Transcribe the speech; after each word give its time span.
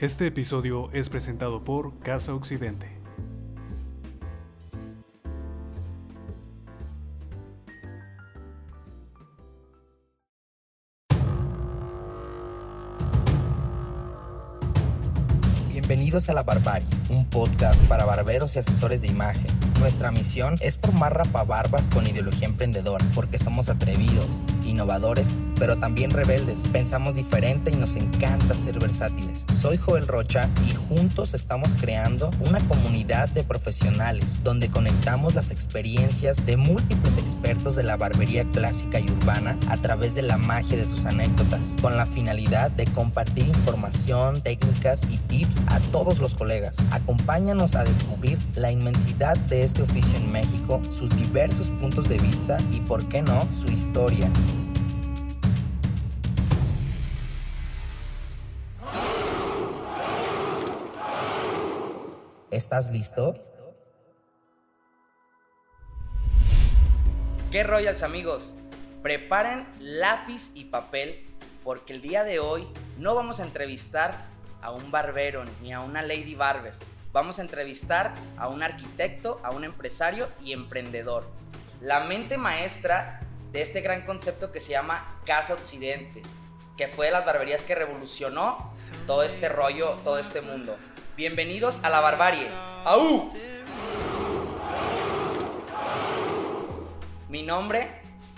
Este 0.00 0.26
episodio 0.28 0.90
es 0.92 1.10
presentado 1.10 1.62
por 1.62 1.98
Casa 1.98 2.34
Occidente. 2.34 2.88
Bienvenidos 15.70 16.30
a 16.30 16.32
La 16.32 16.44
Barbarie, 16.44 16.88
un 17.10 17.26
podcast 17.26 17.84
para 17.84 18.06
barberos 18.06 18.56
y 18.56 18.60
asesores 18.60 19.02
de 19.02 19.08
imagen. 19.08 19.48
Nuestra 19.80 20.10
misión 20.10 20.56
es 20.60 20.78
formar 20.78 21.14
rapabarbas 21.14 21.90
con 21.90 22.06
ideología 22.06 22.48
emprendedora, 22.48 23.04
porque 23.14 23.38
somos 23.38 23.68
atrevidos, 23.68 24.40
innovadores, 24.70 25.34
pero 25.58 25.76
también 25.76 26.10
rebeldes. 26.10 26.66
Pensamos 26.72 27.14
diferente 27.14 27.70
y 27.70 27.76
nos 27.76 27.96
encanta 27.96 28.54
ser 28.54 28.78
versátiles. 28.78 29.44
Soy 29.60 29.76
Joel 29.76 30.06
Rocha 30.06 30.48
y 30.68 30.74
juntos 30.74 31.34
estamos 31.34 31.72
creando 31.78 32.30
una 32.40 32.60
comunidad 32.68 33.28
de 33.28 33.44
profesionales 33.44 34.40
donde 34.42 34.70
conectamos 34.70 35.34
las 35.34 35.50
experiencias 35.50 36.44
de 36.46 36.56
múltiples 36.56 37.18
expertos 37.18 37.76
de 37.76 37.82
la 37.82 37.96
barbería 37.96 38.44
clásica 38.44 39.00
y 39.00 39.10
urbana 39.10 39.58
a 39.68 39.76
través 39.76 40.14
de 40.14 40.22
la 40.22 40.36
magia 40.36 40.76
de 40.76 40.86
sus 40.86 41.06
anécdotas, 41.06 41.76
con 41.82 41.96
la 41.96 42.06
finalidad 42.06 42.70
de 42.70 42.86
compartir 42.86 43.46
información, 43.46 44.42
técnicas 44.42 45.02
y 45.10 45.18
tips 45.18 45.62
a 45.66 45.80
todos 45.92 46.18
los 46.18 46.34
colegas. 46.34 46.78
Acompáñanos 46.90 47.74
a 47.74 47.84
descubrir 47.84 48.38
la 48.54 48.70
inmensidad 48.70 49.36
de 49.36 49.64
este 49.64 49.82
oficio 49.82 50.16
en 50.16 50.30
México, 50.32 50.80
sus 50.90 51.10
diversos 51.16 51.70
puntos 51.80 52.08
de 52.08 52.18
vista 52.18 52.58
y, 52.70 52.80
por 52.80 53.06
qué 53.08 53.22
no, 53.22 53.50
su 53.50 53.68
historia. 53.68 54.30
¿Estás 62.50 62.90
listo? 62.90 63.34
¿Qué 67.52 67.62
Royals 67.62 68.02
amigos? 68.02 68.54
Preparen 69.04 69.68
lápiz 69.78 70.50
y 70.56 70.64
papel 70.64 71.28
porque 71.62 71.92
el 71.92 72.02
día 72.02 72.24
de 72.24 72.40
hoy 72.40 72.66
no 72.98 73.14
vamos 73.14 73.38
a 73.38 73.44
entrevistar 73.44 74.24
a 74.62 74.72
un 74.72 74.90
barbero 74.90 75.44
ni 75.62 75.72
a 75.72 75.78
una 75.78 76.02
lady 76.02 76.34
barber. 76.34 76.74
Vamos 77.12 77.38
a 77.38 77.42
entrevistar 77.42 78.14
a 78.36 78.48
un 78.48 78.64
arquitecto, 78.64 79.40
a 79.44 79.52
un 79.52 79.62
empresario 79.62 80.28
y 80.42 80.52
emprendedor. 80.52 81.28
La 81.80 82.00
mente 82.00 82.36
maestra 82.36 83.20
de 83.52 83.62
este 83.62 83.80
gran 83.80 84.04
concepto 84.04 84.50
que 84.50 84.58
se 84.58 84.72
llama 84.72 85.20
Casa 85.24 85.54
Occidente, 85.54 86.22
que 86.76 86.88
fue 86.88 87.06
de 87.06 87.12
las 87.12 87.24
barberías 87.24 87.62
que 87.62 87.76
revolucionó 87.76 88.72
todo 89.06 89.22
este 89.22 89.48
rollo, 89.48 89.98
todo 90.02 90.18
este 90.18 90.40
mundo. 90.40 90.76
Bienvenidos 91.20 91.84
a 91.84 91.90
la 91.90 92.00
barbarie. 92.00 92.48
¡Aú! 92.82 93.30
Mi 97.28 97.42
nombre 97.42 97.90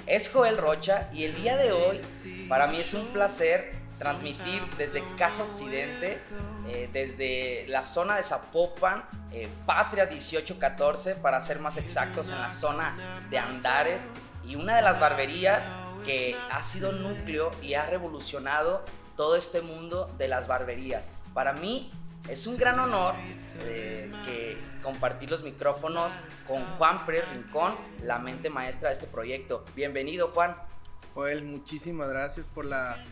es 0.09 0.29
Joel 0.29 0.59
Rocha 0.59 1.09
y 1.13 1.23
el 1.23 1.41
día 1.41 1.57
de 1.57 1.71
hoy 1.71 2.01
para 2.49 2.67
mí 2.67 2.79
es 2.79 2.93
un 2.95 3.07
placer 3.13 3.73
transmitir 3.97 4.61
desde 4.79 5.05
Casa 5.15 5.45
Occidente, 5.45 6.21
eh, 6.67 6.91
desde 6.93 7.67
la 7.69 7.85
zona 7.85 8.17
de 8.17 8.25
Zapopan, 8.25 9.05
eh, 9.31 9.49
Patria 9.65 10.07
1814, 10.07 11.15
para 11.15 11.41
ser 11.41 11.61
más 11.61 11.77
exactos, 11.77 12.31
en 12.31 12.41
la 12.41 12.51
zona 12.51 13.23
de 13.31 13.39
Andares, 13.39 14.09
y 14.45 14.57
una 14.57 14.75
de 14.75 14.83
las 14.83 14.99
barberías 14.99 15.67
que 16.05 16.37
ha 16.51 16.61
sido 16.65 16.91
núcleo 16.91 17.53
y 17.63 17.75
ha 17.75 17.87
revolucionado 17.87 18.85
todo 19.17 19.37
este 19.37 19.61
mundo 19.61 20.13
de 20.19 20.27
las 20.27 20.49
barberías. 20.49 21.11
Para 21.33 21.53
mí 21.53 21.93
es 22.29 22.47
un 22.47 22.57
gran 22.57 22.79
honor 22.79 23.15
eh, 23.65 24.11
que 24.25 24.57
compartir 24.83 25.31
los 25.31 25.43
micrófonos 25.43 26.13
con 26.47 26.65
Juan 26.77 27.05
Pérez 27.05 27.29
Rincón, 27.33 27.75
la 28.03 28.19
mente 28.19 28.51
maestra 28.51 28.89
de 28.89 28.95
este 28.95 29.07
proyecto. 29.07 29.65
Bienvenido, 29.75 30.29
Juan. 30.29 30.57
Joel, 31.15 31.45
muchísimas 31.45 32.09
gracias 32.09 32.49
por 32.49 32.65
la 32.65 33.05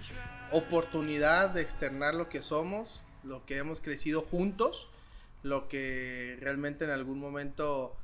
oportunidad 0.52 1.50
de 1.50 1.60
externar 1.60 2.14
lo 2.14 2.28
que 2.28 2.42
somos, 2.42 3.02
lo 3.24 3.44
que 3.44 3.58
hemos 3.58 3.80
crecido 3.80 4.22
juntos, 4.22 4.88
lo 5.42 5.68
que 5.68 6.36
realmente 6.40 6.84
en 6.84 6.90
algún 6.90 7.18
momento 7.18 7.96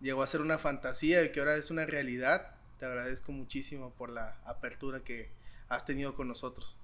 llegó 0.00 0.22
a 0.22 0.26
ser 0.26 0.40
una 0.40 0.58
fantasía 0.58 1.22
y 1.22 1.30
que 1.30 1.40
ahora 1.40 1.56
es 1.56 1.70
una 1.70 1.86
realidad. 1.86 2.56
Te 2.78 2.86
agradezco 2.86 3.32
muchísimo 3.32 3.90
por 3.90 4.10
la 4.10 4.36
apertura 4.44 5.00
que 5.00 5.30
has 5.68 5.84
tenido 5.84 6.14
con 6.14 6.26
nosotros. 6.26 6.76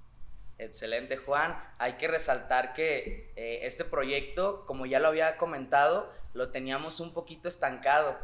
Excelente, 0.60 1.16
Juan. 1.16 1.58
Hay 1.78 1.94
que 1.94 2.06
resaltar 2.06 2.74
que 2.74 3.32
eh, 3.34 3.60
este 3.62 3.84
proyecto, 3.84 4.66
como 4.66 4.84
ya 4.84 5.00
lo 5.00 5.08
había 5.08 5.38
comentado, 5.38 6.12
lo 6.34 6.50
teníamos 6.50 7.00
un 7.00 7.14
poquito 7.14 7.48
estancado, 7.48 8.18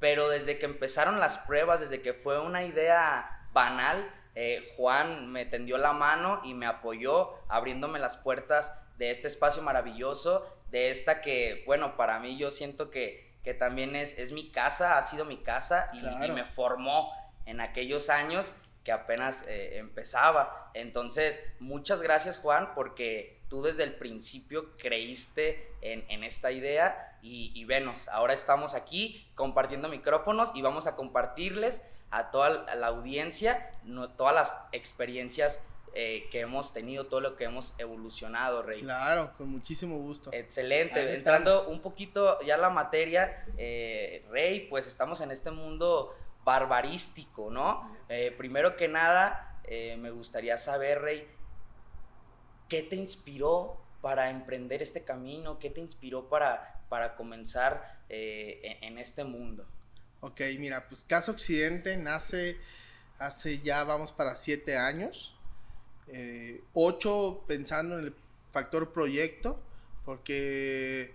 pero 0.00 0.30
desde 0.30 0.58
que 0.58 0.64
empezaron 0.64 1.20
las 1.20 1.36
pruebas, 1.36 1.80
desde 1.80 2.00
que 2.00 2.14
fue 2.14 2.40
una 2.40 2.64
idea 2.64 3.48
banal, 3.52 4.10
eh, 4.34 4.72
Juan 4.76 5.30
me 5.30 5.44
tendió 5.44 5.76
la 5.76 5.92
mano 5.92 6.40
y 6.42 6.54
me 6.54 6.66
apoyó 6.66 7.34
abriéndome 7.48 7.98
las 7.98 8.16
puertas 8.16 8.80
de 8.96 9.10
este 9.10 9.28
espacio 9.28 9.62
maravilloso, 9.62 10.48
de 10.70 10.90
esta 10.90 11.20
que, 11.20 11.64
bueno, 11.66 11.98
para 11.98 12.18
mí 12.18 12.38
yo 12.38 12.50
siento 12.50 12.90
que, 12.90 13.30
que 13.44 13.52
también 13.52 13.94
es, 13.94 14.18
es 14.18 14.32
mi 14.32 14.50
casa, 14.50 14.96
ha 14.96 15.02
sido 15.02 15.26
mi 15.26 15.36
casa 15.42 15.90
y, 15.92 15.98
y 15.98 16.30
me 16.30 16.46
formó 16.46 17.12
en 17.44 17.60
aquellos 17.60 18.08
años 18.08 18.54
que 18.84 18.92
apenas 18.92 19.46
eh, 19.48 19.78
empezaba. 19.78 20.70
Entonces, 20.74 21.40
muchas 21.58 22.02
gracias 22.02 22.38
Juan, 22.38 22.74
porque 22.74 23.40
tú 23.48 23.62
desde 23.62 23.82
el 23.82 23.94
principio 23.94 24.76
creíste 24.76 25.72
en, 25.80 26.04
en 26.08 26.22
esta 26.22 26.52
idea 26.52 27.18
y, 27.22 27.50
y 27.54 27.64
venos, 27.64 28.08
ahora 28.08 28.34
estamos 28.34 28.74
aquí 28.74 29.26
compartiendo 29.34 29.88
micrófonos 29.88 30.54
y 30.54 30.62
vamos 30.62 30.86
a 30.86 30.96
compartirles 30.96 31.84
a 32.10 32.30
toda 32.30 32.74
la 32.76 32.86
audiencia 32.86 33.70
no, 33.84 34.10
todas 34.10 34.34
las 34.34 34.58
experiencias 34.72 35.60
eh, 35.96 36.26
que 36.32 36.40
hemos 36.40 36.72
tenido, 36.72 37.06
todo 37.06 37.20
lo 37.20 37.36
que 37.36 37.44
hemos 37.44 37.78
evolucionado, 37.78 38.62
Rey. 38.62 38.80
Claro, 38.80 39.32
con 39.38 39.48
muchísimo 39.48 39.96
gusto. 39.98 40.30
Excelente. 40.32 41.14
Entrando 41.14 41.68
un 41.68 41.80
poquito 41.80 42.40
ya 42.42 42.56
a 42.56 42.58
la 42.58 42.68
materia, 42.68 43.46
eh, 43.56 44.24
Rey, 44.28 44.66
pues 44.68 44.88
estamos 44.88 45.20
en 45.20 45.30
este 45.30 45.52
mundo 45.52 46.12
barbarístico, 46.44 47.50
¿no? 47.50 47.90
Eh, 48.08 48.32
primero 48.36 48.76
que 48.76 48.88
nada, 48.88 49.60
eh, 49.64 49.96
me 49.96 50.10
gustaría 50.10 50.58
saber, 50.58 51.00
Rey, 51.00 51.26
¿qué 52.68 52.82
te 52.82 52.96
inspiró 52.96 53.80
para 54.02 54.30
emprender 54.30 54.82
este 54.82 55.04
camino? 55.04 55.58
¿Qué 55.58 55.70
te 55.70 55.80
inspiró 55.80 56.28
para, 56.28 56.82
para 56.88 57.16
comenzar 57.16 58.02
eh, 58.08 58.60
en, 58.62 58.92
en, 58.92 58.98
este 58.98 59.24
mundo? 59.24 59.66
Ok, 60.20 60.40
mira, 60.58 60.86
pues 60.88 61.02
Casa 61.02 61.30
Occidente 61.32 61.96
nace 61.96 62.58
hace 63.18 63.60
ya 63.60 63.84
vamos 63.84 64.12
para 64.12 64.36
siete 64.36 64.76
años, 64.76 65.36
ocho 66.72 67.44
pensando 67.46 67.98
en 67.98 68.06
el 68.06 68.14
factor 68.52 68.92
proyecto, 68.92 69.62
porque 70.04 71.14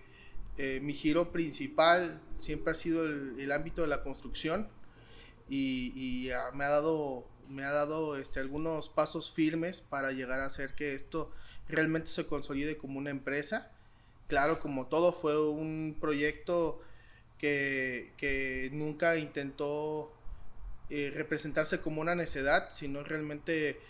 mi 0.80 0.94
giro 0.94 1.30
principal 1.30 2.20
siempre 2.38 2.72
ha 2.72 2.74
sido 2.74 3.04
el, 3.04 3.38
el 3.38 3.52
ámbito 3.52 3.82
de 3.82 3.88
la 3.88 4.02
construcción 4.02 4.68
y, 5.50 6.30
uh, 6.30 6.54
me 6.54 6.64
ha 6.64 6.68
dado, 6.68 7.26
me 7.48 7.64
ha 7.64 7.72
dado 7.72 8.16
este, 8.16 8.40
algunos 8.40 8.88
pasos 8.88 9.32
firmes 9.32 9.80
para 9.80 10.12
llegar 10.12 10.40
a 10.40 10.46
hacer 10.46 10.74
que 10.74 10.94
esto 10.94 11.32
realmente 11.68 12.08
se 12.08 12.26
consolide 12.26 12.76
como 12.78 12.98
una 12.98 13.10
empresa. 13.10 13.70
Claro, 14.28 14.60
como 14.60 14.86
todo 14.86 15.12
fue 15.12 15.48
un 15.50 15.96
proyecto 16.00 16.80
que, 17.36 18.12
que 18.16 18.70
nunca 18.72 19.16
intentó 19.16 20.12
eh, 20.88 21.12
representarse 21.14 21.80
como 21.80 22.00
una 22.00 22.14
necedad, 22.14 22.70
sino 22.70 23.02
realmente 23.02 23.80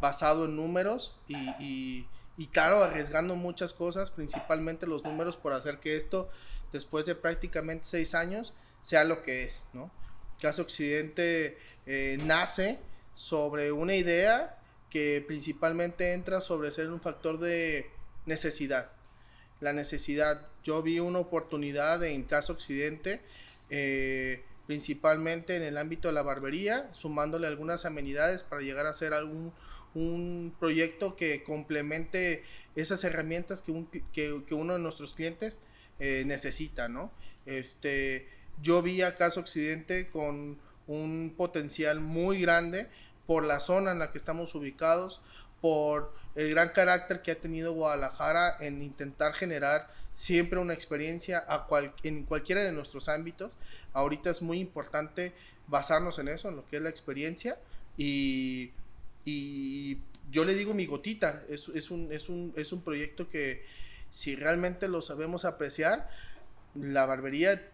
basado 0.00 0.44
en 0.44 0.54
números 0.54 1.16
y, 1.26 1.36
y, 1.58 2.08
y, 2.36 2.46
claro, 2.46 2.84
arriesgando 2.84 3.34
muchas 3.34 3.72
cosas, 3.72 4.12
principalmente 4.12 4.86
los 4.86 5.02
números 5.02 5.36
por 5.36 5.52
hacer 5.52 5.80
que 5.80 5.96
esto, 5.96 6.30
después 6.72 7.06
de 7.06 7.16
prácticamente 7.16 7.84
seis 7.84 8.14
años, 8.14 8.54
sea 8.80 9.02
lo 9.02 9.22
que 9.22 9.42
es, 9.42 9.64
¿no? 9.72 9.90
Casa 10.40 10.62
Occidente 10.62 11.58
eh, 11.86 12.18
nace 12.24 12.78
sobre 13.14 13.72
una 13.72 13.94
idea 13.94 14.58
que 14.90 15.24
principalmente 15.26 16.12
entra 16.12 16.40
sobre 16.40 16.70
ser 16.70 16.90
un 16.90 17.00
factor 17.00 17.38
de 17.38 17.90
necesidad. 18.26 18.92
La 19.60 19.72
necesidad, 19.72 20.46
yo 20.64 20.82
vi 20.82 21.00
una 21.00 21.18
oportunidad 21.18 22.02
en 22.04 22.22
Casa 22.24 22.52
Occidente, 22.52 23.20
eh, 23.70 24.42
principalmente 24.66 25.56
en 25.56 25.62
el 25.62 25.76
ámbito 25.76 26.08
de 26.08 26.14
la 26.14 26.22
barbería, 26.22 26.88
sumándole 26.94 27.46
algunas 27.46 27.84
amenidades 27.84 28.42
para 28.42 28.62
llegar 28.62 28.86
a 28.86 28.90
hacer 28.90 29.12
algún 29.12 29.52
un 29.94 30.54
proyecto 30.58 31.16
que 31.16 31.42
complemente 31.42 32.44
esas 32.76 33.02
herramientas 33.04 33.62
que, 33.62 33.72
un, 33.72 33.86
que, 33.86 34.42
que 34.46 34.54
uno 34.54 34.74
de 34.74 34.78
nuestros 34.78 35.14
clientes 35.14 35.58
eh, 35.98 36.24
necesita, 36.26 36.88
¿no? 36.88 37.10
Este, 37.46 38.28
yo 38.62 38.82
vi 38.82 39.02
a 39.02 39.16
Casa 39.16 39.40
Occidente 39.40 40.08
con 40.08 40.58
un 40.86 41.34
potencial 41.36 42.00
muy 42.00 42.40
grande 42.40 42.88
por 43.26 43.44
la 43.44 43.60
zona 43.60 43.92
en 43.92 43.98
la 43.98 44.10
que 44.10 44.18
estamos 44.18 44.54
ubicados, 44.54 45.20
por 45.60 46.14
el 46.34 46.50
gran 46.50 46.70
carácter 46.70 47.22
que 47.22 47.32
ha 47.32 47.40
tenido 47.40 47.72
Guadalajara 47.72 48.56
en 48.60 48.80
intentar 48.82 49.34
generar 49.34 49.88
siempre 50.12 50.58
una 50.58 50.74
experiencia 50.74 51.44
en 52.02 52.24
cualquiera 52.24 52.62
de 52.62 52.72
nuestros 52.72 53.08
ámbitos. 53.08 53.56
Ahorita 53.92 54.30
es 54.30 54.40
muy 54.40 54.58
importante 54.60 55.32
basarnos 55.66 56.18
en 56.18 56.28
eso, 56.28 56.48
en 56.48 56.56
lo 56.56 56.66
que 56.66 56.76
es 56.76 56.82
la 56.82 56.88
experiencia. 56.88 57.58
Y, 57.96 58.70
y 59.24 59.98
yo 60.30 60.44
le 60.44 60.54
digo 60.54 60.74
mi 60.74 60.86
gotita, 60.86 61.42
es, 61.48 61.68
es, 61.74 61.90
un, 61.90 62.12
es, 62.12 62.28
un, 62.28 62.52
es 62.56 62.72
un 62.72 62.82
proyecto 62.82 63.28
que 63.28 63.64
si 64.10 64.36
realmente 64.36 64.88
lo 64.88 65.02
sabemos 65.02 65.44
apreciar, 65.44 66.08
la 66.74 67.06
barbería 67.06 67.70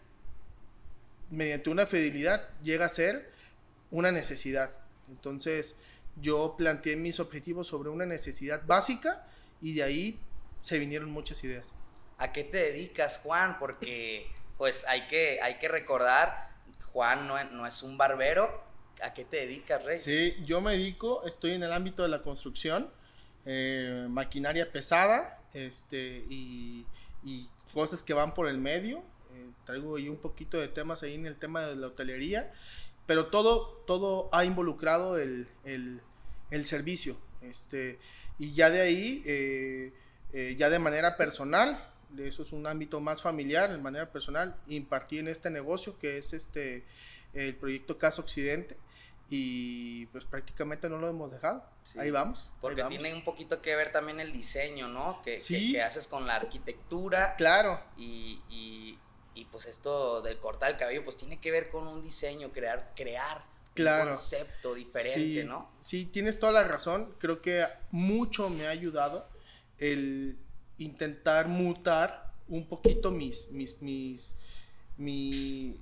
mediante 1.34 1.70
una 1.70 1.86
fidelidad 1.86 2.48
llega 2.62 2.86
a 2.86 2.88
ser 2.88 3.32
una 3.90 4.10
necesidad. 4.10 4.70
Entonces 5.08 5.76
yo 6.20 6.54
planteé 6.56 6.96
mis 6.96 7.20
objetivos 7.20 7.66
sobre 7.66 7.90
una 7.90 8.06
necesidad 8.06 8.62
básica 8.66 9.26
y 9.60 9.74
de 9.74 9.82
ahí 9.82 10.20
se 10.60 10.78
vinieron 10.78 11.10
muchas 11.10 11.42
ideas. 11.44 11.74
¿A 12.18 12.32
qué 12.32 12.44
te 12.44 12.58
dedicas, 12.58 13.18
Juan? 13.18 13.58
Porque 13.58 14.26
pues 14.56 14.84
hay 14.86 15.06
que, 15.08 15.40
hay 15.42 15.58
que 15.58 15.68
recordar, 15.68 16.50
Juan 16.92 17.26
no, 17.26 17.42
no 17.44 17.66
es 17.66 17.82
un 17.82 17.98
barbero. 17.98 18.62
¿A 19.02 19.12
qué 19.12 19.24
te 19.24 19.38
dedicas, 19.38 19.84
Rey? 19.84 19.98
Sí, 19.98 20.36
yo 20.44 20.60
me 20.60 20.72
dedico, 20.72 21.24
estoy 21.26 21.52
en 21.52 21.64
el 21.64 21.72
ámbito 21.72 22.02
de 22.04 22.08
la 22.08 22.22
construcción, 22.22 22.90
eh, 23.44 24.06
maquinaria 24.08 24.70
pesada 24.70 25.42
este, 25.52 26.24
y, 26.28 26.86
y, 27.24 27.48
cosas 27.74 28.04
que 28.04 28.14
van 28.14 28.34
por 28.34 28.46
el 28.46 28.58
medio. 28.58 29.02
Eh, 29.34 29.50
traigo 29.64 29.96
ahí 29.96 30.08
un 30.08 30.16
poquito 30.16 30.58
de 30.58 30.68
temas 30.68 31.02
ahí 31.02 31.14
en 31.14 31.26
el 31.26 31.36
tema 31.36 31.62
de 31.62 31.76
la 31.76 31.88
hotelería, 31.88 32.52
pero 33.06 33.26
todo, 33.26 33.82
todo 33.86 34.28
ha 34.32 34.44
involucrado 34.44 35.18
el, 35.18 35.48
el, 35.64 36.00
el 36.50 36.66
servicio. 36.66 37.16
Este, 37.42 37.98
y 38.38 38.52
ya 38.52 38.70
de 38.70 38.80
ahí, 38.80 39.22
eh, 39.26 39.92
eh, 40.32 40.54
ya 40.56 40.70
de 40.70 40.78
manera 40.78 41.16
personal, 41.16 41.90
eso 42.18 42.42
es 42.42 42.52
un 42.52 42.66
ámbito 42.66 43.00
más 43.00 43.22
familiar, 43.22 43.70
de 43.70 43.78
manera 43.78 44.10
personal, 44.10 44.56
impartí 44.68 45.18
en 45.18 45.28
este 45.28 45.50
negocio 45.50 45.98
que 45.98 46.18
es 46.18 46.32
este 46.32 46.84
el 47.32 47.56
proyecto 47.56 47.98
Casa 47.98 48.20
Occidente 48.22 48.76
y 49.30 50.06
pues 50.06 50.24
prácticamente 50.24 50.88
no 50.88 50.98
lo 50.98 51.08
hemos 51.08 51.30
dejado. 51.32 51.64
ahí 51.96 52.10
vamos. 52.10 52.48
Porque 52.60 52.84
tiene 52.84 53.14
un 53.14 53.24
poquito 53.24 53.60
que 53.62 53.74
ver 53.74 53.90
también 53.90 54.20
el 54.20 54.32
diseño, 54.32 54.88
¿no? 54.88 55.22
Que, 55.22 55.38
que, 55.40 55.82
haces 55.82 56.06
con 56.06 56.26
la 56.26 56.36
arquitectura. 56.36 57.34
Claro. 57.36 57.80
Y, 57.96 58.40
y, 58.50 58.98
y, 59.34 59.44
pues 59.46 59.66
esto 59.66 60.22
de 60.22 60.36
cortar 60.38 60.70
el 60.70 60.76
cabello, 60.76 61.04
pues 61.04 61.16
tiene 61.16 61.40
que 61.40 61.50
ver 61.50 61.70
con 61.70 61.86
un 61.86 62.02
diseño, 62.02 62.52
crear, 62.52 62.92
crear 62.94 63.44
claro. 63.74 64.10
un 64.10 64.16
concepto 64.16 64.74
diferente, 64.74 65.44
¿no? 65.44 65.70
Sí, 65.80 66.06
tienes 66.06 66.38
toda 66.38 66.52
la 66.52 66.64
razón. 66.64 67.14
Creo 67.18 67.42
que 67.42 67.64
mucho 67.90 68.48
me 68.48 68.66
ha 68.66 68.70
ayudado 68.70 69.28
el 69.78 70.38
intentar 70.78 71.48
mutar 71.48 72.32
un 72.48 72.68
poquito 72.68 73.10
mis, 73.10 73.50
mis, 73.50 73.80
mis, 73.80 74.36
mis, 74.96 75.76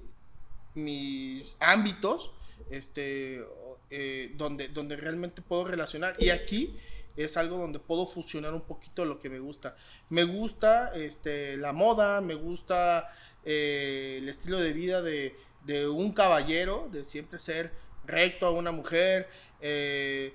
mis 0.74 1.56
ámbitos, 1.60 2.30
este, 2.70 3.44
eh, 3.90 4.32
donde, 4.36 4.68
donde 4.68 4.96
realmente 4.96 5.42
puedo 5.42 5.64
relacionar. 5.64 6.16
Y 6.18 6.30
aquí 6.30 6.76
es 7.16 7.36
algo 7.36 7.58
donde 7.58 7.78
puedo 7.78 8.06
fusionar 8.06 8.54
un 8.54 8.62
poquito 8.62 9.04
lo 9.04 9.20
que 9.20 9.28
me 9.28 9.38
gusta. 9.38 9.76
Me 10.08 10.24
gusta 10.24 10.92
este, 10.94 11.56
la 11.56 11.72
moda, 11.72 12.20
me 12.20 12.34
gusta 12.34 13.12
eh, 13.44 14.18
el 14.22 14.28
estilo 14.28 14.58
de 14.60 14.72
vida 14.72 15.02
de, 15.02 15.34
de, 15.64 15.88
un 15.88 16.12
caballero, 16.12 16.88
de 16.92 17.04
siempre 17.04 17.38
ser 17.38 17.72
recto 18.06 18.46
a 18.46 18.50
una 18.50 18.72
mujer, 18.72 19.28
eh, 19.60 20.34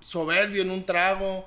soberbio 0.00 0.62
en 0.62 0.70
un 0.70 0.84
trago, 0.84 1.46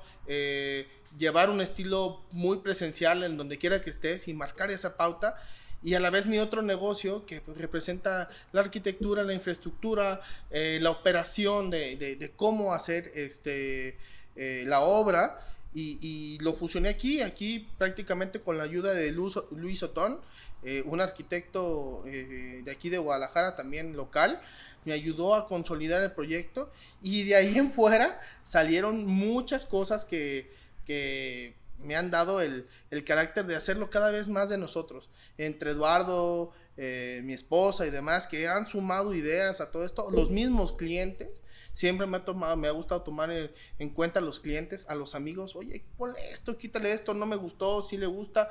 llevar 1.16 1.50
un 1.50 1.60
estilo 1.60 2.22
muy 2.32 2.58
presencial 2.58 3.22
en 3.24 3.36
donde 3.36 3.58
quiera 3.58 3.82
que 3.82 3.90
estés 3.90 4.28
y 4.28 4.34
marcar 4.34 4.70
esa 4.70 4.96
pauta. 4.96 5.36
Y 5.82 5.94
a 5.94 6.00
la 6.00 6.10
vez 6.10 6.26
mi 6.26 6.38
otro 6.38 6.60
negocio 6.62 7.24
que 7.24 7.40
pues, 7.40 7.56
representa 7.56 8.28
la 8.52 8.62
arquitectura, 8.62 9.22
la 9.22 9.32
infraestructura, 9.32 10.20
eh, 10.50 10.78
la 10.82 10.90
operación 10.90 11.70
de, 11.70 11.96
de, 11.96 12.30
cómo 12.34 12.74
hacer 12.74 13.12
este, 13.14 13.96
eh, 14.34 14.64
la 14.66 14.80
obra. 14.80 15.44
Y, 15.74 16.38
lo 16.40 16.54
fusioné 16.54 16.88
aquí, 16.88 17.22
aquí 17.22 17.68
prácticamente 17.78 18.40
con 18.40 18.58
la 18.58 18.64
ayuda 18.64 18.94
de 18.94 19.12
Luis, 19.12 19.38
Luis 19.52 19.80
Otón, 19.84 20.20
eh, 20.62 20.82
un 20.86 21.00
arquitecto 21.00 22.02
de 22.04 22.70
aquí 22.70 22.90
de 22.90 22.98
Guadalajara, 22.98 23.56
también 23.56 23.96
local, 23.96 24.40
me 24.84 24.92
ayudó 24.92 25.34
a 25.34 25.46
consolidar 25.46 26.02
el 26.02 26.12
proyecto 26.12 26.70
y 27.02 27.24
de 27.24 27.36
ahí 27.36 27.58
en 27.58 27.70
fuera 27.70 28.20
salieron 28.42 29.06
muchas 29.06 29.66
cosas 29.66 30.04
que, 30.04 30.50
que 30.86 31.54
me 31.82 31.96
han 31.96 32.10
dado 32.10 32.40
el, 32.40 32.66
carácter 33.04 33.46
de 33.46 33.56
hacerlo 33.56 33.90
cada 33.90 34.10
vez 34.10 34.28
más 34.28 34.48
de 34.48 34.58
nosotros. 34.58 35.08
Entre 35.36 35.70
Eduardo, 35.70 36.52
eh, 36.76 37.20
mi 37.24 37.32
esposa 37.32 37.86
y 37.86 37.90
demás, 37.90 38.26
que 38.26 38.48
han 38.48 38.66
sumado 38.66 39.14
ideas 39.14 39.60
a 39.60 39.70
todo 39.70 39.84
esto, 39.84 40.10
los 40.10 40.30
mismos 40.30 40.72
clientes. 40.72 41.44
Siempre 41.72 42.06
me 42.06 42.16
ha, 42.16 42.24
tomado, 42.24 42.56
me 42.56 42.66
ha 42.66 42.72
gustado 42.72 43.02
tomar 43.02 43.30
en, 43.30 43.90
cuenta 43.90 44.18
a 44.18 44.22
los 44.22 44.40
clientes, 44.40 44.88
a 44.88 44.94
los 44.94 45.14
amigos, 45.14 45.54
oye, 45.54 45.84
ponle 45.96 46.32
esto, 46.32 46.58
quítale 46.58 46.90
esto, 46.90 47.14
no 47.14 47.26
me 47.26 47.36
gustó, 47.36 47.82
si 47.82 47.96
le 47.96 48.06
gusta, 48.06 48.50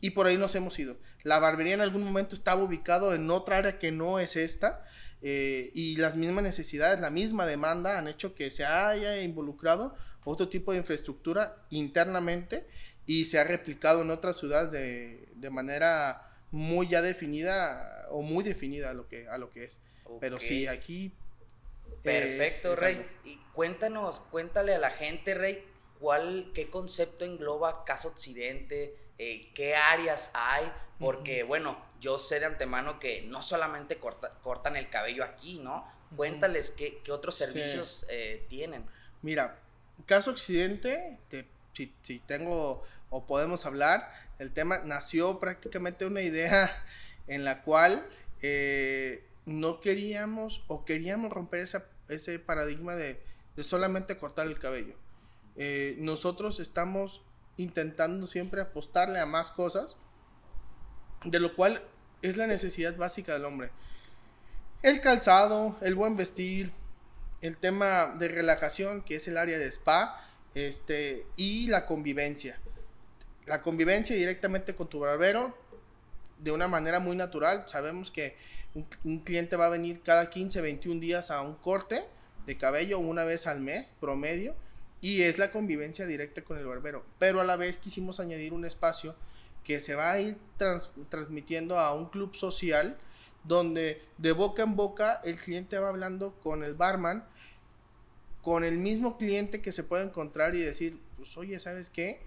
y 0.00 0.10
por 0.10 0.26
ahí 0.26 0.36
nos 0.36 0.54
hemos 0.54 0.78
ido. 0.78 0.96
La 1.22 1.38
barbería 1.38 1.74
en 1.74 1.80
algún 1.80 2.02
momento 2.02 2.34
estaba 2.34 2.62
ubicado 2.62 3.14
en 3.14 3.30
otra 3.30 3.58
área 3.58 3.78
que 3.78 3.92
no 3.92 4.18
es 4.18 4.36
esta, 4.36 4.84
eh, 5.22 5.70
y 5.74 5.96
las 5.96 6.16
mismas 6.16 6.44
necesidades, 6.44 7.00
la 7.00 7.10
misma 7.10 7.46
demanda 7.46 7.98
han 7.98 8.08
hecho 8.08 8.34
que 8.34 8.50
se 8.50 8.64
haya 8.64 9.20
involucrado 9.20 9.94
otro 10.24 10.48
tipo 10.48 10.72
de 10.72 10.78
infraestructura 10.78 11.56
internamente 11.70 12.66
y 13.06 13.26
se 13.26 13.38
ha 13.38 13.44
replicado 13.44 14.02
en 14.02 14.10
otras 14.10 14.38
ciudades 14.38 14.70
de, 14.70 15.28
de 15.34 15.50
manera 15.50 16.30
muy 16.50 16.88
ya 16.88 17.02
definida 17.02 18.06
o 18.10 18.22
muy 18.22 18.44
definida 18.44 18.90
a 18.90 18.94
lo 18.94 19.08
que, 19.08 19.28
a 19.28 19.38
lo 19.38 19.50
que 19.50 19.64
es. 19.64 19.78
Pero 20.20 20.40
sí, 20.40 20.66
aquí... 20.66 21.12
Perfecto, 22.02 22.76
Rey. 22.76 23.04
Y 23.24 23.36
cuéntanos, 23.52 24.20
cuéntale 24.30 24.74
a 24.74 24.78
la 24.78 24.90
gente, 24.90 25.34
Rey, 25.34 25.64
cuál, 25.98 26.50
qué 26.54 26.70
concepto 26.70 27.24
engloba 27.24 27.84
Casa 27.84 28.08
Occidente, 28.08 28.96
eh, 29.22 29.50
qué 29.52 29.76
áreas 29.76 30.30
hay, 30.32 30.72
porque 30.98 31.42
bueno, 31.42 31.76
yo 32.00 32.16
sé 32.16 32.40
de 32.40 32.46
antemano 32.46 32.98
que 32.98 33.20
no 33.28 33.42
solamente 33.42 33.98
cortan 33.98 34.76
el 34.76 34.88
cabello 34.88 35.24
aquí, 35.24 35.58
¿no? 35.58 35.86
Cuéntales 36.16 36.70
qué, 36.70 37.02
qué, 37.04 37.12
otros 37.12 37.34
servicios 37.34 38.06
eh, 38.08 38.46
tienen. 38.48 38.86
Mira, 39.20 39.58
caso 40.06 40.30
Occidente, 40.30 41.18
si, 41.74 42.18
tengo 42.20 42.82
o 43.10 43.26
podemos 43.26 43.66
hablar, 43.66 44.10
el 44.38 44.52
tema 44.52 44.78
nació 44.84 45.38
prácticamente 45.38 46.06
una 46.06 46.22
idea 46.22 46.82
en 47.26 47.44
la 47.44 47.60
cual 47.60 48.06
eh, 48.40 49.22
no 49.44 49.82
queríamos 49.82 50.64
o 50.66 50.86
queríamos 50.86 51.30
romper 51.30 51.68
ese 52.08 52.38
paradigma 52.38 52.96
de, 52.96 53.20
solamente 53.58 54.16
cortar 54.16 54.46
el 54.46 54.58
cabello. 54.58 54.94
Eh, 55.56 55.96
nosotros 55.98 56.58
estamos 56.58 57.20
intentando 57.60 58.26
siempre 58.26 58.60
apostarle 58.60 59.20
a 59.20 59.26
más 59.26 59.50
cosas, 59.50 59.96
de 61.24 61.40
lo 61.40 61.54
cual 61.54 61.82
es 62.22 62.36
la 62.36 62.46
necesidad 62.46 62.96
básica 62.96 63.34
del 63.34 63.44
hombre. 63.44 63.70
El 64.82 65.00
calzado, 65.00 65.76
el 65.82 65.94
buen 65.94 66.16
vestir, 66.16 66.72
el 67.42 67.56
tema 67.56 68.14
de 68.18 68.28
relajación, 68.28 69.02
que 69.02 69.16
es 69.16 69.28
el 69.28 69.36
área 69.36 69.58
de 69.58 69.66
spa, 69.66 70.26
este, 70.54 71.26
y 71.36 71.68
la 71.68 71.86
convivencia. 71.86 72.58
La 73.46 73.62
convivencia 73.62 74.16
directamente 74.16 74.74
con 74.74 74.88
tu 74.88 75.00
barbero, 75.00 75.56
de 76.38 76.52
una 76.52 76.68
manera 76.68 77.00
muy 77.00 77.16
natural. 77.16 77.64
Sabemos 77.66 78.10
que 78.10 78.36
un, 79.04 79.18
cliente 79.20 79.56
va 79.56 79.66
a 79.66 79.70
venir 79.70 80.02
cada 80.02 80.30
15, 80.30 80.60
21 80.60 81.00
días 81.00 81.30
a 81.30 81.42
un 81.42 81.54
corte 81.56 82.04
de 82.46 82.56
cabello 82.56 82.98
una 82.98 83.24
vez 83.24 83.46
al 83.46 83.60
mes, 83.60 83.92
promedio, 84.00 84.54
y 85.00 85.22
es 85.22 85.38
la 85.38 85.50
convivencia 85.50 86.06
directa 86.06 86.42
con 86.42 86.58
el 86.58 86.66
barbero. 86.66 87.04
Pero 87.18 87.40
a 87.40 87.44
la 87.44 87.56
vez 87.56 87.78
quisimos 87.78 88.20
añadir 88.20 88.52
un 88.52 88.64
espacio 88.64 89.14
que 89.64 89.80
se 89.80 89.94
va 89.94 90.12
a 90.12 90.20
ir 90.20 90.36
transmitiendo 91.08 91.78
a 91.78 91.94
un 91.94 92.06
club 92.06 92.34
social 92.34 92.96
donde 93.44 94.02
de 94.18 94.32
boca 94.32 94.62
en 94.62 94.76
boca 94.76 95.20
el 95.24 95.36
cliente 95.36 95.78
va 95.78 95.88
hablando 95.88 96.34
con 96.42 96.62
el 96.62 96.74
barman, 96.74 97.24
con 98.42 98.64
el 98.64 98.78
mismo 98.78 99.16
cliente 99.16 99.62
que 99.62 99.72
se 99.72 99.84
puede 99.84 100.04
encontrar 100.04 100.54
y 100.54 100.60
decir, 100.60 100.98
pues 101.16 101.36
oye, 101.36 101.58
¿sabes 101.60 101.90
qué? 101.90 102.20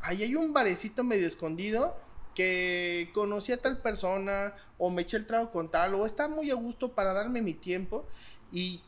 Ahí 0.00 0.22
hay 0.22 0.34
un 0.34 0.52
barecito 0.52 1.04
medio 1.04 1.26
escondido 1.26 1.96
que 2.34 3.10
conocí 3.14 3.52
a 3.52 3.56
tal 3.56 3.82
persona 3.82 4.54
o 4.78 4.90
me 4.90 5.02
eché 5.02 5.16
el 5.16 5.26
trago 5.26 5.50
con 5.50 5.70
tal 5.70 5.94
o 5.94 6.06
está 6.06 6.28
muy 6.28 6.50
a 6.50 6.54
gusto 6.54 6.92
para 6.92 7.12
darme 7.12 7.42
mi 7.42 7.54
tiempo 7.54 8.06
y, 8.52 8.80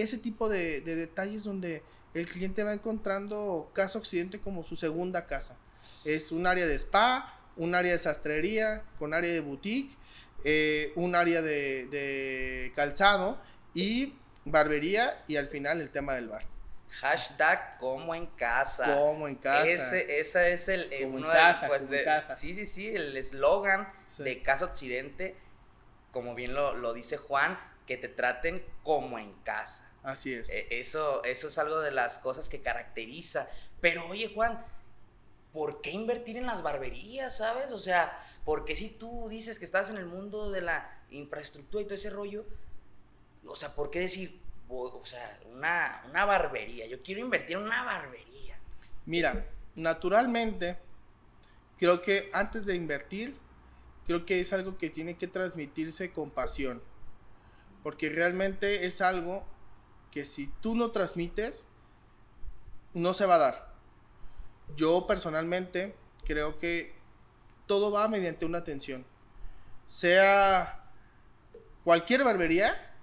ese 0.00 0.18
tipo 0.18 0.48
de, 0.48 0.80
de, 0.80 0.96
detalles 0.96 1.44
donde 1.44 1.82
el 2.14 2.26
cliente 2.26 2.62
va 2.64 2.72
encontrando 2.74 3.70
Casa 3.74 3.98
Occidente 3.98 4.40
como 4.40 4.64
su 4.64 4.76
segunda 4.76 5.26
casa. 5.26 5.56
Es 6.04 6.32
un 6.32 6.46
área 6.46 6.66
de 6.66 6.74
spa, 6.76 7.38
un 7.56 7.74
área 7.74 7.92
de 7.92 7.98
sastrería, 7.98 8.82
con 8.98 9.14
área 9.14 9.32
de 9.32 9.40
boutique 9.40 9.96
eh, 10.44 10.92
un 10.96 11.14
área 11.14 11.40
de, 11.40 12.72
calzado 12.74 13.40
y 13.74 14.14
barbería 14.44 15.22
y 15.28 15.36
al 15.36 15.48
final 15.48 15.80
el 15.80 15.90
tema 15.90 16.14
del 16.14 16.28
bar. 16.28 16.44
Hashtag 16.90 17.78
como 17.78 18.14
en 18.14 18.26
casa. 18.26 18.94
Como 18.96 19.28
en 19.28 19.36
casa. 19.36 19.66
Ese, 19.66 20.18
ese 20.20 20.52
es 20.52 20.68
el, 20.68 20.90
Como 20.90 21.18
en 21.18 21.24
uno 21.24 21.28
casa, 21.32 21.68
pues, 21.68 21.82
como 21.82 21.92
en 21.92 21.98
de- 21.98 22.04
casa. 22.04 22.34
Sí, 22.36 22.54
sí, 22.54 22.66
sí, 22.66 22.94
el 22.94 23.16
eslogan 23.16 23.88
Sí. 24.04 24.24
de 24.24 24.42
Casa 24.42 24.66
Occidente, 24.66 25.36
como 26.10 26.34
bien 26.34 26.54
lo, 26.54 26.74
lo 26.74 26.92
dice 26.92 27.16
Juan, 27.16 27.58
que 27.86 27.96
te 27.96 28.08
traten 28.08 28.62
como 28.82 29.18
en 29.18 29.32
casa. 29.44 29.88
Así 30.02 30.32
es. 30.32 30.50
Eh, 30.50 30.66
Eso, 30.70 31.22
eso 31.24 31.48
es 31.48 31.58
algo 31.58 31.80
de 31.80 31.90
las 31.90 32.18
cosas 32.18 32.48
que 32.48 32.60
caracteriza. 32.60 33.48
Pero 33.80 34.08
oye, 34.08 34.30
Juan, 34.34 34.64
¿por 35.52 35.80
qué 35.80 35.90
invertir 35.90 36.36
en 36.36 36.46
las 36.46 36.62
barberías, 36.62 37.36
sabes? 37.38 37.72
O 37.72 37.78
sea, 37.78 38.18
¿por 38.44 38.64
qué 38.64 38.74
si 38.74 38.88
tú 38.88 39.28
dices 39.28 39.58
que 39.58 39.64
estás 39.64 39.90
en 39.90 39.96
el 39.98 40.06
mundo 40.06 40.50
de 40.50 40.62
la 40.62 40.90
infraestructura 41.10 41.82
y 41.82 41.84
todo 41.84 41.94
ese 41.94 42.10
rollo? 42.10 42.44
O 43.46 43.56
sea, 43.56 43.74
¿por 43.74 43.90
qué 43.90 44.00
decir, 44.00 44.40
o, 44.68 44.84
o 44.84 45.04
sea, 45.04 45.38
una, 45.52 46.02
una 46.08 46.24
barbería? 46.24 46.86
Yo 46.86 47.02
quiero 47.02 47.20
invertir 47.20 47.56
en 47.56 47.64
una 47.64 47.84
barbería. 47.84 48.56
Mira, 49.04 49.46
naturalmente, 49.74 50.78
creo 51.78 52.02
que 52.02 52.30
antes 52.32 52.66
de 52.66 52.74
invertir, 52.76 53.36
creo 54.06 54.24
que 54.24 54.40
es 54.40 54.52
algo 54.52 54.78
que 54.78 54.90
tiene 54.90 55.16
que 55.16 55.26
transmitirse 55.26 56.12
con 56.12 56.30
pasión. 56.30 56.82
Porque 57.82 58.08
realmente 58.08 58.86
es 58.86 59.00
algo 59.00 59.44
que 60.12 60.24
si 60.24 60.46
tú 60.60 60.76
lo 60.76 60.92
transmites, 60.92 61.64
no 62.94 63.14
se 63.14 63.26
va 63.26 63.36
a 63.36 63.38
dar. 63.38 63.74
Yo 64.76 65.06
personalmente 65.06 65.96
creo 66.24 66.58
que 66.58 66.94
todo 67.66 67.90
va 67.90 68.06
mediante 68.08 68.44
una 68.44 68.58
atención. 68.58 69.04
Sea 69.86 70.84
cualquier 71.82 72.22
barbería, 72.24 72.94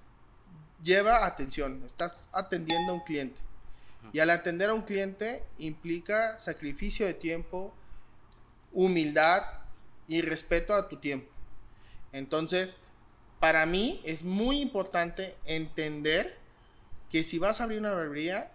lleva 0.82 1.26
atención. 1.26 1.84
Estás 1.86 2.30
atendiendo 2.32 2.92
a 2.92 2.96
un 2.96 3.02
cliente. 3.02 3.42
Y 4.14 4.20
al 4.20 4.30
atender 4.30 4.70
a 4.70 4.74
un 4.74 4.84
cliente 4.84 5.44
implica 5.58 6.40
sacrificio 6.40 7.06
de 7.06 7.14
tiempo, 7.14 7.74
humildad 8.72 9.44
y 10.08 10.22
respeto 10.22 10.74
a 10.74 10.88
tu 10.88 10.98
tiempo. 10.98 11.30
Entonces, 12.12 12.76
para 13.40 13.66
mí 13.66 14.02
es 14.06 14.24
muy 14.24 14.62
importante 14.62 15.36
entender 15.46 16.38
que 17.12 17.24
si 17.24 17.40
vas 17.40 17.60
a 17.60 17.64
abrir 17.64 17.80
una 17.80 17.92
barbería, 17.92 18.52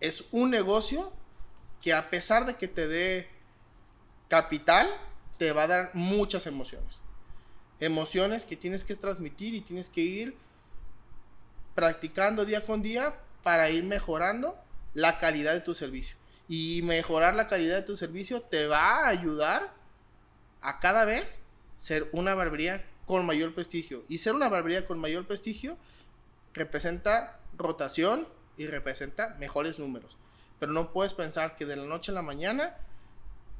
es 0.00 0.24
un 0.30 0.50
negocio 0.50 1.12
que 1.82 1.92
a 1.92 2.10
pesar 2.10 2.46
de 2.46 2.56
que 2.56 2.68
te 2.68 2.86
dé 2.88 3.28
capital, 4.28 4.88
te 5.38 5.52
va 5.52 5.64
a 5.64 5.68
dar 5.68 5.90
muchas 5.94 6.46
emociones. 6.46 7.00
Emociones 7.80 8.44
que 8.44 8.56
tienes 8.56 8.84
que 8.84 8.96
transmitir 8.96 9.54
y 9.54 9.60
tienes 9.60 9.88
que 9.88 10.00
ir 10.00 10.36
practicando 11.74 12.44
día 12.44 12.66
con 12.66 12.82
día 12.82 13.14
para 13.42 13.70
ir 13.70 13.84
mejorando 13.84 14.56
la 14.94 15.18
calidad 15.18 15.54
de 15.54 15.60
tu 15.60 15.74
servicio. 15.74 16.16
Y 16.48 16.80
mejorar 16.82 17.34
la 17.34 17.46
calidad 17.46 17.76
de 17.76 17.82
tu 17.82 17.96
servicio 17.96 18.40
te 18.40 18.66
va 18.66 19.04
a 19.04 19.08
ayudar 19.08 19.72
a 20.60 20.80
cada 20.80 21.04
vez 21.04 21.40
ser 21.76 22.08
una 22.12 22.34
barbería 22.34 22.84
con 23.06 23.24
mayor 23.24 23.54
prestigio. 23.54 24.04
Y 24.08 24.18
ser 24.18 24.34
una 24.34 24.48
barbería 24.48 24.86
con 24.86 24.98
mayor 24.98 25.26
prestigio 25.26 25.76
representa 26.58 27.40
rotación 27.56 28.28
y 28.56 28.66
representa 28.66 29.36
mejores 29.38 29.78
números. 29.78 30.16
Pero 30.58 30.72
no 30.72 30.92
puedes 30.92 31.14
pensar 31.14 31.56
que 31.56 31.66
de 31.66 31.76
la 31.76 31.84
noche 31.84 32.10
a 32.10 32.14
la 32.14 32.22
mañana 32.22 32.76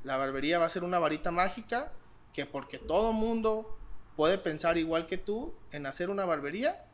la 0.05 0.17
barbería 0.17 0.59
va 0.59 0.67
a 0.67 0.71
ser 0.71 0.85
una 0.85 0.99
varita 0.99 1.31
mágica 1.31 1.93
que 2.33 2.47
porque 2.47 2.79
todo 2.79 3.13
mundo 3.13 3.79
puede 4.17 4.39
pensar 4.39 4.79
igual 4.79 5.07
que 5.07 5.19
tú 5.19 5.55
en 5.73 5.87
hacer 5.87 6.11
una 6.11 6.25
barbería 6.25 6.85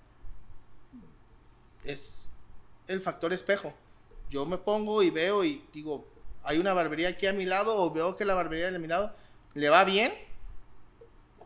es 1.84 2.28
el 2.86 3.00
factor 3.00 3.32
espejo. 3.32 3.74
Yo 4.30 4.46
me 4.46 4.58
pongo 4.58 5.02
y 5.02 5.10
veo 5.10 5.44
y 5.44 5.64
digo, 5.72 6.06
hay 6.42 6.58
una 6.58 6.72
barbería 6.72 7.10
aquí 7.10 7.26
a 7.26 7.32
mi 7.32 7.44
lado 7.44 7.76
o 7.76 7.90
veo 7.90 8.16
que 8.16 8.24
la 8.24 8.34
barbería 8.34 8.70
de 8.70 8.78
mi 8.78 8.88
lado 8.88 9.14
le 9.54 9.68
va 9.68 9.84
bien. 9.84 10.12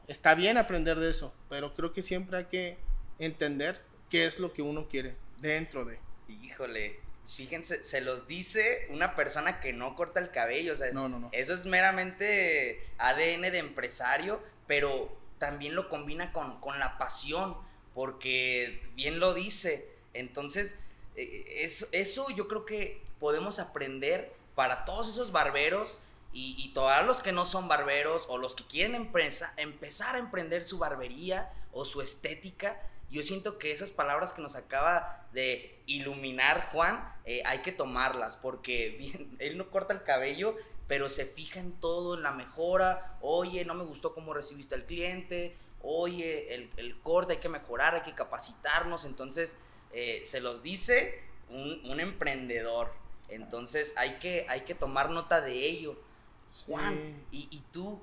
Está 0.06 0.34
bien 0.34 0.58
aprender 0.58 0.98
de 0.98 1.10
eso, 1.10 1.32
pero 1.48 1.74
creo 1.74 1.92
que 1.92 2.02
siempre 2.02 2.38
hay 2.38 2.44
que 2.46 2.78
entender 3.18 3.80
qué 4.10 4.26
es 4.26 4.38
lo 4.38 4.52
que 4.52 4.62
uno 4.62 4.88
quiere 4.88 5.16
dentro 5.38 5.84
de. 5.84 5.98
Híjole, 6.28 6.98
fíjense, 7.36 7.82
se 7.82 8.00
los 8.00 8.26
dice 8.26 8.86
una 8.90 9.14
persona 9.16 9.60
que 9.60 9.72
no 9.72 9.94
corta 9.96 10.20
el 10.20 10.30
cabello, 10.30 10.72
o 10.72 10.76
sea, 10.76 10.92
No, 10.92 11.08
no, 11.08 11.18
no. 11.18 11.28
eso 11.32 11.54
es 11.54 11.64
meramente 11.66 12.82
ADN 12.98 13.42
de 13.52 13.58
empresario, 13.58 14.40
pero 14.66 15.16
también 15.38 15.74
lo 15.74 15.88
combina 15.88 16.32
con, 16.32 16.60
con 16.60 16.78
la 16.78 16.98
pasión, 16.98 17.56
porque 17.94 18.82
bien 18.94 19.20
lo 19.20 19.34
dice. 19.34 19.88
Entonces, 20.14 20.74
eh, 21.16 21.44
es, 21.60 21.88
eso 21.92 22.26
yo 22.30 22.48
creo 22.48 22.64
que 22.66 23.00
podemos 23.20 23.58
aprender 23.58 24.32
para 24.54 24.84
todos 24.84 25.08
esos 25.08 25.32
barberos 25.32 25.98
y, 26.32 26.54
y 26.58 26.72
todos 26.74 27.04
los 27.06 27.20
que 27.20 27.32
no 27.32 27.44
son 27.44 27.68
barberos 27.68 28.26
o 28.28 28.38
los 28.38 28.54
que 28.54 28.64
quieren 28.66 28.94
empresa- 28.94 29.54
empezar 29.56 30.16
a 30.16 30.18
emprender 30.18 30.64
su 30.66 30.78
barbería 30.78 31.50
o 31.72 31.84
su 31.84 32.02
estética. 32.02 32.80
Yo 33.10 33.22
siento 33.22 33.58
que 33.58 33.72
esas 33.72 33.90
palabras 33.90 34.32
que 34.32 34.42
nos 34.42 34.54
acaba 34.56 35.26
de 35.32 35.80
iluminar 35.86 36.68
Juan, 36.72 37.14
eh, 37.24 37.42
hay 37.46 37.58
que 37.58 37.72
tomarlas, 37.72 38.36
porque 38.36 38.90
bien, 38.98 39.36
él 39.38 39.56
no 39.56 39.70
corta 39.70 39.92
el 39.92 40.02
cabello, 40.02 40.56
pero 40.86 41.08
se 41.08 41.26
fija 41.26 41.60
en 41.60 41.72
todo, 41.72 42.14
en 42.14 42.22
la 42.22 42.32
mejora. 42.32 43.18
Oye, 43.20 43.64
no 43.64 43.74
me 43.74 43.84
gustó 43.84 44.14
cómo 44.14 44.32
recibiste 44.32 44.74
al 44.74 44.86
cliente. 44.86 45.56
Oye, 45.82 46.54
el, 46.54 46.70
el 46.76 46.98
corte 47.00 47.34
hay 47.34 47.38
que 47.40 47.48
mejorar, 47.48 47.94
hay 47.94 48.02
que 48.02 48.14
capacitarnos. 48.14 49.04
Entonces, 49.04 49.54
eh, 49.92 50.22
se 50.24 50.40
los 50.40 50.62
dice 50.62 51.22
un, 51.50 51.80
un 51.84 52.00
emprendedor. 52.00 52.92
Entonces, 53.28 53.94
hay 53.98 54.18
que, 54.18 54.46
hay 54.48 54.62
que 54.62 54.74
tomar 54.74 55.10
nota 55.10 55.42
de 55.42 55.66
ello. 55.66 56.00
Juan, 56.66 57.22
y, 57.30 57.48
y 57.50 57.62
tú 57.70 58.00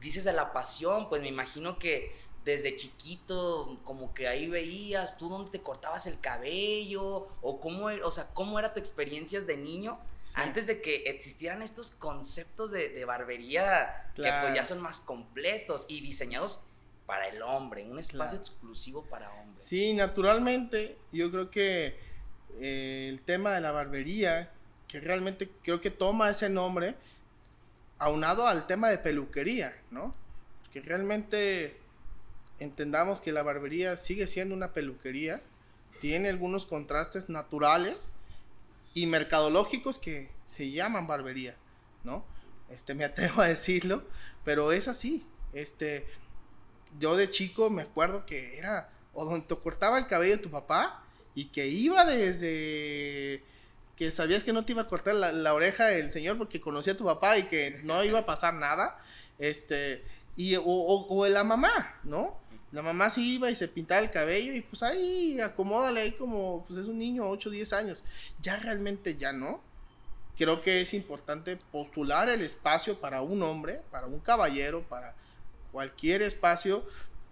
dices 0.00 0.22
de 0.24 0.32
la 0.32 0.52
pasión, 0.52 1.08
pues 1.08 1.20
me 1.20 1.28
imagino 1.28 1.78
que 1.78 2.14
desde 2.44 2.76
chiquito, 2.76 3.78
como 3.84 4.12
que 4.12 4.28
ahí 4.28 4.48
veías, 4.48 5.16
tú 5.16 5.28
dónde 5.28 5.50
te 5.50 5.60
cortabas 5.62 6.06
el 6.06 6.20
cabello, 6.20 7.26
o 7.40 7.60
cómo, 7.60 7.88
e- 7.90 8.02
o 8.02 8.10
sea, 8.10 8.26
cómo 8.34 8.58
era 8.58 8.74
tu 8.74 8.80
experiencias 8.80 9.46
de 9.46 9.56
niño 9.56 9.98
Sí. 10.22 10.32
antes 10.36 10.66
de 10.66 10.80
que 10.80 11.04
existieran 11.06 11.60
estos 11.60 11.90
conceptos 11.90 12.70
de, 12.70 12.88
de 12.88 13.04
barbería 13.04 14.10
que 14.14 14.22
pues 14.22 14.54
ya 14.54 14.64
son 14.64 14.80
más 14.80 15.00
completos 15.00 15.84
y 15.88 16.00
diseñados 16.00 16.60
para 17.04 17.28
el 17.28 17.42
hombre, 17.42 17.84
un 17.84 17.98
espacio 17.98 18.38
Claro. 18.38 18.42
exclusivo 18.42 19.02
para 19.04 19.30
hombres. 19.32 19.62
Sí, 19.62 19.92
naturalmente, 19.92 20.96
yo 21.12 21.30
creo 21.30 21.50
que 21.50 21.98
eh, 22.58 23.06
el 23.10 23.20
tema 23.20 23.52
de 23.52 23.60
la 23.60 23.72
barbería, 23.72 24.50
que 24.88 24.98
realmente 25.00 25.50
creo 25.62 25.80
que 25.82 25.90
toma 25.90 26.30
ese 26.30 26.48
nombre, 26.48 26.94
aunado 27.98 28.46
al 28.46 28.66
tema 28.66 28.88
de 28.88 28.98
peluquería, 28.98 29.76
¿no? 29.90 30.12
Que 30.72 30.80
realmente 30.80 31.76
entendamos 32.58 33.20
que 33.20 33.32
la 33.32 33.42
barbería 33.42 33.96
sigue 33.96 34.26
siendo 34.26 34.54
una 34.54 34.72
peluquería, 34.72 35.42
tiene 36.00 36.28
algunos 36.28 36.66
contrastes 36.66 37.28
naturales 37.28 38.12
y 38.94 39.06
mercadológicos 39.06 39.98
que 39.98 40.30
se 40.46 40.70
llaman 40.70 41.06
barbería, 41.06 41.56
¿no? 42.04 42.24
Este, 42.70 42.94
me 42.94 43.04
atrevo 43.04 43.42
a 43.42 43.48
decirlo, 43.48 44.04
pero 44.44 44.72
es 44.72 44.88
así, 44.88 45.26
este, 45.52 46.06
yo 46.98 47.16
de 47.16 47.30
chico 47.30 47.70
me 47.70 47.82
acuerdo 47.82 48.26
que 48.26 48.58
era 48.58 48.90
o 49.12 49.24
donde 49.24 49.46
te 49.46 49.56
cortaba 49.56 49.98
el 49.98 50.06
cabello 50.06 50.40
tu 50.40 50.50
papá 50.50 51.04
y 51.34 51.46
que 51.46 51.68
iba 51.68 52.04
desde 52.04 53.42
que 53.96 54.10
sabías 54.10 54.42
que 54.42 54.52
no 54.52 54.64
te 54.64 54.72
iba 54.72 54.82
a 54.82 54.88
cortar 54.88 55.14
la, 55.14 55.32
la 55.32 55.54
oreja 55.54 55.92
el 55.92 56.12
señor 56.12 56.36
porque 56.36 56.60
conocía 56.60 56.94
a 56.94 56.96
tu 56.96 57.04
papá 57.04 57.38
y 57.38 57.44
que 57.44 57.80
no 57.84 58.02
iba 58.02 58.20
a 58.20 58.26
pasar 58.26 58.54
nada, 58.54 58.98
este, 59.38 60.02
y, 60.36 60.56
o, 60.56 60.62
o, 60.64 61.06
o 61.16 61.26
la 61.28 61.44
mamá, 61.44 62.00
¿no? 62.02 62.36
La 62.74 62.82
mamá 62.82 63.08
sí 63.08 63.36
iba 63.36 63.48
y 63.52 63.54
se 63.54 63.68
pintaba 63.68 64.00
el 64.00 64.10
cabello 64.10 64.52
y 64.52 64.60
pues 64.60 64.82
ahí 64.82 65.40
acomódale 65.40 66.00
ahí 66.00 66.10
como 66.10 66.64
pues 66.66 66.80
es 66.80 66.88
un 66.88 66.98
niño 66.98 67.28
8 67.30 67.48
o 67.48 67.52
10 67.52 67.72
años. 67.72 68.02
Ya 68.42 68.56
realmente 68.56 69.16
ya 69.16 69.32
no. 69.32 69.60
Creo 70.36 70.60
que 70.60 70.80
es 70.80 70.92
importante 70.92 71.56
postular 71.56 72.28
el 72.28 72.42
espacio 72.42 73.00
para 73.00 73.22
un 73.22 73.44
hombre, 73.44 73.82
para 73.92 74.08
un 74.08 74.18
caballero, 74.18 74.82
para 74.82 75.14
cualquier 75.70 76.22
espacio 76.22 76.84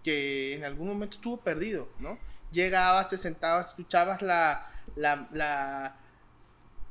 que 0.05 0.55
en 0.55 0.63
algún 0.63 0.87
momento 0.87 1.17
estuvo 1.17 1.39
perdido, 1.39 1.89
¿no? 1.99 2.21
Llegabas, 2.53 3.09
te 3.09 3.17
sentabas, 3.17 3.71
escuchabas 3.71 4.23
la, 4.23 4.71
la, 4.95 5.29
la, 5.33 5.97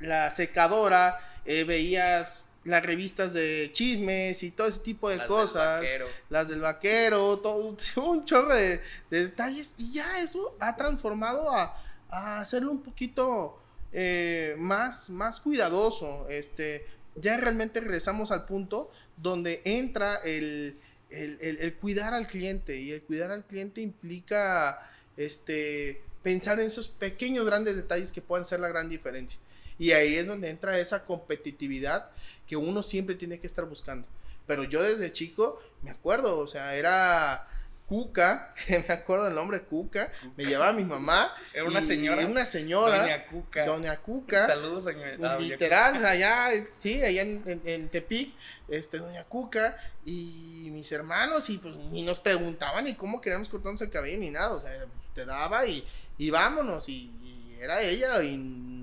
la 0.02 0.30
secadora, 0.32 1.18
eh, 1.46 1.64
veías 1.64 2.44
las 2.64 2.86
revistas 2.86 3.34
de 3.34 3.70
chismes 3.74 4.44
y 4.44 4.52
todo 4.52 4.68
ese 4.68 4.80
tipo 4.80 5.10
de 5.10 5.18
Las 5.18 5.28
cosas, 5.28 5.82
las 6.30 6.48
del 6.48 6.62
vaquero, 6.62 7.40
todo 7.40 7.76
un 8.06 8.26
chorro 8.26 8.56
de, 8.56 8.80
de 9.10 9.24
detalles. 9.26 9.76
Y 9.78 9.94
ya 9.94 10.20
eso 10.20 10.56
ha 10.60 10.76
transformado 10.76 11.50
a, 11.50 11.76
a 12.10 12.40
hacerlo 12.40 12.72
un 12.72 12.82
poquito 12.84 13.58
eh, 13.94 14.56
más, 14.60 15.10
más 15.10 15.40
cuidadoso, 15.40 16.28
este, 16.30 16.86
ya 17.16 17.38
realmente 17.38 17.80
regresamos 17.82 18.32
al 18.32 18.46
punto 18.46 18.90
donde 19.18 19.62
entra 19.66 20.16
el, 20.18 20.78
el, 21.10 21.38
el- 21.42 21.58
el 21.60 21.74
cuidar 21.76 22.14
al 22.14 22.26
cliente. 22.28 22.80
Y 22.80 22.92
el 22.92 23.02
cuidar 23.02 23.32
al 23.32 23.44
cliente 23.44 23.82
implica 23.82 24.90
este 25.18 26.02
pensar 26.24 26.60
en 26.60 26.68
esos 26.68 26.88
pequeños 26.88 27.46
grandes 27.46 27.76
detalles 27.76 28.12
que 28.12 28.22
pueden 28.22 28.46
ser 28.46 28.60
la 28.60 28.68
gran 28.70 28.88
diferencia. 28.90 29.40
Y 29.82 29.92
ahí 29.94 30.16
es 30.16 30.28
donde 30.28 30.50
entra 30.50 30.78
esa 30.78 31.04
competitividad 31.06 32.10
que 32.48 32.56
uno 32.56 32.84
siempre 32.84 33.16
tiene 33.16 33.40
que 33.40 33.48
estar 33.48 33.66
buscando. 33.66 34.08
Pero 34.46 34.64
yo 34.64 34.84
desde 34.84 35.12
chico 35.12 35.60
me 35.82 35.90
acuerdo, 35.92 36.38
o 36.40 36.48
sea, 36.48 36.76
era 36.76 37.48
Cuca, 37.88 38.54
me 38.70 38.94
acuerdo 38.94 39.28
el 39.28 39.34
nombre 39.36 39.62
Cuca, 39.64 40.12
me 40.38 40.46
llevaba 40.46 40.72
mi 40.72 40.84
mamá. 40.86 41.34
Era 41.54 41.66
una 41.66 41.82
señora. 41.82 42.22
Era 42.22 42.30
una 42.30 42.46
señora. 42.46 43.02
Doña 43.02 43.26
Cuca. 43.26 43.66
Doña 43.66 43.98
Cuca. 43.98 44.48
Saludos, 44.48 44.84
señor. 44.86 45.08
A 45.14 45.18
Doña 45.18 45.40
literal, 45.40 45.94
Cuca. 45.96 46.10
allá, 46.12 46.66
sí, 46.76 47.02
allá 47.04 47.22
en, 47.24 47.42
en- 47.48 47.62
en 47.66 47.90
Tepic, 47.90 48.34
este, 48.70 49.00
Doña 49.00 49.24
Cuca 49.26 49.78
y 50.06 50.70
mis 50.72 50.92
hermanos, 50.92 51.50
y 51.50 51.58
pues 51.58 51.76
ni 51.92 52.04
nos 52.04 52.20
preguntaban 52.20 52.86
ni 52.86 52.96
cómo 52.96 53.20
queríamos 53.20 53.50
cortarnos 53.50 53.82
el 53.82 53.90
cabello 53.90 54.20
ni 54.20 54.30
nada, 54.30 54.54
o 54.54 54.62
sea, 54.62 54.72
te 55.14 55.26
daba 55.26 55.66
y, 55.66 55.86
y 56.18 56.30
vámonos, 56.30 56.88
y, 56.88 57.12
y 57.24 57.58
era 57.60 57.82
ella 57.82 58.22
y 58.24 58.38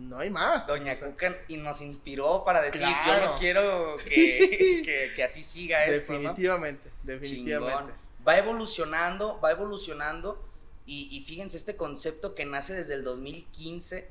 no 0.09 0.19
hay 0.19 0.31
más. 0.31 0.67
Doña 0.67 0.93
o 0.93 0.97
sea, 0.97 1.09
Cuca 1.09 1.37
y 1.49 1.57
nos 1.59 1.81
inspiró 1.81 2.43
para 2.45 2.63
decir, 2.63 2.81
yo 2.83 3.25
no 3.27 3.39
quiero 3.39 3.95
que, 4.05 4.83
que- 4.85 5.13
que 5.15 5.23
así 5.25 5.43
siga 5.43 5.85
esto, 5.87 6.13
¿no? 6.13 6.19
definitivamente, 6.19 6.91
definitivamente. 7.03 7.93
Chingón. 7.93 7.93
Va 8.27 8.39
evolucionando, 8.39 9.41
va 9.41 9.51
evolucionando. 9.53 10.45
Y, 10.87 11.09
y 11.15 11.25
fíjense 11.25 11.57
este 11.59 11.77
concepto 11.77 12.35
que 12.35 12.45
nace 12.47 12.73
desde 12.75 12.95
el 12.95 13.05
2015. 13.05 14.09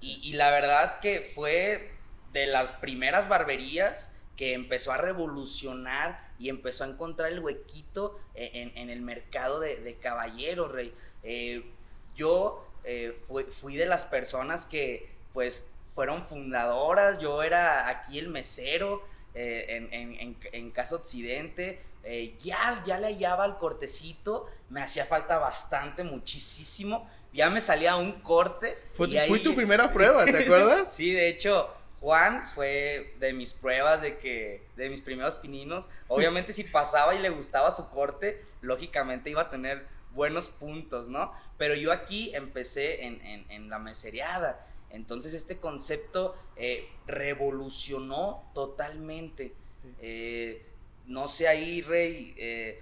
Y, 0.00 0.20
y 0.22 0.32
la 0.34 0.50
verdad 0.50 1.00
que 1.00 1.32
fue 1.34 1.90
de 2.32 2.46
las 2.46 2.72
primeras 2.72 3.28
barberías 3.28 4.10
que 4.36 4.54
empezó 4.54 4.92
a 4.92 4.96
revolucionar 4.96 6.30
y 6.38 6.48
empezó 6.48 6.84
a 6.84 6.88
encontrar 6.88 7.30
el 7.32 7.40
huequito 7.40 8.18
en, 8.34 8.68
en- 8.70 8.78
en 8.78 8.90
el 8.90 9.02
mercado 9.02 9.60
de, 9.60 9.76
de 9.76 9.94
caballeros, 9.96 10.72
Rey. 10.72 10.94
Eh, 11.22 11.64
yo 12.16 12.66
eh, 12.84 13.16
fui, 13.28 13.44
fui 13.44 13.76
de 13.76 13.86
las 13.86 14.04
personas 14.04 14.64
que 14.66 15.11
pues 15.32 15.68
fueron 15.94 16.24
fundadoras, 16.26 17.18
yo 17.18 17.42
era 17.42 17.88
aquí 17.88 18.18
el 18.18 18.28
mesero 18.28 19.02
eh, 19.34 19.66
en, 19.68 19.92
en- 19.92 20.14
en- 20.20 20.36
en 20.52 20.70
Casa 20.70 20.96
Occidente, 20.96 21.80
eh, 22.04 22.34
ya, 22.42 22.82
ya 22.84 22.98
le 22.98 23.06
hallaba 23.08 23.46
el 23.46 23.54
cortecito, 23.56 24.46
me 24.70 24.82
hacía 24.82 25.06
falta 25.06 25.38
bastante, 25.38 26.02
muchísimo, 26.04 27.08
ya 27.32 27.48
me 27.50 27.60
salía 27.60 27.96
un 27.96 28.20
corte. 28.20 28.76
Fue, 28.94 29.08
y 29.08 29.12
tu- 29.12 29.18
ahí- 29.18 29.28
fue 29.28 29.38
tu 29.40 29.54
primera 29.54 29.92
prueba, 29.92 30.24
¿te 30.24 30.36
acuerdas? 30.44 30.92
Sí, 30.92 31.12
de 31.12 31.28
hecho, 31.28 31.68
Juan 32.00 32.46
fue 32.54 33.14
de 33.20 33.32
mis 33.32 33.52
pruebas 33.54 34.02
de 34.02 34.18
que, 34.18 34.62
de 34.76 34.88
mis 34.90 35.00
primeros 35.00 35.36
pininos. 35.36 35.88
Obviamente, 36.08 36.52
si 36.52 36.64
pasaba 36.64 37.14
y 37.14 37.18
le 37.20 37.30
gustaba 37.30 37.70
su 37.70 37.88
corte, 37.90 38.44
lógicamente 38.60 39.30
iba 39.30 39.42
a 39.42 39.50
tener 39.50 39.86
buenos 40.10 40.48
puntos, 40.48 41.08
¿no? 41.08 41.32
Pero 41.56 41.74
yo 41.74 41.92
aquí 41.92 42.32
empecé 42.34 43.04
en, 43.06 43.24
en- 43.24 43.50
en 43.50 43.70
la 43.70 43.78
mesereada. 43.78 44.66
Entonces, 44.92 45.32
este 45.32 45.58
concepto 45.58 46.36
eh, 46.56 46.88
revolucionó 47.06 48.44
totalmente. 48.54 49.54
Eh, 50.00 50.66
no 51.06 51.28
sé 51.28 51.48
ahí, 51.48 51.82
Rey. 51.82 52.34
eh, 52.36 52.80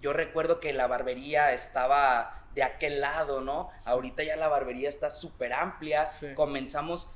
yo 0.00 0.14
recuerdo 0.14 0.60
que 0.60 0.72
la 0.72 0.86
barbería 0.86 1.52
estaba 1.52 2.46
de 2.54 2.62
aquel 2.62 3.02
lado, 3.02 3.42
¿no? 3.42 3.70
Ahorita 3.84 4.22
ya 4.22 4.34
la 4.36 4.48
barbería 4.48 4.88
está 4.88 5.10
súper 5.10 5.52
amplia. 5.52 6.06
Sí. 6.06 6.28
Comenzamos 6.34 7.10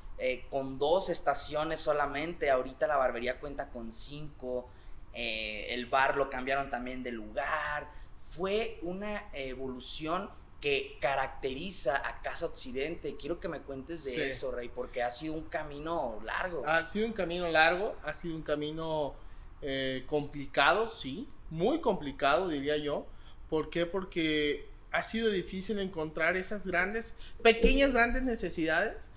con 0.51 0.79
dos 0.79 1.09
estaciones 1.09 1.81
solamente. 1.81 2.51
Ahorita 2.51 2.87
la 2.87 2.99
barbería 2.99 3.41
cuenta 3.41 3.71
con 3.71 3.91
cinco. 3.91 4.69
El 5.15 5.87
bar 5.87 6.19
lo 6.19 6.29
cambiaron 6.29 6.69
también 6.69 7.03
de 7.03 7.11
lugar. 7.11 7.89
Fue 8.23 8.79
una 8.83 9.31
evolución 9.33 10.29
que 10.65 10.97
caracteriza 10.99 12.09
a 12.09 12.23
Casa 12.23 12.47
Occidente. 12.47 13.17
Quiero 13.21 13.39
que 13.39 13.49
me 13.49 13.61
cuentes 13.61 14.03
de 14.03 14.13
Sí. 14.13 14.21
eso, 14.23 14.51
Rey, 14.51 14.71
porque 14.75 15.03
ha 15.03 15.11
sido 15.11 15.35
un 15.35 15.43
camino 15.43 16.19
largo. 16.25 16.67
Ha 16.67 16.87
sido 16.87 17.07
un 17.07 17.13
camino 17.13 17.47
largo, 17.51 17.95
ha 18.03 18.15
sido 18.15 18.35
un 18.35 18.41
camino 18.41 19.15
eh, 19.61 20.05
complicado, 20.07 20.89
sí, 20.89 21.29
muy 21.51 21.83
complicado 21.83 22.49
diría 22.49 22.79
yo. 22.79 23.07
¿Por 23.51 23.69
qué? 23.69 23.85
Porque 23.85 24.67
ha 24.91 25.03
sido 25.03 25.29
difícil 25.29 25.79
encontrar 25.81 26.35
esas 26.35 26.67
grandes, 26.67 27.15
pequeñas, 27.43 27.93
grandes 27.93 28.23
necesidades 28.23 29.11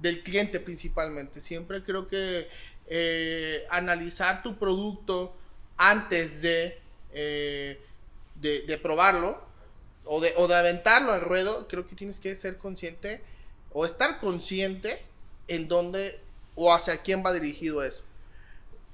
del 0.00 0.24
cliente 0.24 0.58
principalmente. 0.58 1.40
Siempre 1.40 1.84
creo 1.84 2.08
que 2.08 2.48
eh, 2.88 3.66
analizar 3.70 4.42
tu 4.42 4.58
producto 4.58 5.32
antes 5.76 6.42
de, 6.42 6.80
eh, 7.12 7.80
de, 8.34 8.62
de 8.62 8.78
probarlo 8.78 9.46
o 10.08 10.20
de, 10.20 10.32
o 10.36 10.48
de 10.48 10.54
aventarlo 10.54 11.12
al 11.12 11.20
ruedo, 11.20 11.68
creo 11.68 11.86
que 11.86 11.94
tienes 11.94 12.18
que 12.18 12.34
ser 12.34 12.56
consciente 12.56 13.20
o 13.72 13.84
estar 13.84 14.20
consciente 14.20 15.02
en 15.48 15.68
dónde 15.68 16.18
o 16.54 16.72
hacia 16.72 17.02
quién 17.02 17.22
va 17.24 17.32
dirigido 17.32 17.82
eso. 17.82 18.04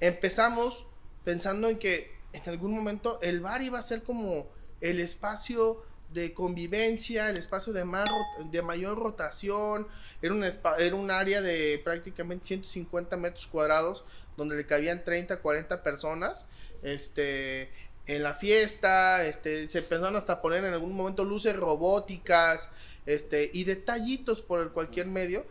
Empezamos 0.01 0.85
pensando 1.23 1.69
en 1.69 1.79
que 1.79 2.13
en 2.33 2.41
algún 2.47 2.75
momento 2.75 3.17
el 3.21 3.39
bar 3.39 3.61
iba 3.61 3.79
a 3.79 3.81
ser 3.81 4.03
como 4.03 4.47
el 4.81 4.99
espacio 4.99 5.83
de 6.13 6.33
convivencia, 6.33 7.29
el 7.29 7.37
espacio 7.37 7.71
de, 7.71 7.85
más 7.85 8.05
de 8.51 8.61
mayor 8.61 8.97
rotación, 8.99 9.87
era 10.21 10.33
un, 10.33 10.43
era 10.43 10.95
un 10.95 11.11
área 11.11 11.41
de 11.41 11.79
prácticamente 11.83 12.45
150 12.45 13.15
metros 13.17 13.47
cuadrados 13.47 14.03
donde 14.35 14.55
le 14.55 14.65
cabían 14.65 15.03
30, 15.03 15.41
40 15.41 15.81
personas. 15.81 16.47
Este, 16.83 17.71
en 18.07 18.23
la 18.23 18.33
fiesta, 18.35 19.25
este, 19.25 19.67
se 19.67 19.79
empezaron 19.79 20.15
hasta 20.15 20.33
a 20.33 20.41
poner 20.41 20.63
en 20.63 20.73
algún 20.73 20.93
momento 20.93 21.23
luces 21.23 21.55
robóticas, 21.55 22.69
este, 23.05 23.51
y 23.53 23.63
detallitos 23.63 24.41
por 24.41 24.71
cualquier 24.73 25.07
medio, 25.07 25.45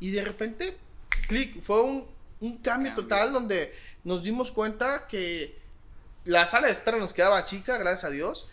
y 0.00 0.10
de 0.10 0.22
repente, 0.22 0.76
clic, 1.28 1.62
fue 1.62 1.82
un, 1.82 2.06
un 2.40 2.58
cambio, 2.58 2.90
Cambio. 2.90 2.94
total 2.94 3.32
donde 3.32 3.74
nos 4.04 4.22
dimos 4.22 4.52
cuenta 4.52 5.06
que 5.08 5.58
la 6.24 6.46
sala 6.46 6.66
de 6.66 6.72
espera 6.72 6.98
nos 6.98 7.12
quedaba 7.12 7.44
chica, 7.44 7.78
gracias 7.78 8.04
a 8.04 8.10
Dios, 8.10 8.48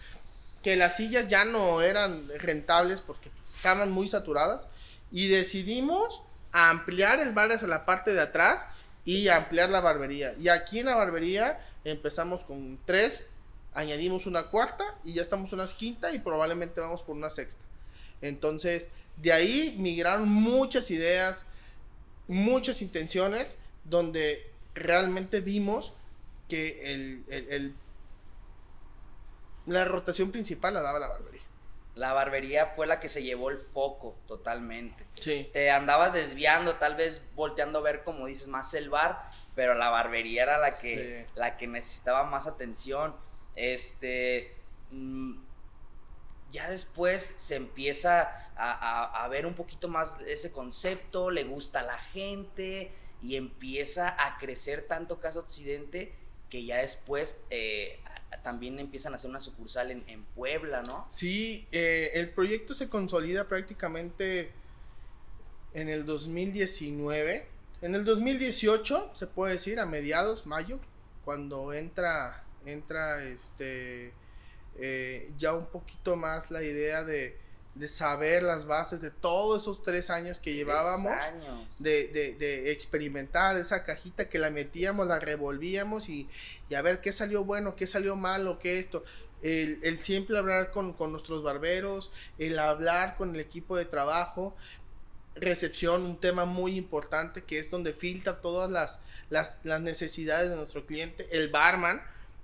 que 0.64 0.76
las 0.76 0.96
sillas 0.98 1.28
ya 1.28 1.46
no 1.46 1.82
eran 1.82 2.30
rentables 2.40 3.02
porque 3.02 3.30
estaban 3.56 3.92
muy 3.92 4.08
saturadas, 4.08 4.68
y 5.12 5.28
decidimos 5.28 6.22
ampliar 6.52 7.20
el 7.20 7.34
bar 7.34 7.52
hacia 7.52 7.68
la 7.68 7.86
parte 7.86 8.14
de 8.14 8.22
atrás 8.22 8.68
y 9.06 9.28
ampliar 9.28 9.70
la 9.70 9.82
barbería. 9.82 10.34
Y 10.40 10.50
aquí 10.50 10.80
en 10.80 10.86
la 10.86 10.96
barbería 10.96 11.60
empezamos 11.84 12.46
con 12.46 12.80
tres, 12.86 13.30
añadimos 13.76 14.26
una 14.26 14.50
cuarta 14.50 14.84
y 15.04 15.14
ya 15.14 15.22
estamos 15.22 15.52
en 15.54 15.60
una 15.60 15.68
quinta 15.72 16.12
y 16.14 16.20
probablemente 16.20 16.80
vamos 16.82 17.02
por 17.02 17.16
una 17.16 17.30
sexta. 17.30 17.64
Entonces, 18.22 18.90
de 19.18 19.32
ahí 19.34 19.76
migraron 19.80 20.28
muchas 20.30 20.90
ideas, 20.92 21.46
muchas 22.28 22.82
intenciones, 22.82 23.58
donde 23.84 24.50
realmente 24.76 25.42
vimos 25.42 25.94
que 26.48 26.94
el, 26.94 27.24
el- 27.30 27.50
el- 27.52 27.76
la 29.66 29.86
rotación 29.86 30.32
principal 30.32 30.74
la 30.74 30.82
daba 30.82 31.00
la 31.00 31.08
barbería. 31.08 31.42
La 31.96 32.12
barbería 32.14 32.74
fue 32.76 32.88
la 32.88 33.00
que 33.00 33.08
se 33.08 33.22
llevó 33.22 33.50
el 33.52 33.60
foco 33.60 34.16
totalmente. 34.28 35.06
Sí. 35.20 35.50
Te 35.54 35.70
andabas 35.70 36.12
desviando, 36.12 36.76
tal 36.76 36.96
vez 36.96 37.22
volteando 37.36 37.80
a 37.80 37.82
ver, 37.84 38.04
como 38.04 38.26
dices, 38.26 38.48
más 38.48 38.74
el 38.74 38.90
bar, 38.90 39.30
pero 39.56 39.76
la 39.76 39.90
barbería 39.90 40.44
era 40.44 40.58
la 40.58 40.72
que, 40.72 41.28
Sí. 41.28 41.32
la 41.36 41.56
que 41.56 41.68
necesitaba 41.68 42.24
más 42.24 42.48
atención. 42.48 43.16
Este. 43.56 44.54
mm, 44.92 45.36
ya 46.52 46.70
después 46.70 47.22
se 47.24 47.56
empieza 47.56 48.30
a, 48.56 49.28
ver 49.28 49.48
un 49.48 49.56
poquito 49.56 49.88
más 49.88 50.16
ese 50.28 50.52
concepto, 50.52 51.32
le 51.32 51.46
gusta 51.46 51.80
a 51.80 51.84
la 51.84 51.98
gente 51.98 52.92
y 53.24 53.38
empieza 53.38 54.16
a 54.24 54.38
crecer 54.38 54.86
tanto 54.88 55.20
Casa 55.20 55.40
Occidente 55.40 56.14
que 56.52 56.64
ya 56.64 56.78
después 56.78 57.44
eh, 57.50 58.00
también 58.44 58.78
empiezan 58.80 59.14
a 59.14 59.16
hacer 59.16 59.32
una 59.32 59.40
sucursal 59.40 59.90
en, 59.90 60.04
en 60.08 60.24
Puebla, 60.24 60.84
¿no? 60.84 61.08
Sí, 61.10 61.68
eh, 61.72 62.12
el 62.14 62.30
proyecto 62.30 62.76
se 62.76 62.88
consolida 62.88 63.48
prácticamente 63.48 64.52
en 65.74 65.90
el 65.90 66.06
2019. 66.06 67.48
En 67.82 67.96
el 67.96 68.06
2018, 68.06 69.12
se 69.14 69.28
puede 69.28 69.54
decir, 69.54 69.80
a 69.80 69.86
mediados, 69.86 70.46
mayo, 70.46 70.80
cuando 71.26 71.74
entra, 71.74 72.43
entra 72.66 73.24
este, 73.24 74.14
eh, 74.78 75.32
ya 75.38 75.54
un 75.54 75.68
poquito 75.68 76.16
más 76.16 76.52
la 76.52 76.64
idea 76.64 77.04
de, 77.04 77.38
de 77.76 77.88
saber 77.88 78.44
las 78.44 78.66
bases 78.66 79.02
de 79.02 79.12
todos 79.12 79.64
esos 79.64 79.82
tres 79.84 80.10
años 80.10 80.40
que 80.40 80.54
llevábamos 80.54 81.12
Tres 81.14 81.26
años. 81.26 81.80
de, 81.80 82.08
de- 82.10 82.36
de 82.36 82.72
experimentar 82.72 83.56
esa 83.58 83.84
cajita 83.84 84.30
que 84.30 84.40
la 84.40 84.50
metíamos, 84.50 85.08
la 85.08 85.20
revolvíamos 85.20 86.10
y, 86.10 86.30
y 86.70 86.76
a 86.76 86.82
ver 86.82 87.02
qué 87.02 87.12
salió 87.12 87.44
bueno, 87.44 87.76
qué 87.76 87.88
salió 87.88 88.16
malo, 88.16 88.60
qué 88.60 88.80
esto. 88.80 89.04
El, 89.42 89.80
el 89.84 90.00
siempre 90.02 90.38
hablar 90.38 90.72
con, 90.72 90.94
con 90.94 91.12
nuestros 91.12 91.44
barberos, 91.44 92.14
el 92.38 92.58
hablar 92.60 93.18
con 93.18 93.34
el 93.36 93.42
equipo 93.42 93.76
de 93.76 93.84
trabajo, 93.86 94.56
recepción, 95.36 96.04
un 96.04 96.20
tema 96.20 96.46
muy 96.46 96.78
importante 96.78 97.44
que 97.44 97.58
es 97.58 97.70
donde 97.70 97.94
filtra 97.94 98.40
todas 98.40 98.70
las, 98.70 99.00
las, 99.30 99.60
las 99.64 99.82
necesidades 99.82 100.50
de 100.50 100.56
nuestro 100.56 100.86
cliente, 100.86 101.28
el 101.32 101.50
barman, 101.50 102.02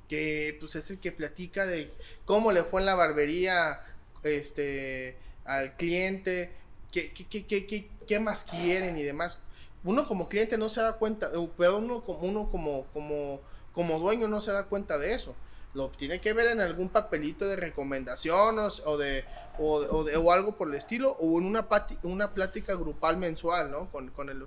que 0.09 0.57
pues 0.59 0.75
es 0.75 0.89
el 0.89 0.99
que 0.99 1.11
platica 1.11 1.65
de 1.65 1.93
cómo 2.25 2.51
le 2.51 2.63
fue 2.63 2.81
en 2.81 2.87
la 2.87 2.95
barbería 2.95 3.81
este 4.23 5.17
al 5.45 5.75
cliente, 5.77 6.51
qué, 6.91 7.13
qué, 7.13 7.45
qué, 7.45 7.87
qué, 8.07 8.19
más 8.19 8.43
quieren 8.43 8.97
y 8.97 9.03
demás. 9.03 9.39
Uno 9.83 10.05
como 10.07 10.27
cliente 10.27 10.57
no 10.57 10.67
se 10.67 10.81
da 10.81 10.93
cuenta, 10.93 11.31
eh, 11.33 11.49
perdón, 11.57 11.85
uno 11.85 12.03
como, 12.03 12.19
uno 12.19 12.51
como, 12.51 12.85
como, 12.87 13.41
como 13.73 13.99
dueño 13.99 14.27
no 14.27 14.41
se 14.41 14.51
da 14.51 14.65
cuenta 14.65 14.97
de 14.97 15.13
eso. 15.13 15.35
Lo 15.73 15.89
tiene 15.89 16.19
que 16.19 16.33
ver 16.33 16.47
en 16.47 16.59
algún 16.59 16.89
papelito 16.89 17.47
de 17.47 17.55
recomendación 17.55 18.57
o, 18.59 18.97
de, 18.97 19.23
o, 19.59 20.03
de, 20.03 20.17
o, 20.17 20.31
algo 20.31 20.57
por 20.57 20.67
el 20.67 20.75
estilo, 20.75 21.11
o 21.19 21.37
en 21.39 21.45
una, 21.45 21.67
una 22.03 22.33
plática 22.33 22.73
grupal 22.73 23.17
mensual, 23.17 23.71
¿no? 23.71 23.91
Con, 23.91 24.09
con, 24.09 24.29
el, 24.29 24.45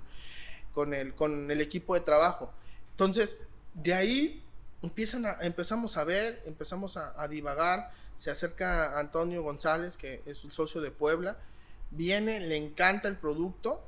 con, 0.73 0.93
el, 0.93 1.13
con 1.15 1.49
el 1.49 1.61
equipo 1.61 1.95
de 1.95 2.01
trabajo. 2.01 2.51
Entonces, 2.91 3.37
de 3.73 3.93
ahí 3.93 4.42
empiezan 4.83 5.25
a, 5.25 5.37
empezamos 5.41 5.97
a 5.97 6.03
ver, 6.03 6.43
empezamos 6.45 6.97
a, 6.97 7.19
a 7.19 7.27
divagar. 7.27 7.91
Se 8.15 8.29
acerca 8.29 8.99
Antonio 8.99 9.41
González, 9.41 9.97
que 9.97 10.21
es 10.27 10.43
el 10.43 10.51
socio 10.51 10.81
de 10.81 10.91
Puebla, 10.91 11.37
viene, 11.89 12.39
le 12.39 12.57
encanta 12.57 13.07
el 13.07 13.17
producto. 13.17 13.83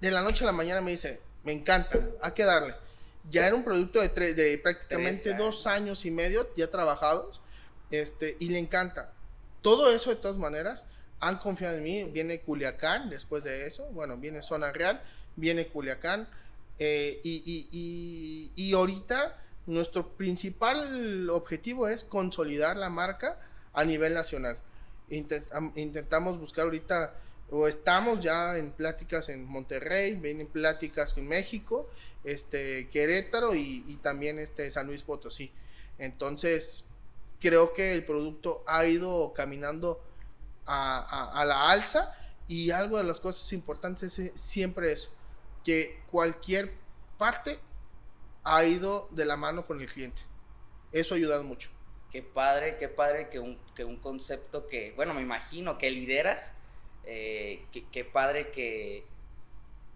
De 0.00 0.10
la 0.10 0.22
noche 0.22 0.42
a 0.42 0.46
la 0.46 0.52
mañana 0.52 0.80
me 0.80 0.90
dice, 0.90 1.20
me 1.44 1.52
encanta, 1.52 2.00
hay 2.20 2.32
que 2.32 2.44
darle. 2.44 2.74
Ya 3.30 3.46
era 3.46 3.54
un 3.54 3.64
producto 3.64 4.00
de, 4.00 4.34
de 4.34 4.58
prácticamente 4.58 5.34
dos 5.34 5.66
años 5.66 6.04
y 6.04 6.10
medio 6.10 6.52
ya 6.56 6.70
trabajados, 6.70 7.40
este, 7.90 8.36
y 8.40 8.48
le 8.48 8.58
encanta. 8.58 9.12
Todo 9.62 9.90
eso 9.90 10.10
de 10.10 10.16
todas 10.16 10.36
maneras, 10.36 10.84
han 11.20 11.38
confiado 11.38 11.76
en 11.76 11.82
mí. 11.84 12.04
Viene 12.04 12.40
Culiacán 12.40 13.08
después 13.08 13.44
de 13.44 13.66
eso, 13.66 13.86
bueno, 13.92 14.18
viene 14.18 14.42
Zona 14.42 14.72
Real, 14.72 15.02
viene 15.36 15.68
Culiacán, 15.68 16.28
eh, 16.78 17.20
y, 17.22 17.42
y, 17.46 17.68
y, 17.70 18.52
y 18.56 18.74
ahorita 18.74 19.40
nuestro 19.66 20.08
principal 20.16 21.30
objetivo 21.30 21.88
es 21.88 22.04
consolidar 22.04 22.76
la 22.76 22.90
marca 22.90 23.38
a 23.72 23.84
nivel 23.84 24.14
nacional. 24.14 24.58
intentamos 25.08 26.38
buscar 26.38 26.64
ahorita 26.64 27.14
o 27.50 27.68
estamos 27.68 28.20
ya 28.20 28.56
en 28.56 28.72
pláticas 28.72 29.28
en 29.28 29.44
Monterrey, 29.44 30.14
vienen 30.14 30.46
pláticas 30.46 31.16
en 31.18 31.28
México, 31.28 31.88
este, 32.24 32.88
Querétaro 32.88 33.54
y, 33.54 33.98
también 34.02 34.38
este, 34.38 34.70
San 34.70 34.86
Luis 34.86 35.02
Potosí. 35.02 35.52
Entonces, 35.98 36.86
creo 37.40 37.74
que 37.74 37.92
el 37.92 38.04
producto 38.04 38.64
ha 38.66 38.86
ido 38.86 39.32
caminando 39.34 40.02
a, 40.66 41.44
la 41.46 41.70
alza 41.70 42.14
y 42.48 42.70
algo 42.70 42.98
de 42.98 43.04
las 43.04 43.20
cosas 43.20 43.52
importantes 43.52 44.18
es 44.18 44.40
siempre 44.40 44.92
eso, 44.92 45.10
que 45.62 46.02
cualquier 46.10 46.72
parte 47.18 47.58
ha 48.44 48.64
ido 48.64 49.08
de 49.10 49.24
la 49.24 49.36
mano 49.36 49.66
con 49.66 49.80
el 49.80 49.88
cliente. 49.88 50.22
Eso 50.92 51.14
ha 51.14 51.16
ayudado 51.16 51.42
mucho. 51.42 51.70
Qué 52.12 52.22
padre, 52.22 52.76
qué 52.78 52.88
padre 52.88 53.28
que 53.28 53.40
un, 53.40 53.58
que 53.74 53.84
un 53.84 53.96
concepto 53.96 54.68
que, 54.68 54.92
bueno, 54.92 55.14
me 55.14 55.22
imagino 55.22 55.78
que 55.78 55.90
lideras, 55.90 56.54
eh, 57.04 57.66
qué, 57.90 58.04
padre 58.04 58.52
que, 58.52 59.04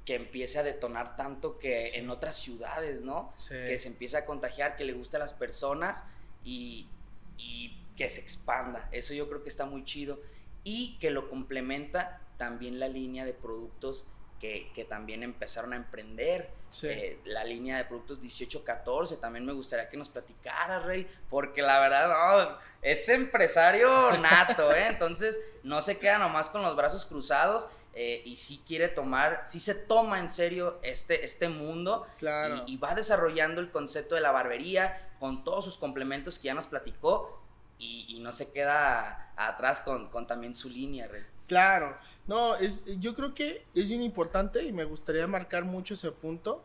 que 0.05 0.17
empiece 0.17 0.59
a 0.59 0.65
detonar 0.65 1.15
tanto 1.15 1.59
que 1.59 1.91
en 1.91 2.11
otras 2.11 2.37
ciudades, 2.37 3.01
¿no? 3.03 3.33
Que 3.49 3.79
se 3.79 3.89
empiece 3.89 4.17
a 4.17 4.27
contagiar, 4.27 4.77
que 4.77 4.85
le 4.85 4.95
guste 4.95 5.17
a 5.17 5.21
las 5.21 5.33
personas 5.33 6.05
y, 6.43 6.89
y, 7.37 7.77
que 7.97 8.11
se 8.11 8.21
expanda. 8.21 8.89
Eso 8.91 9.15
yo 9.15 9.29
creo 9.29 9.43
que 9.43 9.49
está 9.49 9.67
muy 9.67 9.85
chido. 9.85 10.21
Y 10.65 10.99
que 10.99 11.11
lo 11.11 11.29
complementa 11.31 12.21
también 12.37 12.81
la 12.81 12.89
línea 12.89 13.25
de 13.25 13.33
productos 13.33 14.09
que, 14.39 14.71
que 14.75 14.85
también 14.85 15.23
empezaron 15.23 15.73
a 15.73 15.77
emprender. 15.77 16.51
Eh, 16.83 17.19
la 17.25 17.45
línea 17.45 17.79
de 17.79 17.85
productos 17.87 18.19
1814, 18.19 19.17
también 19.17 19.47
me 19.47 19.55
gustaría 19.55 19.89
que 19.89 19.97
nos 19.97 20.11
platicara, 20.11 20.81
Rey, 20.81 21.09
porque 21.31 21.63
la 21.63 21.81
verdad, 21.81 22.59
es 22.83 23.09
empresario 23.09 24.13
nato, 24.19 24.75
¿eh? 24.75 24.87
Entonces, 24.89 25.41
no 25.63 25.81
se 25.81 25.99
queda 25.99 26.19
nomás 26.19 26.51
con 26.51 26.63
los 26.63 26.77
brazos 26.77 27.07
cruzados. 27.07 27.69
Eh, 27.95 28.23
y 28.27 28.37
sí 28.37 28.63
quiere 28.65 28.87
tomar, 28.87 29.43
sí 29.49 29.59
se 29.59 29.75
toma 29.75 30.21
en 30.21 30.31
serio 30.31 30.79
este, 30.83 31.25
este 31.25 31.49
mundo 31.49 32.07
claro. 32.19 32.63
y, 32.67 32.77
va 32.77 32.95
desarrollando 32.95 33.61
el 33.61 33.73
concepto 33.73 34.15
de 34.15 34.21
la 34.21 34.31
barbería 34.31 35.11
con 35.19 35.43
todos 35.43 35.65
sus 35.65 35.79
complementos 35.79 36.39
que 36.39 36.45
ya 36.45 36.55
nos 36.55 36.69
platicó 36.69 37.43
y, 37.77 38.05
y 38.09 38.21
no 38.21 38.31
se 38.31 38.53
queda 38.53 39.33
atrás 39.37 39.81
con, 39.81 40.11
con 40.11 40.29
también 40.29 40.55
su 40.55 40.69
línea, 40.69 41.09
Rey. 41.09 41.25
Claro, 41.49 41.97
no, 42.29 42.57
es, 42.57 42.85
yo 43.01 43.15
creo 43.15 43.35
que 43.35 43.65
es 43.75 43.89
bien 43.89 44.03
importante 44.03 44.63
y 44.63 44.73
me 44.73 44.85
gustaría 44.85 45.27
marcar 45.27 45.65
mucho 45.65 45.95
ese 45.95 46.13
punto. 46.13 46.63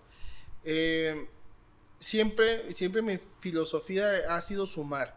Eh, 0.66 1.30
siempre, 2.00 2.74
siempre 2.74 3.02
mi 3.02 3.18
filosofía 3.40 4.06
ha 4.30 4.42
sido 4.42 4.68
sumar, 4.68 5.16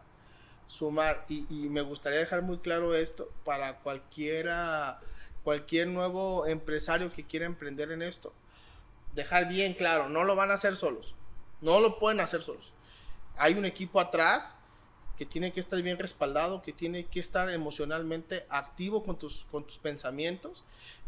sumar 0.69 1.27
y, 1.29 1.43
me 1.51 1.83
gustaría 1.83 2.21
dejar 2.21 2.43
muy 2.43 2.59
claro 2.59 2.95
esto 2.95 3.29
para 3.45 3.81
cualquiera, 3.81 5.01
cualquier 5.43 5.89
nuevo 5.89 6.47
empresario 6.47 7.13
que 7.13 7.25
quiera 7.25 7.47
emprender 7.47 7.91
en 7.91 8.03
esto. 8.03 8.33
Dejar 9.15 9.49
bien 9.49 9.75
claro, 9.75 10.09
no 10.09 10.23
lo 10.23 10.37
van 10.37 10.53
a 10.53 10.55
hacer 10.55 10.77
solos, 10.77 11.17
no 11.61 11.81
lo 11.81 11.99
pueden 11.99 12.21
hacer 12.21 12.43
solos. 12.43 12.73
Hay 13.37 13.55
un 13.55 13.65
equipo 13.65 13.99
atrás 13.99 14.57
que 15.17 15.27
tiene 15.27 15.53
que 15.53 15.61
estar 15.61 15.81
bien 15.83 15.99
respaldado, 15.99 16.63
que 16.63 16.73
tiene 16.73 17.07
que 17.07 17.21
estar 17.21 17.51
emocionalmente 17.51 18.45
activo 18.49 19.03
con 19.03 19.19
tus, 19.19 19.47
con 19.51 19.67
tus 19.67 19.79
pensamientos, 19.79 20.63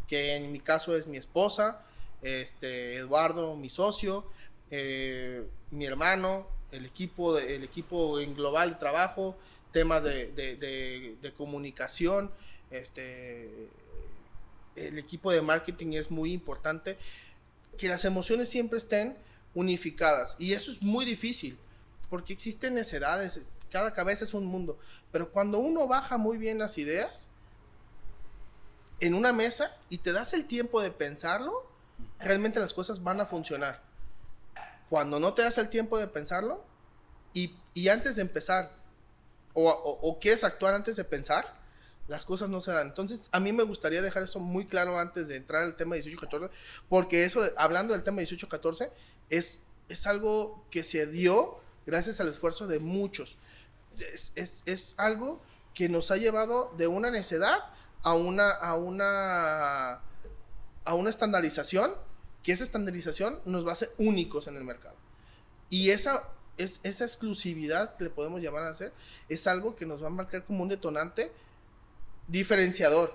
que 0.07 0.35
en 0.35 0.51
mi 0.51 0.59
caso 0.59 0.95
es 0.95 1.07
mi 1.07 1.17
esposa, 1.17 1.83
este, 2.21 2.95
Eduardo, 2.95 3.55
mi 3.55 3.69
socio, 3.69 4.25
eh, 4.71 5.43
mi 5.71 5.85
hermano, 5.85 6.47
el 6.71 6.85
equipo, 6.85 7.35
de, 7.35 7.55
el 7.55 7.63
equipo 7.63 8.19
en 8.19 8.35
global 8.35 8.71
de 8.71 8.75
trabajo, 8.75 9.37
temas 9.71 10.03
de, 10.03 10.31
de, 10.31 11.15
de, 11.21 11.33
comunicación, 11.33 12.31
este, 12.71 13.69
el 14.75 14.97
equipo 14.97 15.31
de 15.31 15.41
marketing 15.41 15.93
es 15.93 16.09
muy 16.09 16.33
importante, 16.33 16.97
que 17.77 17.87
las 17.87 18.03
emociones 18.05 18.49
siempre 18.49 18.79
estén 18.79 19.15
unificadas. 19.53 20.35
Y 20.39 20.53
eso 20.53 20.71
es 20.71 20.81
muy 20.81 21.05
difícil, 21.05 21.57
porque 22.09 22.33
existen 22.33 22.73
necedades, 22.73 23.41
cada 23.69 23.93
cabeza 23.93 24.23
es 24.23 24.33
un 24.33 24.45
mundo. 24.45 24.77
Pero 25.11 25.31
cuando 25.31 25.59
uno 25.59 25.87
baja 25.87 26.17
muy 26.17 26.37
bien 26.37 26.59
las 26.59 26.77
ideas 26.77 27.29
en 28.99 29.13
una 29.13 29.31
mesa 29.33 29.77
y 29.89 29.99
te 29.99 30.11
das 30.11 30.33
el 30.33 30.45
tiempo 30.45 30.81
de 30.81 30.91
pensarlo, 30.91 31.69
realmente 32.19 32.59
las 32.59 32.73
cosas 32.73 33.03
van 33.03 33.21
a 33.21 33.25
funcionar. 33.25 33.81
Cuando 34.89 35.19
no 35.19 35.33
te 35.33 35.41
das 35.41 35.57
el 35.57 35.69
tiempo 35.69 35.97
de 35.97 36.07
pensarlo 36.07 36.63
y, 37.33 37.87
antes 37.87 38.17
de 38.17 38.23
empezar, 38.23 38.73
o, 39.53 40.17
quieres 40.19 40.43
actuar 40.43 40.73
antes 40.73 40.95
de 40.95 41.03
pensar, 41.03 41.57
las 42.07 42.25
cosas 42.25 42.49
no 42.49 42.59
se 42.59 42.71
dan. 42.71 42.87
Entonces, 42.87 43.29
a 43.31 43.39
mí 43.39 43.53
me 43.53 43.63
gustaría 43.63 44.01
dejar 44.01 44.23
eso 44.23 44.39
muy 44.39 44.65
claro 44.65 44.99
antes 44.99 45.27
de 45.27 45.37
entrar 45.37 45.63
al 45.63 45.75
tema 45.75 45.95
18-14, 45.95 46.49
porque 46.89 47.23
eso, 47.23 47.43
hablando 47.55 47.93
del 47.93 48.03
tema 48.03 48.21
18-14, 48.21 48.89
es, 49.29 49.59
es 49.89 50.07
algo 50.07 50.65
que 50.71 50.83
se 50.83 51.05
dio 51.05 51.59
gracias 51.85 52.19
al 52.19 52.29
esfuerzo 52.29 52.67
de 52.67 52.79
muchos 52.79 53.37
es, 54.01 54.93
algo 54.97 55.41
que 55.73 55.89
nos 55.89 56.11
ha 56.11 56.17
llevado 56.17 56.73
de 56.77 56.87
una 56.87 57.11
necedad 57.11 57.59
a 58.03 58.13
una, 58.13 58.49
a 58.49 58.75
una, 58.75 60.01
a 60.85 60.93
una 60.93 61.09
estandarización, 61.09 61.93
que 62.43 62.51
esa 62.51 62.63
estandarización 62.63 63.39
nos 63.45 63.65
va 63.65 63.71
a 63.71 63.73
hacer 63.73 63.93
únicos 63.97 64.47
en 64.47 64.55
el 64.55 64.63
mercado. 64.63 64.95
Y 65.69 65.91
esa, 65.91 66.27
es, 66.57 66.79
esa 66.83 67.05
exclusividad 67.05 67.95
que 67.97 68.05
le 68.05 68.09
podemos 68.09 68.41
llamar 68.41 68.63
a 68.63 68.69
hacer 68.69 68.93
es 69.27 69.47
algo 69.47 69.75
que 69.75 69.85
nos 69.85 70.01
va 70.01 70.07
a 70.07 70.11
marcar 70.11 70.43
como 70.45 70.63
un 70.63 70.69
detonante 70.69 71.31
diferenciador. 72.27 73.13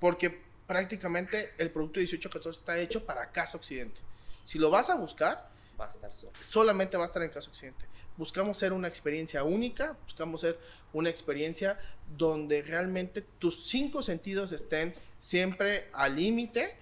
Porque 0.00 0.42
prácticamente 0.66 1.52
el 1.58 1.70
producto 1.70 1.98
1814 1.98 2.60
está 2.60 2.78
hecho 2.78 3.04
para 3.04 3.30
Casa 3.32 3.56
Occidente. 3.56 4.00
Si 4.44 4.58
lo 4.58 4.70
vas 4.70 4.90
a 4.90 4.96
buscar, 4.96 5.50
va 5.80 5.86
a 5.86 5.88
estar 5.88 6.10
solamente 6.40 6.96
va 6.96 7.04
a 7.04 7.06
estar 7.06 7.22
en 7.22 7.30
Casa 7.30 7.48
Occidente 7.48 7.86
buscamos 8.18 8.58
ser 8.58 8.74
una 8.74 8.88
experiencia 8.88 9.44
única, 9.44 9.96
buscamos 10.04 10.42
ser 10.42 10.58
una 10.92 11.08
experiencia 11.08 11.80
donde 12.16 12.62
realmente 12.62 13.22
tus 13.22 13.66
cinco 13.66 14.02
sentidos 14.02 14.52
estén 14.52 14.94
siempre 15.20 15.88
al 15.92 16.16
límite, 16.16 16.76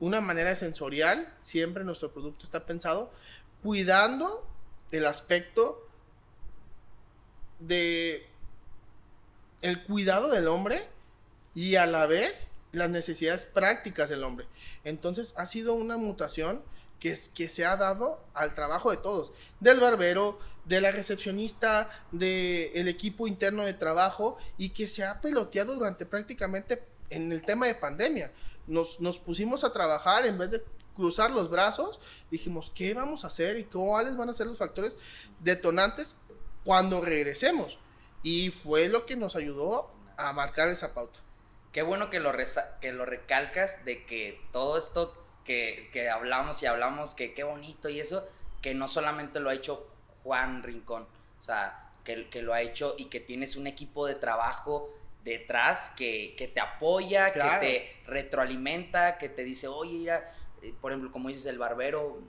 una 0.00 0.20
manera 0.20 0.54
sensorial, 0.56 1.32
siempre 1.40 1.84
nuestro 1.84 2.12
producto 2.12 2.44
está 2.44 2.66
pensado 2.66 3.12
cuidando 3.62 4.46
el 4.90 5.06
aspecto 5.06 5.88
de 7.60 8.26
el 9.60 9.84
cuidado 9.84 10.28
del 10.28 10.48
hombre 10.48 10.88
y 11.54 11.76
a 11.76 11.86
la 11.86 12.06
vez 12.06 12.48
las 12.72 12.90
necesidades 12.90 13.44
prácticas 13.44 14.10
del 14.10 14.24
hombre. 14.24 14.46
Entonces 14.82 15.34
ha 15.36 15.46
sido 15.46 15.74
una 15.74 15.96
mutación 15.96 16.62
que, 16.98 17.16
que 17.34 17.48
se 17.48 17.64
ha 17.64 17.76
dado 17.76 18.24
al 18.34 18.54
trabajo 18.54 18.90
de 18.90 18.96
todos, 18.96 19.32
del 19.60 19.78
barbero, 19.78 20.38
de 20.64 20.80
la 20.80 20.92
recepcionista, 20.92 21.90
del 22.12 22.88
equipo 22.88 23.26
interno 23.26 23.64
de 23.64 23.74
trabajo 23.74 24.36
y 24.58 24.70
que 24.70 24.86
se 24.86 25.04
ha 25.04 25.20
peloteado 25.20 25.74
durante 25.74 26.06
prácticamente 26.06 26.82
en 27.10 27.32
el 27.32 27.42
tema 27.42 27.66
de 27.66 27.74
pandemia. 27.74 28.32
Nos, 28.66 29.00
nos 29.00 29.18
pusimos 29.18 29.64
a 29.64 29.72
trabajar 29.72 30.24
en 30.24 30.38
vez 30.38 30.52
de 30.52 30.62
cruzar 30.94 31.30
los 31.30 31.50
brazos, 31.50 32.00
dijimos, 32.30 32.70
¿qué 32.74 32.94
vamos 32.94 33.24
a 33.24 33.28
hacer 33.28 33.58
y 33.58 33.64
cuáles 33.64 34.16
van 34.16 34.28
a 34.28 34.34
ser 34.34 34.46
los 34.46 34.58
factores 34.58 34.96
detonantes 35.40 36.16
cuando 36.64 37.00
regresemos? 37.00 37.78
Y 38.22 38.50
fue 38.50 38.88
lo 38.88 39.06
que 39.06 39.16
nos 39.16 39.34
ayudó 39.36 39.90
a 40.16 40.32
marcar 40.32 40.68
esa 40.68 40.94
pauta. 40.94 41.18
qué 41.72 41.82
bueno 41.82 42.10
que 42.10 42.20
lo, 42.20 42.32
que 42.80 42.92
lo 42.92 43.06
recalcas 43.06 43.84
de 43.84 44.04
que 44.04 44.40
todo 44.52 44.76
esto 44.78 45.16
que, 45.44 45.88
que, 45.92 46.08
hablamos 46.08 46.62
y 46.62 46.66
hablamos, 46.66 47.14
que 47.14 47.34
qué 47.34 47.42
bonito 47.42 47.88
y 47.88 47.98
eso, 47.98 48.28
que 48.60 48.74
no 48.74 48.86
solamente 48.86 49.40
lo 49.40 49.50
ha 49.50 49.54
hecho 49.54 49.91
Juan 50.22 50.62
Rincón, 50.62 51.06
o 51.38 51.42
sea, 51.42 51.90
que, 52.04 52.28
que 52.28 52.42
lo 52.42 52.52
ha 52.52 52.62
hecho 52.62 52.94
y 52.98 53.06
que 53.06 53.20
tienes 53.20 53.56
un 53.56 53.66
equipo 53.66 54.06
de 54.06 54.14
trabajo 54.14 54.90
detrás 55.24 55.90
que, 55.96 56.34
que 56.36 56.48
te 56.48 56.60
apoya, 56.60 57.32
que 57.32 57.40
te 57.60 57.96
retroalimenta, 58.06 59.18
que 59.18 59.28
te 59.28 59.44
dice, 59.44 59.68
oye, 59.68 59.98
mira, 59.98 60.28
eh, 60.62 60.74
por 60.80 60.92
ejemplo, 60.92 61.10
como 61.10 61.28
dices, 61.28 61.46
el 61.46 61.58
barbero, 61.58 62.22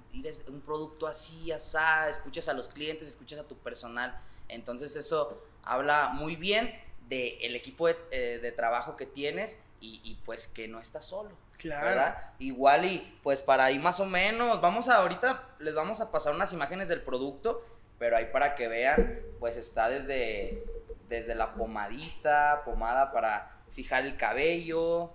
un 0.47 0.61
producto 0.61 1.07
así, 1.07 1.51
asá, 1.51 2.09
escuchas 2.09 2.49
a 2.49 2.53
los 2.53 2.69
clientes, 2.69 3.07
escuchas 3.07 3.39
a 3.39 3.47
tu 3.47 3.57
personal. 3.57 4.19
Entonces 4.47 4.95
eso 4.95 5.43
habla 5.63 6.09
muy 6.09 6.35
bien 6.35 6.73
del 7.07 7.37
el 7.41 7.55
equipo 7.55 7.87
de, 7.87 7.97
eh, 8.11 8.39
de, 8.39 8.51
trabajo 8.51 8.95
que 8.95 9.05
tienes 9.05 9.61
y, 9.79 10.01
y, 10.03 10.15
pues 10.25 10.47
que 10.47 10.67
no 10.67 10.79
estás 10.79 11.05
solo. 11.05 11.31
Claro. 11.57 11.87
¿verdad? 11.87 12.31
Igual 12.39 12.85
y 12.85 13.19
pues 13.23 13.41
para 13.41 13.65
ahí 13.65 13.79
más 13.79 13.99
o 13.99 14.05
menos, 14.05 14.59
vamos 14.59 14.89
a 14.89 14.97
ahorita, 14.97 15.55
les 15.59 15.73
vamos 15.73 16.01
a 16.01 16.11
pasar 16.11 16.33
unas 16.33 16.51
imágenes 16.51 16.89
del 16.89 17.01
producto, 17.01 17.63
pero 17.99 18.17
ahí 18.17 18.25
para 18.31 18.55
que 18.55 18.67
vean, 18.67 19.19
pues 19.39 19.57
está 19.57 19.89
desde, 19.89 20.63
desde 21.09 21.35
la 21.35 21.53
pomadita, 21.53 22.61
pomada 22.65 23.11
para 23.11 23.51
fijar 23.71 24.05
el 24.05 24.17
cabello, 24.17 25.13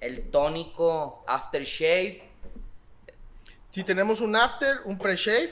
el 0.00 0.30
tónico 0.30 1.24
aftershave, 1.26 2.32
si 3.72 3.84
tenemos 3.84 4.20
un 4.20 4.36
after, 4.36 4.82
un 4.84 4.98
pre-shave, 4.98 5.50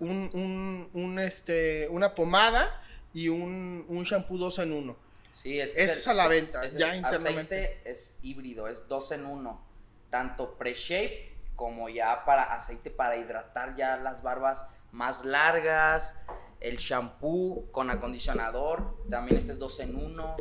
un, 0.00 0.90
un, 0.92 1.18
este, 1.20 1.86
una 1.88 2.12
pomada 2.12 2.82
y 3.12 3.28
un, 3.28 3.86
un 3.88 4.02
shampoo 4.02 4.36
2 4.36 4.58
en 4.58 4.72
1. 4.72 4.96
Sí, 5.34 5.60
es, 5.60 5.76
es 5.76 6.08
a 6.08 6.14
la 6.14 6.26
venta, 6.26 6.66
ya 6.66 6.96
internamente. 6.96 7.64
Aceite 7.64 7.90
es 7.90 8.18
híbrido, 8.22 8.66
es 8.66 8.88
2 8.88 9.12
en 9.12 9.26
1. 9.26 9.64
Tanto 10.10 10.58
pre-shave 10.58 11.32
como 11.54 11.88
ya 11.88 12.24
para 12.24 12.42
aceite 12.42 12.90
para 12.90 13.16
hidratar 13.16 13.76
ya 13.76 13.98
las 13.98 14.24
barbas 14.24 14.68
más 14.94 15.24
largas. 15.24 16.18
El 16.60 16.78
shampoo 16.78 17.70
con 17.72 17.90
acondicionador, 17.90 18.96
también 19.10 19.36
este 19.36 19.52
es 19.52 19.58
2 19.58 19.80
en 19.80 19.96
1. 19.96 20.36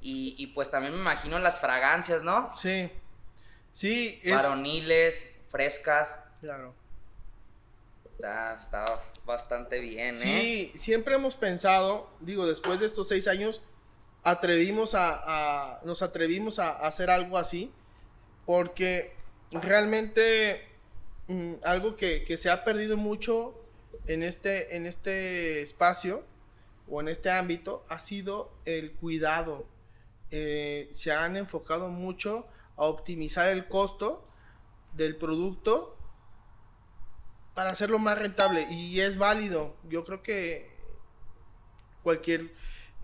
Y, 0.00 0.36
y, 0.38 0.48
pues 0.48 0.70
también 0.70 0.92
me 0.92 1.00
imagino 1.00 1.38
las 1.40 1.58
fragancias, 1.58 2.22
¿no? 2.22 2.56
Sí. 2.56 2.90
Sí, 3.72 4.20
es... 4.22 4.34
Varoniles, 4.34 5.34
frescas. 5.50 6.22
Claro. 6.40 6.74
O 8.04 8.16
sea, 8.20 8.54
está 8.54 8.84
bastante 9.24 9.80
bien, 9.80 10.14
sí, 10.14 10.72
¿eh? 10.74 10.78
siempre 10.78 11.14
hemos 11.14 11.34
pensado, 11.34 12.10
digo, 12.20 12.46
después 12.46 12.80
de 12.80 12.86
estos 12.86 13.08
seis 13.08 13.26
años, 13.26 13.62
atrevimos 14.22 14.94
a, 14.94 15.80
nos 15.84 16.02
atrevimos 16.02 16.58
a, 16.58 16.86
hacer 16.86 17.10
algo 17.10 17.38
así, 17.38 17.72
porque 18.44 19.16
realmente 19.50 20.68
mm, 21.28 21.54
algo 21.62 21.96
que, 21.96 22.36
se 22.36 22.50
ha 22.50 22.64
perdido 22.64 22.96
mucho 22.96 23.60
en 24.06 24.22
este, 24.22 24.76
en 24.76 24.86
este 24.86 25.62
espacio 25.62 26.24
o 26.88 27.00
en 27.00 27.08
este 27.08 27.30
ámbito 27.30 27.84
ha 27.88 27.98
sido 27.98 28.52
el 28.64 28.92
cuidado. 28.92 29.66
Eh, 30.30 30.88
se 30.92 31.12
han 31.12 31.36
enfocado 31.36 31.88
mucho 31.88 32.46
a 32.76 32.84
optimizar 32.84 33.48
el 33.48 33.68
costo 33.68 34.26
del 34.94 35.16
producto 35.16 35.96
para 37.54 37.70
hacerlo 37.70 37.98
más 37.98 38.18
rentable 38.18 38.66
y 38.70 39.00
es 39.00 39.16
válido. 39.16 39.76
Yo 39.88 40.04
creo 40.04 40.22
que 40.22 40.70
cualquier 42.02 42.52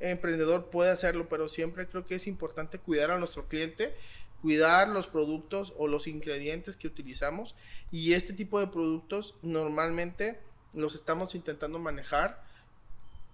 emprendedor 0.00 0.70
puede 0.70 0.90
hacerlo, 0.90 1.28
pero 1.28 1.48
siempre 1.48 1.86
creo 1.88 2.06
que 2.06 2.16
es 2.16 2.26
importante 2.26 2.78
cuidar 2.78 3.10
a 3.10 3.18
nuestro 3.18 3.46
cliente, 3.46 3.94
cuidar 4.42 4.88
los 4.88 5.06
productos 5.06 5.72
o 5.76 5.88
los 5.88 6.06
ingredientes 6.06 6.76
que 6.76 6.86
utilizamos. 6.86 7.54
Y 7.90 8.14
este 8.14 8.32
tipo 8.32 8.60
de 8.60 8.66
productos 8.66 9.34
normalmente 9.42 10.40
los 10.72 10.94
estamos 10.94 11.34
intentando 11.34 11.78
manejar 11.78 12.42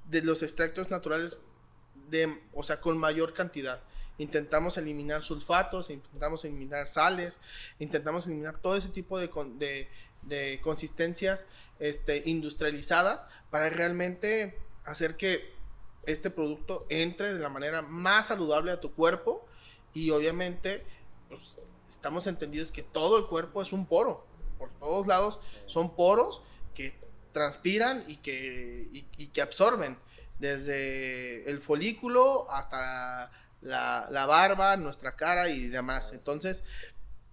de 0.09 0.23
los 0.23 0.43
extractos 0.43 0.91
naturales 0.91 1.39
de, 2.09 2.41
o 2.53 2.63
sea, 2.63 2.81
con 2.81 2.99
mayor 2.99 3.35
cantidad. 3.35 3.83
Intentamos 4.19 4.79
eliminar 4.79 5.23
sulfatos, 5.23 5.91
intentamos 5.91 6.45
eliminar 6.45 6.87
sales, 6.87 7.39
intentamos 7.79 8.27
eliminar 8.27 8.59
todo 8.59 8.77
ese 8.77 8.89
tipo 8.89 9.19
de, 9.19 9.89
de, 10.23 10.61
consistencias 10.63 11.47
este, 11.79 12.23
industrializadas 12.25 13.27
para 13.51 13.69
realmente 13.69 14.59
hacer 14.85 15.17
que 15.17 15.55
este 16.07 16.31
producto 16.31 16.87
entre 16.89 17.35
de 17.35 17.41
la 17.41 17.49
manera 17.49 17.83
más 17.83 18.29
saludable 18.29 18.71
a 18.73 18.81
tu 18.81 18.95
cuerpo 18.95 19.46
y 19.97 20.11
obviamente 20.11 20.85
pues, 21.29 21.43
estamos 21.89 22.27
entendidos 22.27 22.73
que 22.73 22.83
todo 22.83 23.19
el 23.19 23.27
cuerpo 23.27 23.63
es 23.63 23.73
un 23.73 23.87
poro, 23.87 24.27
por 24.59 24.71
todos 24.79 25.07
lados 25.07 25.41
son 25.67 25.95
poros 25.95 26.43
que 26.75 26.95
transpiran 27.33 28.05
y 28.07 28.17
que, 28.17 28.89
y 28.93 29.27
que 29.29 29.43
absorben 29.43 29.99
desde 30.39 31.49
el 31.49 31.61
folículo 31.61 32.51
hasta 32.51 33.31
la, 33.63 34.27
barba, 34.27 34.77
nuestra 34.77 35.17
cara 35.17 35.49
y 35.49 35.69
demás. 35.69 36.13
Entonces, 36.13 36.65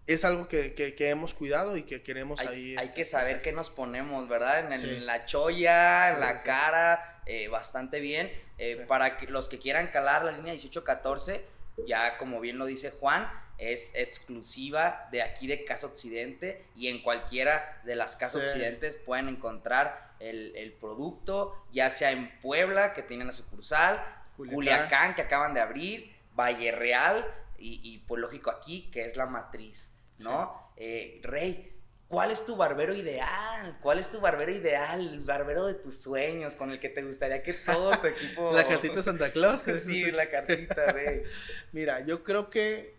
es 0.07 0.25
algo 0.25 0.47
que, 0.47 0.95
hemos 0.99 1.33
cuidado 1.33 1.77
y 1.77 1.83
que 1.83 2.01
queremos 2.01 2.39
hay, 2.39 2.47
ahí. 2.47 2.75
Hay 2.77 2.85
este, 2.85 2.95
que 2.95 3.05
saber 3.05 3.41
qué 3.41 3.51
nos 3.51 3.69
ponemos, 3.69 4.27
¿verdad? 4.27 4.71
En, 4.71 5.05
la 5.05 5.25
cholla, 5.25 6.13
en 6.13 6.19
la 6.19 6.41
cara, 6.41 7.21
eh, 7.25 7.47
bastante 7.47 7.99
bien. 7.99 8.31
Eh, 8.57 8.85
para 8.87 9.17
que 9.17 9.27
los 9.27 9.47
que 9.49 9.59
quieran 9.59 9.87
calar 9.87 10.23
la 10.25 10.31
línea 10.31 10.53
1814, 10.53 11.45
ya 11.87 12.17
como 12.17 12.39
bien 12.39 12.57
lo 12.57 12.65
dice 12.65 12.91
Juan, 12.91 13.29
es 13.57 13.95
exclusiva 13.95 15.07
de 15.11 15.21
aquí 15.21 15.47
de 15.47 15.63
Casa 15.63 15.87
Occidente 15.87 16.65
y 16.75 16.87
en 16.87 17.01
cualquiera 17.01 17.81
de 17.83 17.95
las 17.95 18.15
Casas 18.15 18.43
Occidentes 18.43 18.97
pueden 18.97 19.29
encontrar 19.29 20.13
el, 20.19 20.55
el, 20.55 20.73
producto, 20.73 21.65
ya 21.71 21.89
sea 21.89 22.11
en 22.11 22.39
Puebla, 22.39 22.93
que 22.93 23.03
tienen 23.03 23.27
la 23.27 23.33
sucursal, 23.33 24.03
Culiacán. 24.37 25.15
Que 25.15 25.21
acaban 25.21 25.53
de 25.53 25.61
abrir, 25.61 26.15
Valle 26.35 26.71
Real 26.71 27.25
y, 27.57 27.99
pues 28.07 28.19
lógico 28.19 28.49
aquí, 28.49 28.89
que 28.91 29.05
es 29.05 29.15
la 29.15 29.25
matriz, 29.25 29.93
¿no? 30.19 30.71
Eh, 30.75 31.21
Rey, 31.23 31.72
¿cuál 32.13 32.29
es 32.29 32.45
tu 32.45 32.55
barbero 32.55 32.93
ideal? 32.93 33.75
¿Cuál 33.81 33.97
es 33.97 34.11
tu 34.11 34.21
barbero 34.21 34.51
ideal? 34.51 34.99
El 34.99 35.21
barbero 35.21 35.65
de 35.65 35.73
tus 35.73 35.97
sueños, 35.97 36.53
con 36.53 36.69
el 36.69 36.79
que 36.79 36.89
te 36.89 37.01
gustaría 37.01 37.41
que 37.41 37.53
todo 37.53 37.89
tu 37.99 38.05
equipo... 38.05 38.51
la 38.53 38.67
cartita 38.67 39.01
Santa 39.01 39.31
Claus. 39.31 39.61
sí, 39.79 40.11
la 40.11 40.29
cartita, 40.29 40.91
Rey. 40.91 41.23
Mira, 41.71 42.05
yo 42.05 42.23
creo 42.23 42.51
que, 42.51 42.93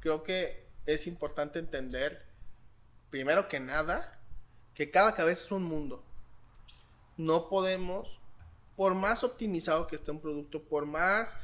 creo 0.00 0.22
que 0.22 0.66
es 0.84 1.06
importante 1.06 1.58
entender, 1.58 2.22
primero 3.08 3.48
que 3.48 3.58
nada, 3.58 4.18
que 4.74 4.90
cada 4.90 5.14
cabeza 5.14 5.46
es 5.46 5.50
un 5.50 5.62
mundo. 5.62 6.04
No 7.16 7.48
podemos, 7.48 8.20
por 8.76 8.92
más 8.94 9.24
optimizado 9.24 9.86
que 9.86 9.96
esté 9.96 10.10
un 10.10 10.20
producto, 10.20 10.62
por 10.62 10.84
más 10.84 11.38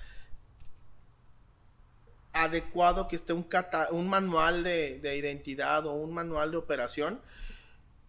adecuado 2.34 3.06
que 3.06 3.16
esté 3.16 3.32
un, 3.32 3.48
un 3.92 4.08
manual 4.08 4.64
de, 4.64 5.16
identidad 5.16 5.86
o 5.86 5.92
un 5.92 6.12
manual 6.12 6.50
de 6.50 6.56
operación, 6.56 7.22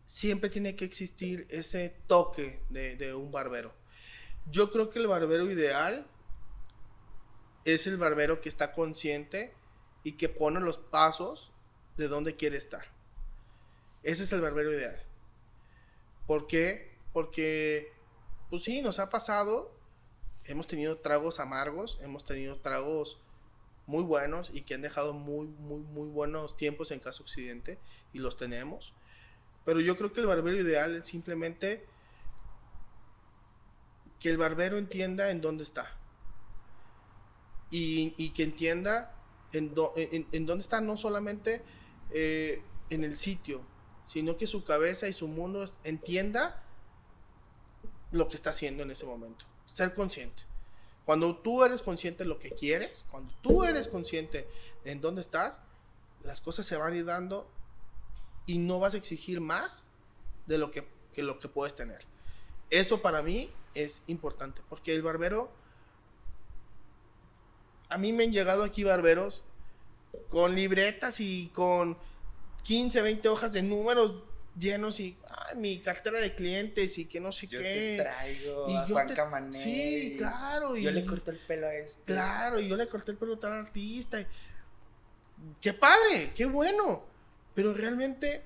siempre 0.08 0.50
tiene 0.50 0.76
que 0.76 0.84
existir 0.84 1.48
ese 1.50 1.96
toque 2.08 2.60
de, 2.70 3.14
un 3.14 3.32
barbero. 3.32 3.74
Yo 4.50 4.72
creo 4.72 4.90
que 4.90 5.00
el 5.00 5.08
barbero 5.08 5.50
ideal 5.50 6.08
es 7.66 7.88
el 7.88 7.98
barbero 7.98 8.42
que 8.42 8.50
está 8.50 8.74
consciente 8.74 9.54
y 10.04 10.14
que 10.14 10.28
pone 10.28 10.60
los 10.60 10.78
pasos 10.78 11.52
de 11.96 12.08
donde 12.08 12.36
quiere 12.36 12.58
estar. 12.58 12.86
Ese 14.04 14.24
es 14.24 14.32
el 14.32 14.42
barbero 14.42 14.74
ideal. 14.74 15.02
¿Por 16.28 16.48
qué? 16.48 16.96
Porque, 17.14 17.94
pues 18.50 18.64
sí, 18.64 18.82
nos 18.82 19.00
ha 19.00 19.10
pasado, 19.10 19.76
hemos 20.46 20.68
tenido 20.68 20.98
tragos 20.98 21.40
amargos, 21.40 22.00
hemos 22.02 22.24
tenido 22.24 22.60
tragos 22.60 23.20
muy 23.88 24.04
buenos 24.04 24.50
y 24.54 24.62
que 24.62 24.74
han 24.74 24.82
dejado 24.82 25.14
muy, 25.14 25.48
muy, 25.48 25.82
muy 25.82 26.08
buenos 26.08 26.58
tiempos 26.58 26.92
en 26.92 27.00
Casa 27.00 27.22
Occidente 27.22 27.80
y 28.14 28.20
los 28.20 28.38
tenemos. 28.38 28.94
Pero 29.64 29.80
yo 29.80 29.98
creo 29.98 30.14
que 30.14 30.22
el 30.22 30.28
barbero 30.28 30.58
ideal 30.60 30.96
es 30.96 31.08
simplemente 31.08 31.86
que 34.20 34.30
el 34.30 34.38
barbero 34.38 34.78
entienda 34.78 35.30
en 35.30 35.42
dónde 35.42 35.64
está. 35.64 35.92
Y, 37.72 38.30
que 38.30 38.44
entienda 38.44 39.14
en, 39.52 39.74
en, 40.32 40.46
dónde 40.46 40.62
está 40.62 40.80
no 40.80 40.96
solamente 40.96 41.62
eh, 42.12 42.62
en 42.90 43.04
el 43.04 43.18
sitio, 43.18 43.62
sino 44.06 44.38
que 44.38 44.48
su 44.48 44.64
cabeza 44.64 45.10
y 45.10 45.14
su 45.14 45.28
mundo 45.28 45.66
entienda 45.84 46.64
lo 48.12 48.30
que 48.30 48.36
está 48.36 48.52
haciendo 48.52 48.84
en 48.84 48.92
ese 48.92 49.06
momento. 49.06 49.46
Ser 49.66 49.94
consciente. 49.94 50.44
Cuando 51.06 51.38
tú 51.38 51.64
eres 51.64 51.82
consciente 51.82 52.24
de 52.24 52.30
lo 52.30 52.40
que 52.40 52.52
quieres, 52.52 53.06
cuando 53.12 53.32
tú 53.42 53.64
eres 53.64 53.88
consciente 53.88 54.48
de 54.84 54.92
en 54.92 55.02
dónde 55.02 55.22
estás, 55.22 55.60
las 56.24 56.42
cosas 56.42 56.66
se 56.66 56.76
van 56.76 56.94
a 56.94 56.96
ir 56.96 57.06
dando 57.06 57.48
y 58.48 58.58
no 58.58 58.80
vas 58.80 58.96
a 58.96 58.98
exigir 58.98 59.40
más 59.40 59.86
de 60.48 60.58
lo 60.58 60.72
lo 61.18 61.40
que 61.40 61.48
puedes 61.48 61.76
tener. 61.76 62.06
Eso 62.70 63.02
para 63.02 63.22
mí 63.22 63.52
es 63.76 64.04
importante, 64.08 64.62
porque 64.70 64.96
el 64.96 65.04
barbero, 65.04 65.52
a 67.90 67.98
mí 67.98 68.12
me 68.12 68.24
han 68.24 68.32
llegado 68.32 68.64
aquí 68.64 68.84
barberos 68.84 69.44
con 70.30 70.56
libretas 70.56 71.20
y 71.20 71.48
con 71.54 71.98
15, 72.64 73.02
20 73.02 73.30
hojas 73.30 73.54
de 73.54 73.62
números 73.62 74.24
llenos 74.58 75.00
y 75.00 75.18
mi 75.56 75.80
cartera 75.80 76.20
de 76.20 76.34
clientes 76.34 76.98
y 76.98 77.06
que 77.06 77.20
no 77.20 77.32
sé 77.32 77.48
yo 77.48 77.60
qué. 77.60 77.96
Te 77.98 78.04
traigo 78.04 78.70
y 78.70 78.76
a 78.76 78.86
yo 78.88 78.94
Juan 78.96 79.08
te- 79.08 79.14
Camané. 79.16 79.58
Sí, 79.58 80.16
claro. 80.18 80.76
Yo 80.76 80.90
y- 80.90 80.94
le 80.94 81.06
corté 81.06 81.32
el 81.32 81.40
pelo 81.40 81.68
a 81.68 81.76
este. 81.76 82.14
Claro, 82.14 82.60
y 82.60 82.68
yo 82.68 82.76
le 82.78 82.88
corté 82.88 83.12
el 83.12 83.18
pelo 83.18 83.36
a 83.36 83.40
tal 83.40 83.54
artista. 83.54 84.20
y- 84.20 84.28
Qué 85.62 85.74
padre, 85.74 86.32
qué 86.36 86.46
bueno. 86.46 87.04
Pero 87.54 87.74
realmente 87.74 88.42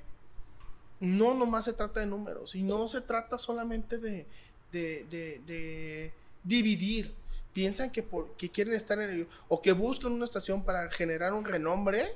no 1.00 1.34
nomás 1.34 1.66
se 1.66 1.74
trata 1.74 2.00
de 2.02 2.06
números. 2.06 2.56
Y 2.56 2.64
no 2.64 2.88
se 2.88 3.02
trata 3.02 3.38
solamente 3.38 3.98
de, 3.98 4.26
de, 4.72 5.06
de- 5.10 5.42
de 5.46 6.14
dividir. 6.44 7.14
Piensan 7.54 7.90
que, 7.92 8.04
por, 8.04 8.36
que 8.38 8.50
quieren 8.50 8.74
estar 8.74 9.00
en 9.02 9.10
el, 9.10 9.28
o 9.48 9.62
que 9.62 9.72
buscan 9.72 10.12
una 10.12 10.26
estación 10.26 10.64
para 10.64 10.90
generar 10.92 11.34
un 11.34 11.46
renombre. 11.46 12.16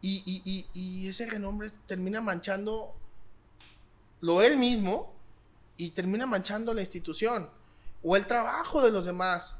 Y, 0.00 0.22
y- 0.26 0.42
y- 0.44 0.66
y 1.04 1.08
ese 1.08 1.26
renombre 1.26 1.70
termina 1.86 2.20
manchando 2.20 2.92
lo 4.22 4.40
él 4.40 4.56
mismo 4.56 5.12
y 5.76 5.90
termina 5.90 6.26
manchando 6.26 6.72
la 6.72 6.80
institución 6.80 7.50
o 8.02 8.16
el 8.16 8.26
trabajo 8.26 8.80
de 8.80 8.90
los 8.90 9.04
demás. 9.04 9.56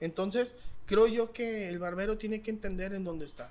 Entonces, 0.00 0.56
creo 0.86 1.06
yo 1.06 1.32
que 1.32 1.68
el 1.68 1.78
barbero 1.78 2.16
tiene 2.16 2.40
que 2.40 2.50
entender 2.50 2.94
en 2.94 3.04
dónde 3.04 3.26
está. 3.26 3.50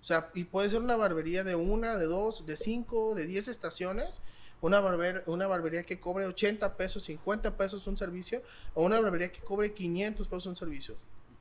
O 0.00 0.04
sea, 0.04 0.30
y 0.34 0.44
puede 0.44 0.70
ser 0.70 0.80
una 0.80 0.96
barbería 0.96 1.44
de 1.44 1.54
una, 1.54 1.96
de 1.96 2.06
dos, 2.06 2.46
de 2.46 2.56
cinco, 2.56 3.14
de 3.14 3.26
diez 3.26 3.48
estaciones, 3.48 4.20
una, 4.60 4.80
barber, 4.80 5.24
una 5.26 5.46
barbería 5.46 5.82
que 5.82 5.98
cobre 5.98 6.26
80 6.26 6.76
pesos, 6.76 7.02
50 7.04 7.56
pesos 7.56 7.86
un 7.86 7.96
servicio, 7.96 8.42
o 8.74 8.84
una 8.84 9.00
barbería 9.00 9.32
que 9.32 9.40
cobre 9.40 9.72
500 9.72 10.28
pesos 10.28 10.46
un 10.46 10.56
servicio. 10.56 10.94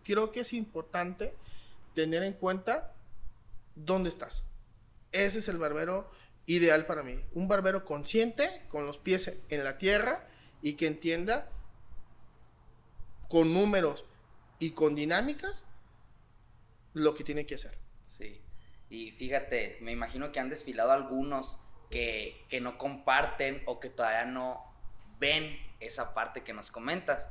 Creo 0.03 0.31
que 0.31 0.39
es 0.41 0.53
importante 0.53 1.33
tener 1.93 2.23
en 2.23 2.33
cuenta 2.33 2.91
dónde 3.75 4.09
estás. 4.09 4.43
Ese 5.11 5.39
es 5.39 5.47
el 5.47 5.57
barbero 5.57 6.09
ideal 6.45 6.85
para 6.85 7.03
mí. 7.03 7.19
Un 7.33 7.47
barbero 7.47 7.85
consciente, 7.85 8.63
con 8.69 8.85
los 8.85 8.97
pies 8.97 9.39
en 9.49 9.63
la 9.63 9.77
tierra 9.77 10.27
y 10.61 10.73
que 10.73 10.87
entienda 10.87 11.49
con 13.29 13.53
números 13.53 14.05
y 14.59 14.71
con 14.71 14.95
dinámicas 14.95 15.65
lo 16.93 17.15
que 17.15 17.23
tiene 17.23 17.45
que 17.45 17.55
hacer. 17.55 17.77
Sí. 18.07 18.39
Y 18.89 19.11
fíjate, 19.11 19.77
me 19.81 19.91
imagino 19.91 20.31
que 20.31 20.39
han 20.39 20.49
desfilado 20.49 20.91
algunos 20.91 21.59
que, 21.89 22.45
que 22.49 22.61
no 22.61 22.77
comparten 22.77 23.63
o 23.65 23.79
que 23.79 23.89
todavía 23.89 24.25
no 24.25 24.63
ven 25.19 25.57
esa 25.79 26.13
parte 26.13 26.43
que 26.43 26.53
nos 26.53 26.71
comentas. 26.71 27.27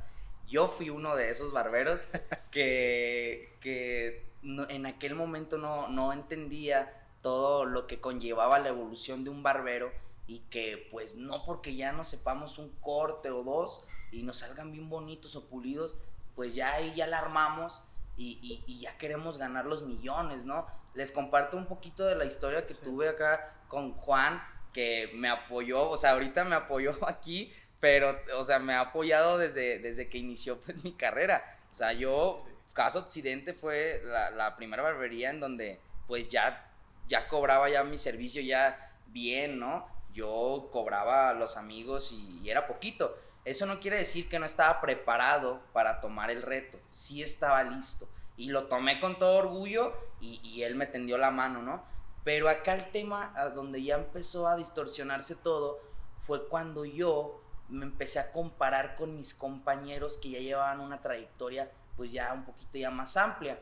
Yo 0.47 0.67
fui 0.67 0.89
uno 0.89 1.15
de 1.15 1.29
esos 1.29 1.53
barberos 1.53 2.01
que, 2.51 3.55
que 3.61 4.25
no- 4.41 4.69
en 4.69 4.85
aquel 4.85 5.15
momento 5.15 5.57
no, 5.57 5.87
no 5.87 6.11
entendía 6.11 7.02
todo 7.23 7.65
lo 7.65 7.87
que 7.87 7.99
conllevaba 7.99 8.59
la 8.59 8.69
evolución 8.69 9.23
de 9.23 9.31
un 9.31 9.41
barbero 9.41 9.91
y 10.27 10.39
que 10.51 10.87
pues 10.91 11.15
no 11.15 11.43
porque 11.45 11.75
ya 11.75 11.91
no 11.91 12.03
sepamos 12.03 12.59
un 12.59 12.69
corte 12.81 13.31
o 13.31 13.41
dos 13.43 13.83
y 14.11 14.21
nos 14.23 14.37
salgan 14.37 14.71
bien 14.71 14.89
bonitos 14.89 15.35
o 15.35 15.47
pulidos, 15.49 15.97
pues 16.35 16.53
ya 16.53 16.73
ahí 16.73 16.93
ya 16.95 17.07
la 17.07 17.17
armamos 17.19 17.81
y, 18.15 18.37
y- 18.43 18.63
y 18.71 18.79
ya 18.81 18.95
queremos 18.99 19.39
ganar 19.39 19.65
los 19.65 19.81
millones, 19.81 20.45
¿no? 20.45 20.67
Les 20.93 21.11
comparto 21.11 21.57
un 21.57 21.65
poquito 21.65 22.05
de 22.05 22.13
la 22.15 22.25
historia 22.25 22.63
que 22.63 22.73
Sí. 22.73 22.81
tuve 22.83 23.09
acá 23.09 23.55
con 23.67 23.93
Juan, 23.93 24.39
que 24.71 25.09
me 25.15 25.29
apoyó, 25.29 25.89
o 25.89 25.97
sea, 25.97 26.11
ahorita 26.11 26.43
me 26.43 26.55
apoyó 26.55 26.91
aquí, 27.07 27.51
pero, 27.79 28.15
o 28.37 28.43
sea, 28.43 28.59
me 28.59 28.73
ha 28.75 28.81
apoyado 28.81 29.37
desde, 29.39 29.79
desde 29.79 30.07
que 30.09 30.19
inició 30.19 30.59
pues 30.61 30.83
mi 30.83 30.93
carrera. 30.93 31.57
O 31.71 31.75
sea, 31.75 31.91
yo, 31.93 32.37
Caso 32.73 32.99
Occidente 32.99 33.53
fue 33.53 34.01
la, 34.03 34.29
la 34.31 34.55
primera 34.55 34.83
barbería 34.83 35.29
en 35.31 35.39
donde 35.39 35.79
pues 36.07 36.29
ya, 36.29 36.69
ya 37.07 37.27
cobraba 37.27 37.69
ya 37.69 37.83
mi 37.83 37.97
servicio 37.97 38.41
ya 38.41 38.91
bien, 39.07 39.59
¿no? 39.59 39.87
Yo 40.13 40.69
cobraba 40.71 41.33
los 41.33 41.57
amigos 41.57 42.11
y, 42.11 42.49
era 42.49 42.67
poquito. 42.67 43.17
Eso 43.45 43.65
no 43.65 43.79
quiere 43.79 43.97
decir 43.97 44.29
que 44.29 44.39
no 44.39 44.45
estaba 44.45 44.79
preparado 44.79 45.61
para 45.73 45.99
tomar 45.99 46.31
el 46.31 46.41
reto. 46.41 46.79
Sí 46.91 47.21
estaba 47.21 47.63
listo. 47.63 48.07
Y 48.37 48.49
lo 48.49 48.67
tomé 48.67 48.99
con 48.99 49.19
todo 49.19 49.37
orgullo 49.37 49.93
y, 50.21 50.39
y 50.43 50.63
él 50.63 50.75
me 50.75 50.85
tendió 50.87 51.17
la 51.17 51.29
mano, 51.29 51.61
¿no? 51.61 51.83
Pero 52.23 52.47
acá 52.49 52.73
el 52.73 52.89
tema 52.91 53.33
donde 53.53 53.83
ya 53.83 53.95
empezó 53.95 54.47
a 54.47 54.55
distorsionarse 54.55 55.35
todo 55.35 55.79
fue 56.25 56.47
cuando 56.47 56.85
yo 56.85 57.41
me 57.67 57.85
empecé 57.85 58.19
a 58.19 58.31
comparar 58.31 58.95
con 58.95 59.15
mis 59.17 59.33
compañeros 59.33 60.17
que 60.17 60.29
ya 60.29 60.39
llevaban 60.39 60.79
una 60.79 61.01
trayectoria 61.01 61.69
pues 61.95 62.11
ya 62.11 62.33
un 62.33 62.43
poquito 62.43 62.77
ya 62.77 62.89
más 62.89 63.17
amplia. 63.17 63.59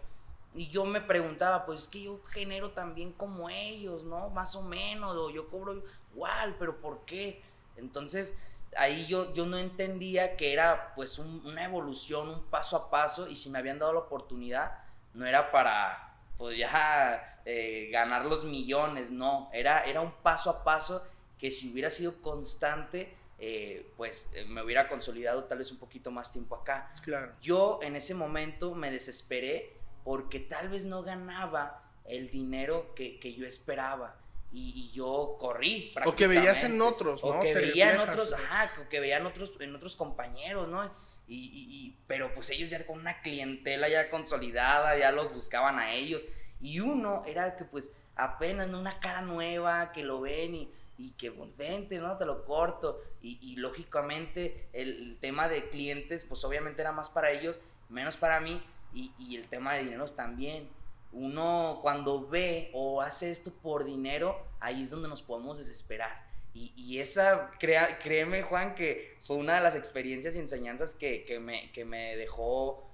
Y 0.54 0.68
yo 0.70 0.84
me 0.86 1.00
preguntaba, 1.02 1.66
pues 1.66 1.84
es 1.84 1.88
que 1.88 2.04
yo 2.04 2.22
genero 2.32 2.72
también 2.72 3.14
como 3.14 3.50
ellos, 3.50 4.04
¿no? 4.04 4.30
Más 4.30 4.56
o 4.56 4.64
menos, 4.64 5.16
o 5.16 5.30
yo 5.30 5.50
cobro 5.50 5.82
igual, 6.14 6.56
pero 6.60 6.82
¿por 6.82 7.06
qué? 7.06 7.42
Entonces, 7.78 8.38
ahí 8.76 9.06
yo, 9.08 9.34
yo 9.34 9.46
no 9.46 9.58
entendía 9.58 10.36
que 10.36 10.52
era 10.54 10.94
pues 10.96 11.20
un- 11.20 11.42
una 11.46 11.64
evolución, 11.64 12.30
un 12.30 12.44
paso 12.44 12.76
a 12.76 12.90
paso, 12.90 13.28
y 13.30 13.36
si 13.36 13.50
me 13.50 13.60
habían 13.60 13.80
dado 13.80 13.94
la 13.94 14.00
oportunidad, 14.00 14.78
no 15.14 15.26
era 15.26 15.52
para 15.52 16.08
pues 16.38 16.58
ya 16.58 17.42
eh, 17.46 17.90
ganar 17.92 18.26
los 18.26 18.44
millones, 18.44 19.10
no, 19.12 19.50
era, 19.54 19.86
era 19.86 20.02
un 20.02 20.12
paso 20.12 20.50
a 20.50 20.64
paso 20.64 21.06
que 21.38 21.52
si 21.52 21.72
hubiera 21.72 21.90
sido 21.90 22.22
constante, 22.22 23.16
eh, 23.40 23.92
pues 23.98 24.30
eh, 24.34 24.46
me 24.46 24.62
hubiera 24.64 24.88
consolidado 24.88 25.44
tal 25.46 25.60
vez 25.60 25.72
un 25.72 25.78
poquito 25.78 26.12
más 26.12 26.32
tiempo 26.32 26.56
acá. 26.56 26.92
Claro. 27.04 27.34
Yo 27.42 27.80
en 27.84 27.96
ese 27.96 28.14
momento 28.16 28.74
me 28.76 28.92
desesperé 28.92 29.81
porque 30.04 30.40
tal 30.40 30.70
vez 30.70 30.86
no 30.86 31.04
ganaba 31.04 31.84
el 32.06 32.30
dinero 32.32 32.94
que, 32.96 33.20
que 33.20 33.34
yo 33.34 33.46
esperaba. 33.46 34.18
Y, 34.54 34.74
y 34.76 34.92
yo 34.92 35.38
corrí. 35.40 35.94
O 36.06 36.14
que 36.14 36.28
veías 36.28 36.64
en 36.64 36.78
prácticamente. 36.78 36.82
otros, 36.84 37.24
¿no? 37.24 37.30
O 37.30 37.42
que 37.42 37.54
veía 37.54 37.94
en 37.94 38.00
otros, 38.02 38.34
ajá, 38.34 38.72
o 38.86 38.90
que 38.90 39.00
veía 39.00 39.18
en 39.18 39.26
otros, 39.26 39.54
en 39.62 39.74
otros 39.76 39.96
compañeros, 39.96 40.68
¿no? 40.68 40.84
Y, 41.28 41.36
y- 41.38 41.68
y- 41.88 41.98
pero 42.06 42.34
pues 42.34 42.50
ellos 42.50 42.70
ya 42.70 42.86
con 42.86 43.00
una 43.00 43.22
clientela 43.22 43.88
ya 43.88 44.10
consolidada, 44.10 44.98
ya 44.98 45.12
los 45.14 45.34
buscaban 45.34 45.80
a 45.80 45.94
ellos. 45.94 46.26
Y 46.60 46.82
uno 46.82 47.24
era 47.26 47.46
el 47.46 47.56
que 47.56 47.64
pues 47.64 47.92
apenas 48.16 48.68
una 48.68 49.00
cara 49.00 49.22
nueva, 49.22 49.94
que 49.94 50.04
lo 50.04 50.20
ven 50.20 50.54
y, 50.54 50.70
y 50.98 51.12
que 51.12 51.32
pues, 51.32 51.56
vente, 51.56 52.00
¿no? 52.00 52.18
Te 52.18 52.26
lo 52.26 52.44
corto. 52.44 53.00
Y, 53.22 53.40
y 53.42 53.56
lógicamente 53.56 54.68
el, 54.74 54.90
el 55.12 55.18
tema 55.22 55.48
de 55.48 55.70
clientes 55.70 56.26
pues 56.26 56.44
obviamente 56.44 56.82
era 56.82 56.92
más 56.92 57.10
para 57.10 57.32
ellos, 57.32 57.62
menos 57.88 58.18
para 58.18 58.42
mí. 58.42 58.62
Y, 58.93 59.12
y 59.17 59.36
el 59.38 59.47
tema 59.47 59.73
de 59.75 59.84
dineros 59.84 60.15
también. 60.15 60.69
Uno 61.13 61.80
cuando 61.82 62.27
ve 62.27 62.69
o 62.73 63.01
hace 63.01 63.32
esto 63.32 63.51
por 63.62 63.84
dinero, 63.84 64.39
ahí 64.60 64.84
es 64.84 64.89
donde 64.91 65.10
nos 65.10 65.21
podemos 65.21 65.58
desesperar. 65.58 66.25
Y, 66.54 66.73
y 66.75 66.99
esa, 66.99 67.51
crea- 67.60 67.99
créeme 67.99 68.43
Juan, 68.43 68.75
que 68.75 69.17
fue 69.25 69.36
una 69.38 69.56
de 69.56 69.62
las 69.62 69.75
experiencias 69.75 70.36
y 70.36 70.39
enseñanzas 70.39 70.93
que, 70.93 71.23
que 71.25 71.39
me, 71.39 71.71
que 71.71 71.86
me 71.86 72.15
dejó 72.17 72.89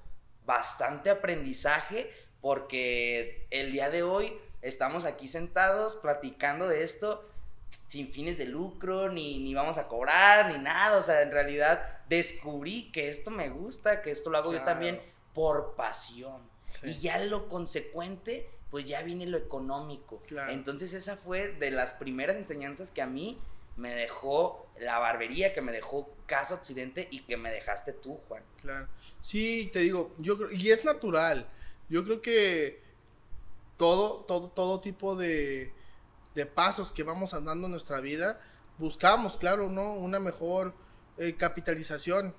bastante 0.45 1.09
aprendizaje, 1.09 2.11
porque 2.41 3.45
el 3.49 3.71
día 3.71 3.89
de 3.89 4.03
hoy 4.03 4.33
estamos 4.61 5.05
aquí 5.05 5.27
sentados 5.27 5.95
platicando 5.95 6.67
de 6.67 6.83
esto 6.83 7.27
sin 7.87 8.09
fines 8.11 8.37
de 8.37 8.45
lucro, 8.45 9.09
ni, 9.09 9.39
ni 9.39 9.53
vamos 9.53 9.77
a 9.77 9.87
cobrar, 9.87 10.51
ni 10.51 10.57
nada. 10.57 10.97
O 10.97 11.01
sea, 11.01 11.21
en 11.21 11.31
realidad 11.31 11.99
descubrí 12.09 12.91
que 12.91 13.09
esto 13.09 13.29
me 13.31 13.49
gusta, 13.49 14.01
que 14.01 14.11
esto 14.11 14.29
lo 14.29 14.37
hago 14.37 14.51
yo 14.53 14.59
Claro. 14.59 14.71
también 14.73 15.01
por 15.37 15.75
pasión. 15.75 16.41
Sí. 16.67 16.87
Y 16.87 16.99
ya 16.99 17.19
lo 17.19 17.47
consecuente, 17.47 18.49
pues 18.71 18.85
ya 18.85 19.03
viene 19.03 19.27
lo 19.27 19.37
económico. 19.37 20.23
Claro. 20.25 20.51
Entonces 20.51 20.95
esa 20.95 21.15
fue 21.15 21.49
de 21.49 21.69
las 21.69 21.93
primeras 21.93 22.37
enseñanzas 22.37 22.89
que 22.89 23.03
a 23.03 23.05
mí 23.05 23.39
me 23.75 23.93
dejó 23.93 24.67
la 24.79 24.97
barbería, 24.97 25.53
que 25.53 25.61
me 25.61 25.71
dejó 25.71 26.09
Casa 26.25 26.55
Occidente 26.55 27.07
y 27.11 27.21
que 27.21 27.37
me 27.37 27.51
dejaste 27.51 27.93
tú, 27.93 28.19
Juan. 28.27 28.41
Claro. 28.59 28.87
Sí, 29.21 29.69
te 29.71 29.81
digo, 29.81 30.15
yo 30.17 30.37
creo, 30.37 30.51
y 30.51 30.71
es 30.71 30.83
natural. 30.83 31.47
Yo 31.87 32.03
creo 32.03 32.19
que 32.19 32.81
todo, 33.77 34.25
todo, 34.25 34.49
todo 34.49 34.81
tipo 34.81 35.15
de, 35.15 35.71
de 36.33 36.45
pasos 36.47 36.91
que 36.91 37.03
vamos 37.03 37.35
andando 37.35 37.67
en 37.67 37.71
nuestra 37.73 37.99
vida, 37.99 38.41
buscamos, 38.79 39.37
claro, 39.37 39.69
¿no? 39.69 39.93
Una 39.93 40.19
mejor 40.19 40.73
eh, 41.19 41.35
capitalización, 41.35 42.33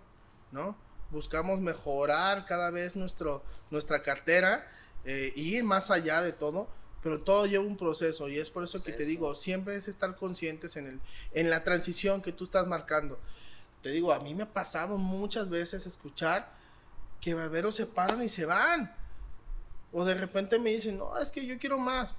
¿no? 0.51 0.88
Buscamos 1.11 1.61
mejorar 1.61 2.45
cada 2.47 2.71
vez 2.71 2.97
nuestro, 2.97 3.43
nuestra 3.71 4.03
cartera, 4.03 4.71
eh, 5.05 5.33
ir 5.37 5.65
más 5.65 5.91
allá 5.91 6.21
de 6.23 6.33
todo, 6.33 6.69
pero 7.03 7.21
todo 7.23 7.47
lleva 7.47 7.65
un 7.65 7.77
proceso 7.77 8.29
y 8.29 8.39
es 8.39 8.51
por 8.51 8.65
eso 8.65 8.83
que 8.83 8.93
te 8.93 9.05
digo, 9.05 9.35
siempre 9.35 9.77
es 9.77 9.89
estar 9.89 10.17
conscientes 10.17 10.77
en, 10.77 10.87
el, 10.87 11.01
en 11.33 11.49
la 11.49 11.65
transición 11.65 12.21
que 12.21 12.33
tú 12.33 12.45
estás 12.45 12.67
marcando. 12.67 13.19
Te 13.83 13.91
digo, 13.91 14.13
a 14.13 14.19
mí 14.19 14.35
me 14.35 14.43
ha 14.43 14.53
pasado 14.53 14.99
muchas 14.99 15.49
veces 15.49 15.87
escuchar 15.87 16.51
que 17.21 17.35
barberos 17.35 17.77
se 17.77 17.87
paran 17.87 18.23
y 18.23 18.29
se 18.29 18.45
van. 18.45 18.93
O 19.93 20.05
de 20.05 20.15
repente 20.15 20.59
me 20.59 20.71
dicen, 20.71 20.99
no, 20.99 21.17
es 21.19 21.31
que 21.33 21.47
yo 21.47 21.59
quiero 21.59 21.79
más. 21.79 22.13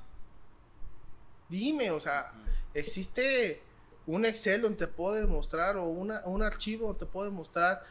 Dime, 1.49 1.91
o 1.91 1.99
sea, 1.99 2.31
existe 2.73 3.61
un 4.07 4.25
Excel 4.25 4.61
donde 4.61 4.77
te 4.77 4.87
puedo 4.87 5.15
demostrar 5.15 5.77
o 5.77 5.83
una- 5.85 6.21
un 6.25 6.41
archivo 6.43 6.87
donde 6.87 6.99
te 6.99 7.05
puedo 7.05 7.29
demostrar 7.29 7.83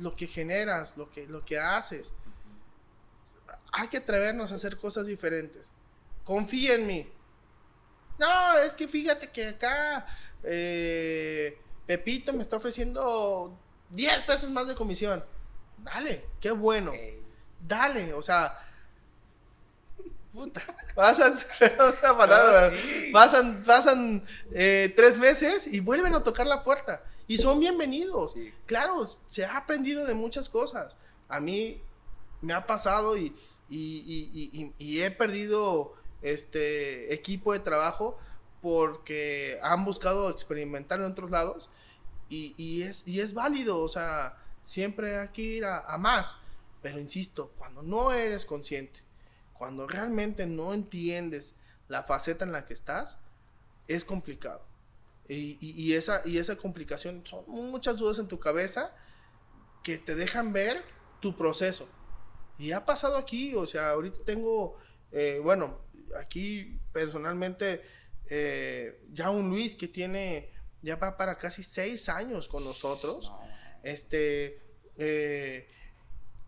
lo 0.00 0.16
que 0.16 0.26
generas, 0.26 0.96
lo 0.96 1.10
que, 1.10 1.26
lo 1.26 1.44
que 1.44 1.58
haces. 1.58 2.14
hay 3.72 3.88
que 3.88 3.98
atrevernos 3.98 4.50
a 4.50 4.56
hacer 4.56 4.78
cosas 4.78 5.06
diferentes. 5.06 5.72
Confía 6.24 6.74
en 6.74 6.86
mí. 6.86 7.12
No, 8.18 8.58
es 8.58 8.74
que 8.74 8.88
fíjate 8.88 9.30
que 9.30 9.48
acá 9.48 10.06
eh, 10.42 11.58
Pepito 11.86 12.32
me 12.32 12.42
está 12.42 12.56
ofreciendo 12.56 13.58
10 13.90 14.22
pesos 14.24 14.50
más 14.50 14.66
de 14.68 14.74
comisión. 14.74 15.24
Dale, 15.78 16.26
qué 16.40 16.50
bueno. 16.50 16.92
Dale, 17.60 18.14
o 18.14 18.22
sea, 18.22 18.58
puta, 20.32 20.62
pasan, 20.94 21.38
pasan, 23.12 23.62
pasan 23.62 24.24
eh, 24.52 24.92
tres 24.96 25.18
meses 25.18 25.66
y 25.66 25.80
vuelven 25.80 26.14
a 26.14 26.22
tocar 26.22 26.46
la 26.46 26.64
puerta. 26.64 27.02
Y 27.30 27.38
son 27.38 27.60
bienvenidos. 27.60 28.34
Claro, 28.66 29.06
se 29.06 29.44
ha 29.44 29.56
aprendido 29.56 30.04
de 30.04 30.14
muchas 30.14 30.48
cosas. 30.48 30.96
A 31.28 31.38
mí 31.38 31.80
me 32.40 32.52
ha 32.52 32.66
pasado 32.66 33.16
y, 33.16 33.36
y, 33.68 35.00
he 35.00 35.12
perdido 35.12 35.94
este 36.22 37.14
equipo 37.14 37.52
de 37.52 37.60
trabajo 37.60 38.18
porque 38.60 39.60
han 39.62 39.84
buscado 39.84 40.28
experimentar 40.28 40.98
en 40.98 41.06
otros 41.06 41.30
lados 41.30 41.68
y, 42.28 42.82
es, 42.82 43.06
y 43.06 43.20
es 43.20 43.32
válido, 43.32 43.78
o 43.78 43.88
sea, 43.88 44.36
siempre 44.64 45.16
hay 45.16 45.28
que 45.28 45.42
ir 45.42 45.64
a, 45.64 45.96
más. 45.98 46.36
Pero 46.82 46.98
insisto, 46.98 47.52
cuando 47.58 47.84
no 47.84 48.10
eres 48.10 48.44
consciente, 48.44 49.02
cuando 49.52 49.86
realmente 49.86 50.48
no 50.48 50.74
entiendes 50.74 51.54
la 51.86 52.02
faceta 52.02 52.44
en 52.44 52.50
la 52.50 52.66
que 52.66 52.74
estás, 52.74 53.20
es 53.86 54.04
complicado. 54.04 54.69
Y, 55.32 55.58
y, 55.60 55.94
esa, 55.94 56.22
y 56.24 56.38
esa 56.38 56.56
complicación 56.56 57.22
son 57.24 57.44
muchas 57.46 57.96
dudas 57.96 58.18
en 58.18 58.26
tu 58.26 58.40
cabeza 58.40 58.92
que 59.84 59.96
te 59.96 60.16
dejan 60.16 60.52
ver 60.52 60.82
tu 61.20 61.36
proceso. 61.36 61.88
Y 62.58 62.72
ha 62.72 62.84
pasado 62.84 63.16
aquí, 63.16 63.54
o 63.54 63.64
sea, 63.64 63.90
ahorita 63.90 64.24
tengo, 64.24 64.76
eh, 65.12 65.38
bueno, 65.40 65.82
aquí 66.18 66.80
personalmente, 66.92 67.80
eh, 68.28 69.04
ya 69.12 69.30
un 69.30 69.48
Luis 69.50 69.76
que 69.76 69.86
tiene, 69.86 70.50
ya 70.82 70.96
va 70.96 71.16
para 71.16 71.38
casi 71.38 71.62
seis 71.62 72.08
años 72.08 72.48
con 72.48 72.64
nosotros. 72.64 73.32
Este, 73.84 74.60
eh, 74.98 75.68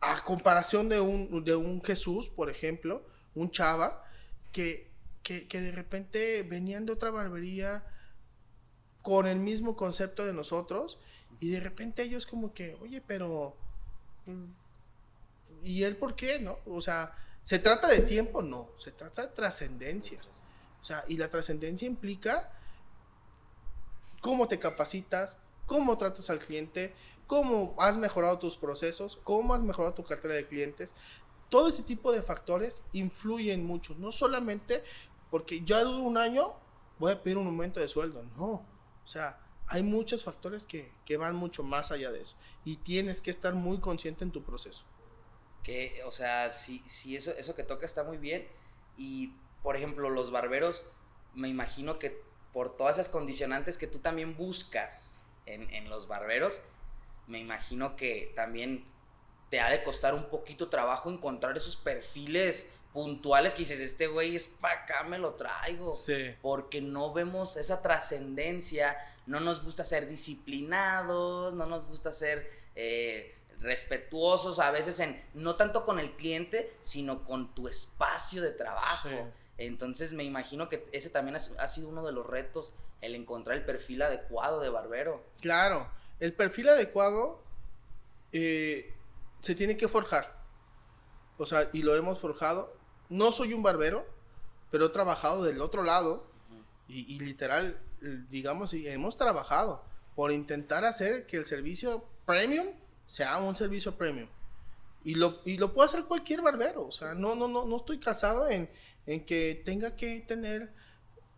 a 0.01 0.21
comparación 0.25 0.89
de 0.89 1.01
un, 1.01 1.45
de 1.45 1.55
un 1.55 1.85
Jesús, 1.85 2.29
por 2.29 2.51
ejemplo, 2.51 3.07
un 3.37 3.53
chava, 3.53 4.05
que, 4.51 4.91
que, 5.23 5.47
que 5.47 5.61
de 5.61 5.71
repente 5.71 6.43
venían 6.43 6.85
de 6.85 6.93
otra 6.93 7.13
barbería 7.13 7.87
con 9.03 9.27
el 9.27 9.39
mismo 9.39 9.77
concepto 9.77 10.25
de 10.25 10.33
nosotros 10.33 10.99
y 11.41 11.51
de 11.51 11.61
repente 11.61 12.03
ellos 12.03 12.27
como 12.27 12.55
que, 12.55 12.77
oye, 12.81 13.03
pero 13.05 13.55
mm, 14.27 15.65
¿y 15.65 15.83
él 15.83 15.97
por 15.97 16.15
qué? 16.15 16.39
¿No? 16.39 16.59
O 16.67 16.81
sea, 16.81 17.13
¿se 17.43 17.59
trata 17.59 17.89
de 17.89 18.01
tiempo? 18.01 18.43
No, 18.43 18.69
se 18.79 18.93
trata 18.93 19.23
de 19.23 19.29
trascendencia. 19.29 20.21
O 20.81 20.85
sea, 20.85 21.05
y 21.09 21.17
la 21.17 21.29
trascendencia 21.29 21.87
implica 21.87 22.51
cómo 24.21 24.49
te 24.49 24.59
capacitas, 24.59 25.39
cómo 25.67 25.99
tratas 25.99 26.31
al 26.31 26.39
cliente, 26.39 26.95
cómo 27.27 27.75
has 27.79 27.97
mejorado 27.97 28.39
tus 28.39 28.57
procesos, 28.57 29.19
cómo 29.25 29.55
has 29.55 29.63
mejorado 29.63 29.95
tu 29.95 30.05
cartera 30.05 30.35
de 30.35 30.47
clientes. 30.47 30.95
Todo 31.49 31.69
ese 31.69 31.83
tipo 31.83 32.13
de 32.13 32.23
factores 32.23 32.83
influyen 32.93 33.65
mucho, 33.65 33.95
no 33.99 34.11
solamente 34.13 34.83
porque 35.31 35.65
ya 35.65 35.83
duro 35.83 36.03
un 36.03 36.19
año, 36.19 36.53
voy 36.99 37.13
a 37.13 37.23
pedir 37.23 37.39
un 37.39 37.47
aumento 37.47 37.81
de 37.81 37.89
sueldo, 37.89 38.23
no. 38.37 38.72
O 39.05 39.09
sea, 39.09 39.39
hay 39.67 39.83
muchos 39.83 40.25
factores 40.25 40.67
que, 40.67 40.93
que 41.05 41.17
van 41.17 41.37
mucho 41.37 41.63
más 41.63 41.91
allá 41.91 42.11
de 42.11 42.23
eso 42.23 42.37
y 42.65 42.77
tienes 42.77 43.21
que 43.21 43.31
estar 43.31 43.55
muy 43.55 43.79
consciente 43.81 44.25
en 44.25 44.31
tu 44.31 44.43
proceso 44.43 44.85
que, 45.63 46.03
o 46.05 46.11
sea, 46.11 46.53
si, 46.53 46.81
si 46.87 47.17
eso, 47.17 47.33
eso 47.37 47.55
que 47.55 47.63
toca 47.63 47.87
está 47.87 48.03
muy 48.03 48.19
bien. 48.19 48.47
Y, 48.97 49.35
por 49.63 49.77
ejemplo, 49.77 50.11
los 50.11 50.31
barberos, 50.31 50.87
me 51.35 51.49
imagino 51.49 51.99
que 51.99 52.23
por 52.53 52.77
todas 52.77 52.99
esas 52.99 53.11
condicionantes 53.11 53.79
que 53.79 53.87
tú 53.87 53.99
también 53.99 54.37
buscas 54.37 55.25
en, 55.47 55.73
en 55.73 55.89
los 55.89 56.09
barberos, 56.09 56.61
me 57.27 57.39
imagino 57.39 57.97
que 57.97 58.33
también 58.35 58.85
te 59.51 59.61
ha 59.61 59.71
de 59.71 59.83
costar 59.83 60.15
un 60.15 60.29
poquito 60.29 60.69
trabajo 60.69 61.11
encontrar 61.11 61.57
esos 61.57 61.77
perfiles 61.77 62.73
puntuales 62.93 63.55
que 63.55 63.61
dices, 63.61 63.81
este 63.81 64.07
güey 64.07 64.37
es 64.37 64.49
para 64.49 64.83
acá, 64.83 65.03
me 65.05 65.19
lo 65.19 65.35
traigo. 65.35 65.93
Sí. 65.93 66.35
Porque 66.43 66.81
no 66.81 67.13
vemos 67.13 67.57
esa 67.57 67.83
trascendencia, 67.83 68.97
no 69.27 69.41
nos 69.41 69.65
gusta 69.65 69.85
ser 69.85 70.09
disciplinados, 70.09 71.55
no 71.55 71.67
nos 71.67 71.87
gusta 71.87 72.13
ser 72.13 72.51
eh, 72.75 73.35
respetuosos 73.61 74.59
a 74.59 74.71
veces 74.71 75.01
en, 75.01 75.23
no 75.35 75.57
tanto 75.57 75.85
con 75.85 75.99
el 75.99 76.13
cliente, 76.13 76.75
sino 76.83 77.25
con 77.25 77.55
tu 77.55 77.69
espacio 77.69 78.43
de 78.43 78.51
trabajo. 78.51 79.09
Entonces 79.59 80.13
me 80.13 80.25
imagino 80.25 80.69
que 80.69 80.87
ese 80.93 81.09
también 81.11 81.37
ha, 81.37 81.69
sido 81.69 81.89
uno 81.89 82.05
de 82.05 82.13
los 82.13 82.27
retos, 82.27 82.75
el 83.01 83.15
encontrar 83.15 83.57
el 83.57 83.65
perfil 83.65 84.03
adecuado 84.03 84.61
de 84.61 84.69
barbero. 84.69 85.25
Claro, 85.41 85.89
el 86.21 86.33
perfil 86.33 86.69
adecuado 86.69 87.43
eh, 88.33 88.93
se 89.41 89.55
tiene 89.55 89.77
que 89.77 89.89
forjar. 89.89 90.43
O 91.39 91.47
sea, 91.47 91.69
y 91.73 91.83
lo 91.83 91.97
hemos 91.97 92.21
forjado. 92.21 92.77
No 93.09 93.33
soy 93.33 93.53
un 93.53 93.63
barbero, 93.63 94.07
pero 94.71 94.87
he 94.87 94.91
trabajado 94.91 95.45
del 95.45 95.61
otro 95.61 95.83
lado 95.83 96.27
y, 96.89 97.19
literal, 97.21 97.79
digamos, 98.31 98.75
hemos 98.75 99.17
trabajado 99.17 99.83
por 100.15 100.33
intentar 100.33 100.85
hacer 100.85 101.27
que 101.27 101.39
el 101.39 101.47
servicio 101.47 102.05
premium 102.27 102.69
sea 103.07 103.39
un 103.39 103.57
servicio 103.57 103.97
premium. 103.97 104.29
Y 105.05 105.15
lo, 105.15 105.41
y 105.45 105.57
lo 105.57 105.73
puede 105.73 105.89
hacer 105.89 106.05
cualquier 106.05 106.43
barbero. 106.43 106.87
O 106.87 106.93
sea, 106.93 107.15
no, 107.15 107.35
no, 107.35 107.49
no, 107.49 107.65
no 107.65 107.77
estoy 107.77 107.99
casado 107.99 108.49
en, 108.49 108.71
en 109.07 109.25
que 109.25 109.61
tenga 109.65 109.97
que 109.97 110.21
tener 110.21 110.71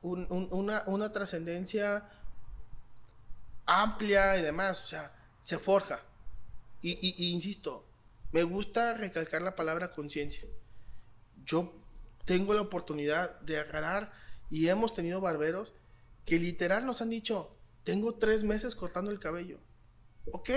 una, 0.02 0.84
una 0.86 1.12
trascendencia 1.12 2.08
amplia 3.64 4.36
y 4.36 4.42
demás. 4.42 4.84
O 4.84 4.86
sea, 4.86 5.12
se 5.40 5.58
forja. 5.58 6.00
Y, 6.82 6.98
y, 7.00 7.30
insisto, 7.30 7.84
me 8.32 8.42
gusta 8.42 8.94
recalcar 8.94 9.40
la 9.42 9.56
palabra 9.56 9.92
conciencia. 9.92 10.44
Yo 11.44 11.72
tengo 12.24 12.54
la 12.54 12.62
oportunidad 12.62 13.40
de 13.40 13.58
agarrar 13.58 14.12
y 14.50 14.68
hemos 14.68 14.94
tenido 14.94 15.20
barberos 15.20 15.74
que 16.24 16.38
literal 16.38 16.86
nos 16.86 17.02
han 17.02 17.10
dicho, 17.10 17.56
tengo 17.84 18.14
tres 18.14 18.44
meses 18.44 18.74
cortando 18.74 19.10
el 19.10 19.20
cabello. 19.20 19.58
Ok, 20.32 20.50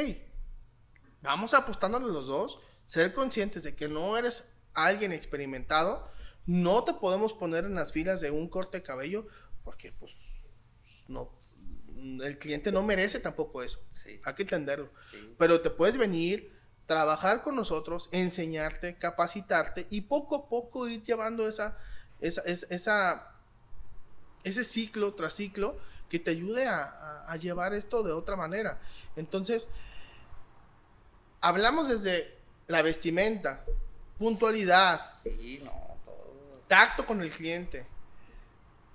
vamos 1.22 1.54
apostándole 1.54 2.08
los 2.08 2.28
dos, 2.28 2.60
ser 2.86 3.14
conscientes 3.14 3.64
de 3.64 3.76
que 3.76 3.90
no 3.90 4.18
eres 4.18 4.54
alguien 4.74 5.12
experimentado, 5.12 6.10
no 6.46 6.86
te 6.86 6.94
podemos 6.94 7.34
poner 7.34 7.66
en 7.66 7.76
las 7.76 7.92
filas 7.92 8.22
de 8.22 8.32
un 8.32 8.48
corte 8.48 8.78
de 8.78 8.84
cabello 8.84 9.28
porque 9.64 9.92
pues 9.92 10.14
no 11.10 11.38
el 12.24 12.38
cliente 12.38 12.72
no 12.72 12.84
merece 12.84 13.20
tampoco 13.20 13.64
eso. 13.64 13.84
Hay 14.24 14.34
que 14.36 14.44
entenderlo. 14.44 14.92
Pero 15.38 15.62
te 15.62 15.70
puedes 15.70 15.98
venir, 15.98 16.57
trabajar 16.88 17.44
con 17.44 17.56
nosotros, 17.56 18.10
enseñarte, 18.12 18.96
capacitarte 18.96 19.86
y 19.90 20.02
poco 20.02 20.36
a 20.36 20.50
poco 20.50 20.88
ir 20.88 21.04
llevando 21.04 21.48
esa, 21.48 21.78
esa, 22.20 22.42
esa, 22.42 23.32
ese 24.44 24.64
ciclo 24.64 25.14
tras 25.14 25.36
ciclo 25.36 25.78
que 26.10 26.18
te 26.18 26.32
ayude 26.32 26.66
a, 26.68 27.26
a 27.28 27.36
llevar 27.36 27.74
esto 27.74 28.02
de 28.02 28.14
otra 28.14 28.38
manera. 28.38 28.80
Entonces, 29.18 29.68
hablamos 31.42 31.90
desde 31.90 32.36
la 32.68 32.82
vestimenta, 32.82 33.64
puntualidad, 34.18 35.00
tacto 36.68 37.06
con 37.06 37.22
el 37.22 37.30
cliente, 37.30 37.86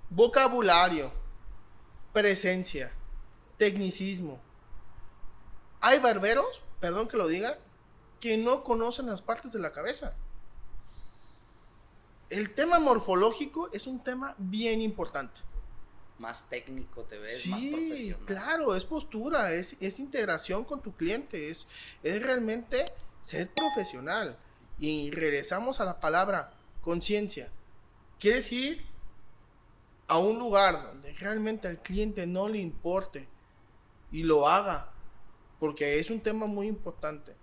vocabulario, 0.09 1.11
presencia, 2.11 2.91
tecnicismo. 3.57 4.39
Hay 5.81 5.99
barberos, 5.99 6.61
perdón 6.79 7.07
que 7.07 7.17
lo 7.17 7.27
diga, 7.27 7.57
que 8.23 8.37
no 8.37 8.63
conocen 8.63 9.07
las 9.07 9.21
partes 9.21 9.51
de 9.51 9.59
la 9.59 9.73
cabeza. 9.73 10.13
El 12.29 12.53
tema 12.53 12.79
morfológico 12.79 13.69
es 13.73 13.85
un 13.85 14.01
tema 14.01 14.33
bien 14.37 14.79
importante 14.81 15.41
más 16.19 16.47
técnico 16.47 17.01
te 17.03 17.17
ves, 17.17 17.41
sí, 17.41 17.49
más 17.49 17.65
profesional. 17.65 18.25
Claro, 18.25 18.75
es 18.75 18.85
postura, 18.85 19.51
es, 19.51 19.75
es 19.81 19.99
integración 19.99 20.63
con 20.63 20.81
tu 20.81 20.95
cliente, 20.95 21.49
es, 21.49 21.67
es 22.01 22.23
realmente 22.23 22.85
ser 23.19 23.49
profesional. 23.49 24.37
Y 24.79 25.11
regresamos 25.11 25.81
a 25.81 25.85
la 25.85 25.99
palabra 25.99 26.53
conciencia. 26.79 27.51
Quieres 28.19 28.49
ir 28.53 28.85
a 30.07 30.17
un 30.17 30.39
lugar 30.39 30.81
donde 30.81 31.11
realmente 31.13 31.67
al 31.67 31.81
cliente 31.81 32.25
no 32.25 32.47
le 32.47 32.59
importe 32.59 33.27
y 34.13 34.23
lo 34.23 34.47
haga, 34.47 34.93
porque 35.59 35.99
es 35.99 36.09
un 36.09 36.21
tema 36.21 36.45
muy 36.45 36.67
importante. 36.67 37.42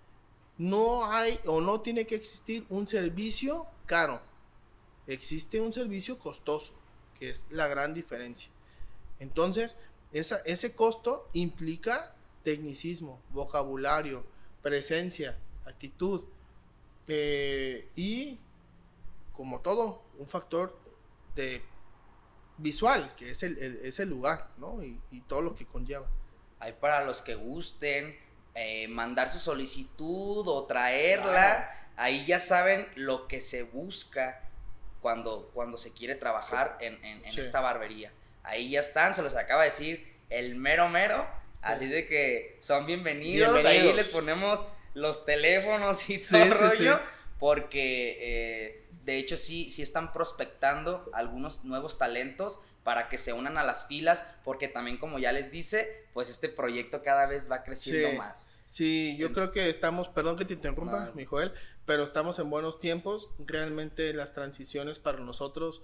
No 0.60 1.10
hay 1.10 1.40
o 1.46 1.62
no 1.62 1.80
tiene 1.80 2.06
que 2.06 2.16
existir 2.16 2.66
un 2.68 2.86
servicio 2.86 3.66
caro. 3.86 4.20
Existe 5.06 5.58
un 5.58 5.72
servicio 5.72 6.18
costoso, 6.18 6.74
que 7.18 7.30
es 7.30 7.46
la 7.50 7.66
gran 7.66 7.94
diferencia. 7.94 8.50
Entonces, 9.20 9.78
ese 10.12 10.74
costo 10.74 11.30
implica 11.32 12.14
tecnicismo, 12.42 13.22
vocabulario, 13.32 14.22
presencia, 14.60 15.38
actitud. 15.64 16.24
Eh, 17.08 17.88
y 17.96 18.38
como 19.32 19.60
todo, 19.60 20.02
un 20.18 20.26
factor 20.26 20.78
de 21.36 21.62
visual, 22.58 23.14
que 23.16 23.30
es 23.30 23.42
el, 23.44 23.56
es 23.56 23.98
el 23.98 24.10
lugar, 24.10 24.50
¿no? 24.58 24.84
Y, 24.84 25.22
todo 25.26 25.40
lo 25.40 25.54
que 25.54 25.64
conlleva. 25.64 26.06
Hay 26.58 26.74
para 26.74 27.02
los 27.06 27.22
que 27.22 27.34
gusten 27.34 28.14
eh, 28.62 28.88
mandar 28.88 29.32
su 29.32 29.40
solicitud 29.40 30.46
o 30.46 30.66
traerla, 30.66 31.74
ahí 31.96 32.26
ya 32.26 32.40
saben 32.40 32.86
lo 32.94 33.26
que 33.26 33.40
se 33.40 33.62
busca 33.62 34.38
cuando, 35.00 35.50
cuando 35.54 35.78
se 35.78 35.94
quiere 35.94 36.14
trabajar 36.14 36.76
en, 36.78 37.02
en, 37.02 37.24
esta 37.24 37.62
barbería. 37.62 38.12
Ahí 38.42 38.68
ya 38.68 38.80
están, 38.80 39.14
se 39.14 39.22
los 39.22 39.34
acaba 39.34 39.62
de 39.62 39.70
decir 39.70 40.14
el 40.28 40.56
mero 40.56 40.90
mero, 40.90 41.26
así 41.62 41.86
de 41.86 42.06
que 42.06 42.58
son 42.60 42.84
bienvenidos, 42.84 43.64
ahí 43.64 43.94
les 43.94 44.08
ponemos 44.08 44.60
los 44.92 45.24
teléfonos 45.24 46.10
y 46.10 46.18
todo 46.22 46.44
rollo, 46.68 47.00
porque 47.38 48.18
eh, 48.20 48.88
de 49.04 49.16
hecho 49.16 49.38
sí, 49.38 49.70
sí 49.70 49.80
están 49.80 50.12
prospectando 50.12 51.10
algunos 51.14 51.64
nuevos 51.64 51.96
talentos 51.96 52.60
para 52.84 53.08
que 53.08 53.16
se 53.16 53.32
unan 53.32 53.56
a 53.56 53.64
las 53.64 53.86
filas, 53.86 54.22
porque 54.44 54.68
también 54.68 54.98
como 54.98 55.18
ya 55.18 55.32
les 55.32 55.50
dice, 55.50 56.04
pues 56.12 56.28
este 56.28 56.50
proyecto 56.50 57.02
cada 57.02 57.24
vez 57.24 57.50
va 57.50 57.62
creciendo 57.62 58.12
más. 58.18 58.49
Sí, 58.70 59.16
yo 59.18 59.32
creo 59.32 59.50
que 59.50 59.68
estamos, 59.68 60.06
perdón 60.10 60.36
que 60.36 60.44
te 60.44 60.54
interrumpa, 60.54 61.10
mi 61.16 61.24
Joel, 61.24 61.52
pero 61.86 62.04
estamos 62.04 62.38
en 62.38 62.50
buenos 62.50 62.78
tiempos. 62.78 63.28
Realmente 63.40 64.14
las 64.14 64.32
transiciones 64.32 65.00
para 65.00 65.18
nosotros, 65.18 65.82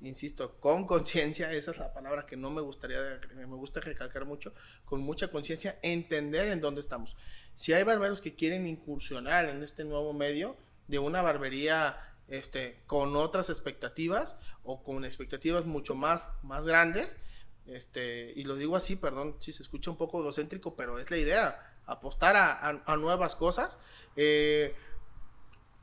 insisto, 0.00 0.58
con 0.58 0.86
conciencia, 0.86 1.52
esa 1.52 1.72
es 1.72 1.76
la 1.76 1.92
palabra 1.92 2.24
que 2.24 2.38
no 2.38 2.48
me 2.48 2.62
gustaría, 2.62 3.20
me 3.36 3.44
gusta 3.44 3.80
recalcar 3.80 4.24
mucho, 4.24 4.54
con 4.86 5.02
mucha 5.02 5.28
conciencia, 5.28 5.78
entender 5.82 6.48
en 6.48 6.62
dónde 6.62 6.80
estamos. 6.80 7.18
Si 7.54 7.74
hay 7.74 7.82
barberos 7.82 8.22
que 8.22 8.34
quieren 8.34 8.66
incursionar 8.66 9.44
en 9.50 9.62
este 9.62 9.84
nuevo 9.84 10.14
medio 10.14 10.56
de 10.88 10.98
una 10.98 11.20
barbería 11.20 11.98
este, 12.28 12.80
con 12.86 13.14
otras 13.14 13.50
expectativas 13.50 14.36
o 14.62 14.82
con 14.82 15.04
expectativas 15.04 15.66
mucho 15.66 15.94
más, 15.94 16.32
más 16.42 16.64
grandes, 16.64 17.18
este, 17.66 18.32
y 18.34 18.44
lo 18.44 18.56
digo 18.56 18.74
así, 18.74 18.96
perdón 18.96 19.36
si 19.38 19.52
se 19.52 19.62
escucha 19.62 19.90
un 19.90 19.98
poco 19.98 20.18
egocéntrico, 20.18 20.76
pero 20.76 20.98
es 20.98 21.10
la 21.10 21.18
idea, 21.18 21.71
apostar 21.86 22.36
a, 22.36 22.96
nuevas 22.96 23.34
cosas. 23.34 23.78
Eh, 24.16 24.74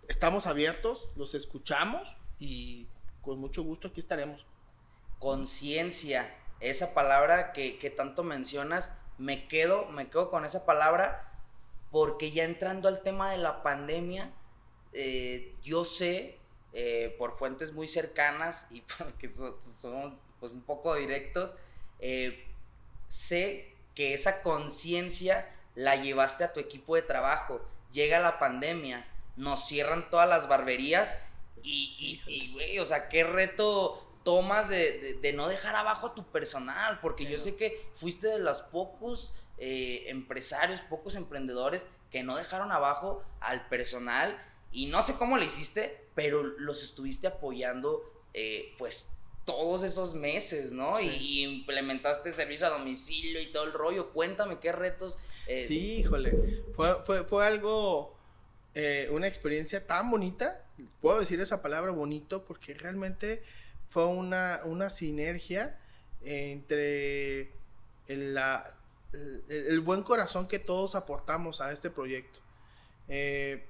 estamos 0.07 0.47
abiertos, 0.47 1.09
los 1.15 1.33
escuchamos 1.33 2.15
y 2.39 2.87
con 3.21 3.39
mucho 3.39 3.63
gusto 3.63 3.89
aquí 3.89 3.99
estaremos. 3.99 4.45
Conciencia, 5.19 6.35
esa 6.59 6.93
palabra 6.93 7.51
que, 7.51 7.77
que, 7.77 7.89
tanto 7.89 8.23
mencionas, 8.23 8.93
me 9.17 9.47
quedo, 9.47 9.87
me 9.87 10.09
quedo 10.09 10.29
con 10.29 10.45
esa 10.45 10.65
palabra 10.65 11.25
porque 11.91 12.31
ya 12.31 12.43
entrando 12.43 12.87
al 12.87 13.01
tema 13.01 13.31
de 13.31 13.37
la 13.37 13.63
pandemia, 13.63 14.31
eh, 14.93 15.55
yo 15.61 15.83
sé 15.83 16.37
eh, 16.73 17.15
por 17.17 17.37
fuentes 17.37 17.73
muy 17.73 17.87
cercanas 17.87 18.67
y 18.69 18.81
porque 18.97 19.29
somos 19.29 20.13
pues, 20.39 20.53
un 20.53 20.61
poco 20.61 20.95
directos, 20.95 21.55
sé 23.09 23.73
que 23.95 24.13
esa 24.13 24.41
conciencia 24.43 25.53
la 25.79 25.95
llevaste 25.95 26.43
a 26.43 26.51
tu 26.51 26.59
equipo 26.59 26.95
de 26.95 27.01
trabajo. 27.01 27.61
Llega 27.93 28.19
la 28.19 28.37
pandemia, 28.37 29.07
nos 29.37 29.65
cierran 29.65 30.09
todas 30.09 30.27
las 30.27 30.49
barberías 30.49 31.17
y, 31.63 32.21
y, 32.27 32.51
güey, 32.51 32.79
o 32.79 32.85
sea, 32.85 33.07
qué 33.07 33.23
reto 33.23 34.05
tomas 34.25 34.67
de, 34.67 35.31
no 35.33 35.47
dejar 35.47 35.77
abajo 35.77 36.07
a 36.07 36.15
tu 36.15 36.25
personal, 36.25 36.99
porque 37.01 37.25
yo 37.25 37.39
sé 37.39 37.55
que 37.55 37.81
fuiste 37.95 38.27
de 38.27 38.39
los 38.39 38.61
pocos 38.61 39.33
empresarios, 39.57 40.81
pocos 40.81 41.15
emprendedores 41.15 41.87
que 42.11 42.23
no 42.23 42.35
dejaron 42.35 42.73
abajo 42.73 43.23
al 43.39 43.67
personal 43.69 44.37
y 44.73 44.87
no 44.87 45.01
sé 45.01 45.15
cómo 45.15 45.37
lo 45.37 45.45
hiciste, 45.45 46.09
pero 46.13 46.43
los 46.43 46.83
estuviste 46.83 47.27
apoyando 47.27 48.03
eh, 48.33 48.75
pues 48.77 49.13
todos 49.49 49.81
esos 49.81 50.13
meses, 50.13 50.71
¿no? 50.71 50.99
Y, 50.99 51.43
implementaste 51.43 52.31
servicio 52.31 52.67
a 52.67 52.69
domicilio 52.69 53.41
y 53.41 53.47
todo 53.47 53.63
el 53.63 53.73
rollo. 53.73 54.11
Cuéntame 54.11 54.59
qué 54.59 54.71
retos. 54.71 55.17
Eh, 55.47 55.65
sí, 55.67 55.95
híjole. 55.97 56.63
Fue, 56.73 57.03
fue, 57.03 57.23
fue 57.23 57.47
algo, 57.47 58.15
eh, 58.75 59.09
una 59.11 59.27
experiencia 59.27 59.87
tan 59.87 60.11
bonita. 60.11 60.63
Puedo 61.01 61.19
decir 61.19 61.41
esa 61.41 61.63
palabra 61.63 61.91
bonito 61.91 62.45
porque 62.45 62.75
realmente 62.75 63.41
fue 63.87 64.05
una, 64.05 64.61
una 64.65 64.91
sinergia 64.91 65.79
entre 66.23 67.51
la, 68.07 68.75
el, 69.49 69.79
buen 69.79 70.03
corazón 70.03 70.47
que 70.47 70.59
todos 70.59 70.93
aportamos 70.93 71.59
a 71.59 71.71
este 71.71 71.89
proyecto. 71.89 72.39
Eh, 73.07 73.65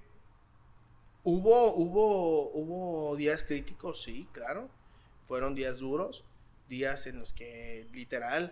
hubo, 1.23 1.73
hubo, 1.73 2.51
hubo 2.51 3.15
días 3.15 3.43
críticos, 3.43 4.03
sí, 4.03 4.27
claro. 4.33 4.69
Fueron 5.29 5.53
días 5.53 5.77
duros, 5.77 6.23
días 6.69 7.05
en 7.05 7.19
los 7.19 7.33
que 7.33 7.87
literal 7.93 8.51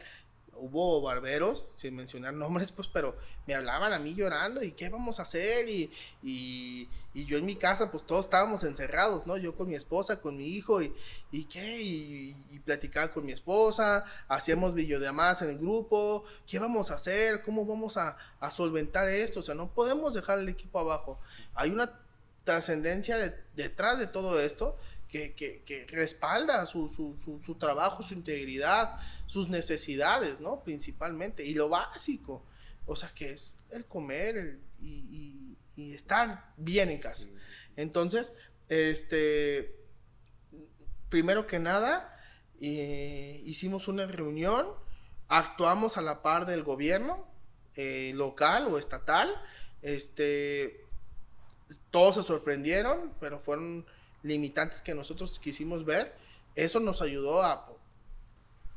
hubo 0.53 1.01
barberos, 1.01 1.67
sin 1.75 1.95
mencionar 1.95 2.36
nombres, 2.36 2.71
pues, 2.71 2.88
pero 2.88 3.17
me 3.47 3.55
hablaban 3.55 3.93
a 3.93 3.97
mí 3.97 4.13
llorando 4.13 4.61
y 4.61 4.73
qué 4.73 4.88
vamos 4.88 5.19
a 5.19 5.23
hacer 5.23 5.67
y, 5.69 5.91
y, 6.21 6.88
yo 7.25 7.39
en 7.39 7.47
mi 7.47 7.55
casa, 7.55 7.89
pues 7.91 8.05
todos 8.05 8.25
estábamos 8.25 8.63
encerrados, 8.63 9.25
¿no? 9.25 9.38
Yo 9.38 9.55
con 9.55 9.67
mi 9.67 9.73
esposa, 9.73 10.21
con 10.21 10.38
mi 10.38 10.49
hijo 10.49 10.84
y, 10.84 10.93
y 11.32 11.45
qué, 11.45 11.82
y, 11.82 12.36
platicaba 12.63 13.11
con 13.11 13.25
mi 13.25 13.32
esposa, 13.32 14.05
hacíamos 14.28 14.75
videollamadas 14.75 15.41
en 15.41 15.49
el 15.49 15.57
grupo, 15.57 16.25
¿qué 16.45 16.59
vamos 16.59 16.91
a 16.91 16.95
hacer? 16.95 17.41
¿Cómo 17.41 17.65
vamos 17.65 17.97
a, 17.97 18.17
a 18.39 18.51
solventar 18.51 19.07
esto? 19.07 19.39
O 19.39 19.43
sea, 19.43 19.55
no 19.55 19.73
podemos 19.73 20.13
dejar 20.13 20.38
el 20.38 20.47
equipo 20.47 20.80
abajo. 20.80 21.19
Hay 21.55 21.71
una 21.71 21.99
trascendencia 22.43 23.17
detrás 23.55 23.97
de 23.97 24.05
todo 24.05 24.39
esto 24.39 24.78
que, 25.10 25.34
que, 25.34 25.64
que 25.64 25.86
respalda 25.89 26.66
su, 26.66 26.89
su, 26.89 27.16
su, 27.41 27.55
trabajo, 27.55 28.03
su 28.03 28.14
integridad, 28.14 28.99
sus 29.26 29.49
necesidades, 29.49 30.41
¿no? 30.41 30.64
Principalmente, 30.64 31.45
y 31.45 31.53
lo 31.53 31.70
básico, 31.70 32.43
o 32.86 32.95
sea, 32.95 33.10
que 33.14 33.32
es 33.32 33.53
el 33.72 33.86
comer 33.86 34.60
y, 34.82 35.55
y, 35.76 35.93
estar 35.93 36.53
bien 36.58 36.89
en 36.89 36.97
casa. 36.97 37.28
Entonces, 37.76 38.34
este, 38.68 39.76
primero 41.10 41.45
que 41.45 41.60
nada, 41.60 42.20
eh, 42.60 43.43
hicimos 43.45 43.88
una 43.88 44.08
reunión, 44.08 44.68
actuamos 45.28 45.97
a 45.97 46.01
la 46.01 46.24
par 46.24 46.47
del 46.47 46.64
gobierno 46.64 47.28
eh, 47.76 48.12
local 48.16 48.68
o 48.68 48.80
estatal, 48.80 49.30
este, 49.84 50.84
todos 51.91 52.16
se 52.16 52.24
sorprendieron, 52.24 53.14
pero 53.20 53.39
fueron 53.39 53.86
limitantes 54.28 54.82
que 54.82 54.93
nosotros 54.93 55.39
quisimos 55.39 55.86
ver. 55.86 56.13
Eso 56.55 56.80
nos 56.80 57.01
ayudó 57.01 57.43
a 57.43 57.67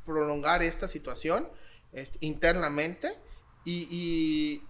prolongar 0.05 0.63
esta 0.63 0.89
situación 0.89 1.49
este, 1.93 2.19
internamente 2.21 3.17
y, 3.65 4.63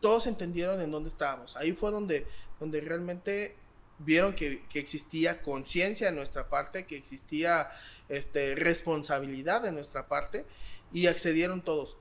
todos 0.00 0.26
entendieron 0.26 0.80
en 0.80 0.90
dónde 0.90 1.10
estábamos. 1.10 1.56
Ahí 1.56 1.72
fue 1.72 1.90
donde, 1.90 2.26
donde 2.58 2.80
realmente 2.80 3.56
vieron 3.98 4.34
que, 4.34 4.64
existía 4.74 5.42
conciencia 5.42 6.10
de 6.10 6.16
nuestra 6.16 6.48
parte, 6.48 6.86
que 6.86 6.96
existía 6.96 7.70
este, 8.08 8.54
responsabilidad 8.54 9.62
de 9.62 9.72
nuestra 9.72 10.08
parte 10.08 10.46
y 10.92 11.06
accedieron 11.06 11.62
todos. 11.62 11.96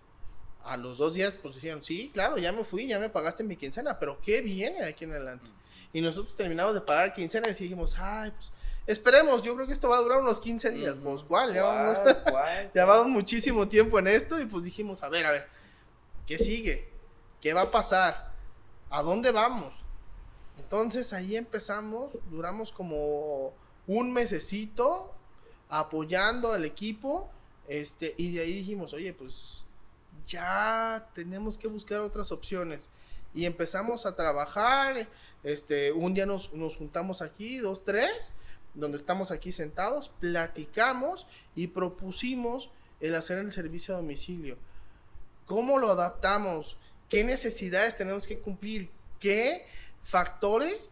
A 0.64 0.78
los 0.78 0.97
dos 0.97 1.14
días 1.14 1.36
pues 1.36 1.55
dijeron, 1.55 1.84
sí, 1.84 2.10
claro, 2.14 2.38
ya 2.38 2.51
me 2.51 2.64
fui, 2.64 2.88
ya 2.88 2.99
me 2.99 3.10
pagaste 3.10 3.43
mi 3.43 3.55
quincena, 3.55 3.99
pero 3.99 4.20
¿qué 4.22 4.41
viene 4.41 4.84
aquí 4.84 5.05
en 5.05 5.12
adelante? 5.12 5.49
Y 5.94 6.02
nosotros 6.02 6.36
terminamos 6.36 6.74
de 6.74 6.82
pagar 6.82 7.14
quincena 7.14 7.48
y 7.50 7.54
dijimos, 7.54 7.96
ay, 7.98 8.32
pues 8.32 8.52
esperemos, 8.86 9.42
yo 9.44 9.56
creo 9.56 9.68
que 9.68 9.74
esto 9.74 9.90
va 9.90 9.98
a 9.98 10.02
durar 10.02 10.20
unos 10.20 10.40
15 10.40 10.72
días. 10.72 10.96
Pues, 11.04 11.24
¿cuál? 11.24 11.54
Ya, 11.54 11.64
vamos, 11.64 11.98
ya 12.74 12.86
vamos 12.86 13.08
muchísimo 13.08 13.68
tiempo 13.68 14.00
en 14.00 14.08
esto 14.08 14.40
y 14.40 14.46
pues 14.46 14.64
dijimos, 14.64 15.04
a 15.04 15.10
ver, 15.10 15.26
a 15.26 15.32
ver, 15.32 15.48
¿qué 16.26 16.40
sigue? 16.40 16.90
¿Qué 17.42 17.54
va 17.54 17.62
a 17.62 17.72
pasar? 17.72 18.32
¿A 18.90 19.02
dónde 19.02 19.32
vamos? 19.32 19.74
Entonces 20.58 21.14
ahí 21.14 21.36
empezamos, 21.36 22.12
duramos 22.30 22.72
como 22.72 23.54
un 23.88 24.12
mesecito 24.12 25.14
apoyando 25.70 26.52
al 26.52 26.66
equipo, 26.66 27.30
este, 27.68 28.16
y 28.18 28.34
de 28.34 28.42
ahí 28.42 28.54
dijimos, 28.54 28.94
oye, 28.94 29.14
pues 29.14 29.64
ya 30.26 31.08
tenemos 31.14 31.58
que 31.58 31.68
buscar 31.68 32.02
otras 32.02 32.32
opciones. 32.32 32.90
Y 33.34 33.46
empezamos 33.46 34.08
a 34.08 34.16
trabajar, 34.16 35.08
este, 35.44 35.92
un 35.92 36.14
día 36.14 36.26
nos, 36.26 36.50
juntamos 36.78 37.22
aquí, 37.22 37.58
dos, 37.58 37.86
tres, 37.86 38.34
donde 38.74 38.98
estamos 38.98 39.32
aquí 39.32 39.52
sentados, 39.52 40.12
platicamos 40.20 41.26
y 41.56 41.68
propusimos 41.68 42.70
el 43.00 43.16
hacer 43.16 43.40
el 43.40 43.52
servicio 43.52 43.94
a 43.94 43.98
domicilio. 43.98 44.58
¿Cómo 45.46 45.80
lo 45.80 45.92
adaptamos? 45.92 46.78
¿Qué 47.10 47.24
necesidades 47.24 47.98
tenemos 47.98 48.28
que 48.28 48.40
cumplir? 48.40 48.90
¿Qué 49.20 49.66
factores 50.04 50.92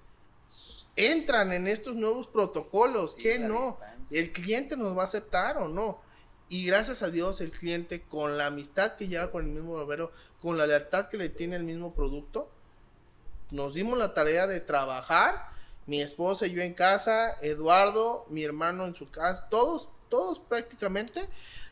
entran 0.95 1.51
en 1.51 1.67
estos 1.67 1.95
nuevos 1.95 2.27
protocolos? 2.27 3.13
¿Qué 3.15 3.37
no? 3.37 3.77
¿El 4.09 4.31
cliente 4.31 4.75
nos 4.77 4.97
va 4.97 5.01
a 5.01 5.05
aceptar 5.05 5.57
o 5.57 5.67
no? 5.67 6.01
Y 6.49 6.65
gracias 6.65 7.03
a 7.03 7.09
Dios 7.09 7.41
el 7.41 7.51
cliente 7.51 8.01
con 8.01 8.37
la 8.37 8.47
amistad 8.47 8.95
que 8.95 9.07
lleva 9.07 9.31
con 9.31 9.45
el 9.45 9.51
mismo 9.51 9.75
barbero, 9.75 10.11
con 10.41 10.57
la 10.57 10.65
lealtad 10.65 11.07
que 11.07 11.17
le 11.17 11.29
tiene 11.29 11.57
el 11.57 11.63
mismo 11.63 11.93
producto, 11.93 12.49
nos 13.51 13.73
dimos 13.73 13.97
la 13.97 14.13
tarea 14.13 14.47
de 14.47 14.59
trabajar 14.59 15.49
Mi 15.85 16.01
esposa 16.01 16.47
y 16.47 16.51
yo 16.51 16.61
en 16.61 16.73
casa, 16.73 17.37
Eduardo, 17.41 18.25
mi 18.29 18.43
hermano 18.43 18.85
en 18.85 18.93
su 18.93 19.09
casa, 19.09 19.47
todos, 19.49 19.89
todos 20.09 20.39
prácticamente. 20.39 21.27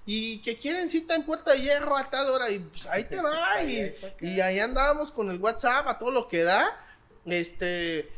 Y 0.06 0.38
que 0.40 0.56
quieren 0.56 0.90
cita 0.90 1.16
en 1.16 1.24
Puerta 1.24 1.52
de 1.52 1.62
Hierro 1.62 1.98
a 1.98 2.10
tal 2.10 2.30
hora. 2.30 2.50
Y 2.50 2.60
pues, 2.60 2.86
ahí 2.86 3.04
te 3.06 3.20
va. 3.22 3.62
y, 3.64 3.94
y 4.22 4.40
ahí 4.40 4.60
andábamos 4.60 5.12
con 5.12 5.30
el 5.30 5.40
WhatsApp 5.42 5.88
a 5.88 6.00
todo 6.00 6.12
lo 6.12 6.28
que 6.30 6.44
da. 6.44 6.66
Este, 7.26 8.10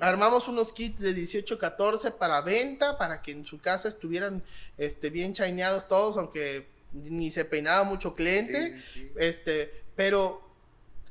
armamos 0.00 0.48
unos 0.48 0.72
kits 0.72 1.00
de 1.00 1.12
18, 1.12 1.58
14 1.58 2.12
para 2.12 2.40
venta, 2.40 2.96
para 2.96 3.22
que 3.22 3.32
en 3.32 3.44
su 3.44 3.60
casa 3.60 3.88
estuvieran 3.88 4.42
este, 4.78 5.10
bien 5.10 5.34
chaineados 5.34 5.88
todos, 5.88 6.16
aunque 6.16 6.66
ni 6.92 7.30
se 7.30 7.44
peinaba 7.44 7.84
mucho 7.84 8.14
cliente. 8.14 8.80
Este, 9.16 9.82
pero 9.96 10.42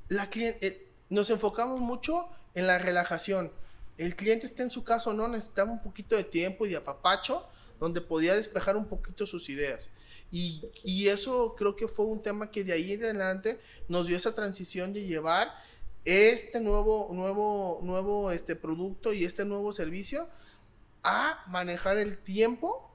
la 0.10 0.30
cliente, 0.30 0.66
eh, 0.66 0.88
nos 1.12 1.30
enfocamos 1.30 1.80
mucho 1.80 2.30
en 2.56 2.66
la 2.68 2.80
relajación. 2.80 3.52
El 3.98 4.16
cliente 4.16 4.46
está 4.46 4.64
en 4.64 4.72
su 4.72 4.84
casa 4.84 5.10
o 5.10 5.14
no, 5.14 5.28
necesitaba 5.28 5.72
un 5.72 5.82
poquito 5.82 6.16
de 6.16 6.24
tiempo 6.24 6.66
y 6.66 6.70
de 6.70 6.78
apapacho, 6.78 7.46
donde 7.80 8.02
podía 8.02 8.34
despejar 8.34 8.78
un 8.78 8.88
poquito 8.88 9.28
sus 9.28 9.50
ideas. 9.50 9.90
Y, 10.32 10.64
y, 10.84 11.10
eso 11.10 11.56
creo 11.58 11.76
que 11.76 11.90
fue 11.90 12.06
un 12.06 12.22
tema 12.22 12.50
que 12.50 12.64
de 12.64 12.72
ahí 12.72 12.94
en 12.94 13.04
adelante 13.04 13.60
nos 13.90 14.08
dio 14.08 14.16
esa 14.16 14.34
transición 14.34 14.94
de 14.94 15.04
llevar 15.04 15.54
este 16.06 16.62
nuevo, 16.62 17.10
nuevo, 17.12 17.82
nuevo 17.84 18.32
este 18.32 18.56
producto 18.56 19.12
y 19.12 19.26
este 19.26 19.44
nuevo 19.44 19.74
servicio 19.74 20.30
a 21.04 21.44
manejar 21.48 21.98
el 21.98 22.18
tiempo 22.18 22.90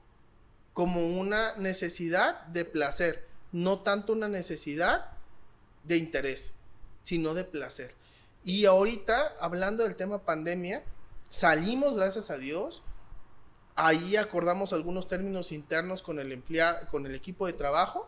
como 0.73 1.07
una 1.19 1.55
necesidad 1.57 2.47
de 2.47 2.65
placer, 2.65 3.27
no 3.51 3.81
tanto 3.81 4.13
una 4.13 4.27
necesidad 4.27 5.11
de 5.83 5.97
interés, 5.97 6.53
sino 7.03 7.35
de 7.35 7.43
placer. 7.43 7.96
Y 8.47 8.65
ahorita, 8.65 9.35
hablando 9.41 9.83
del 9.83 9.97
tema 9.97 10.19
pandemia, 10.19 10.81
salimos, 11.29 11.97
gracias 11.97 12.31
a 12.31 12.37
Dios, 12.37 12.81
ahí 13.75 14.15
acordamos 14.15 14.71
algunos 14.71 15.09
términos 15.09 15.51
internos 15.51 16.01
con 16.01 16.17
el 16.17 16.41
con 16.89 17.05
el 17.05 17.13
equipo 17.13 17.45
de 17.45 17.51
trabajo. 17.51 18.07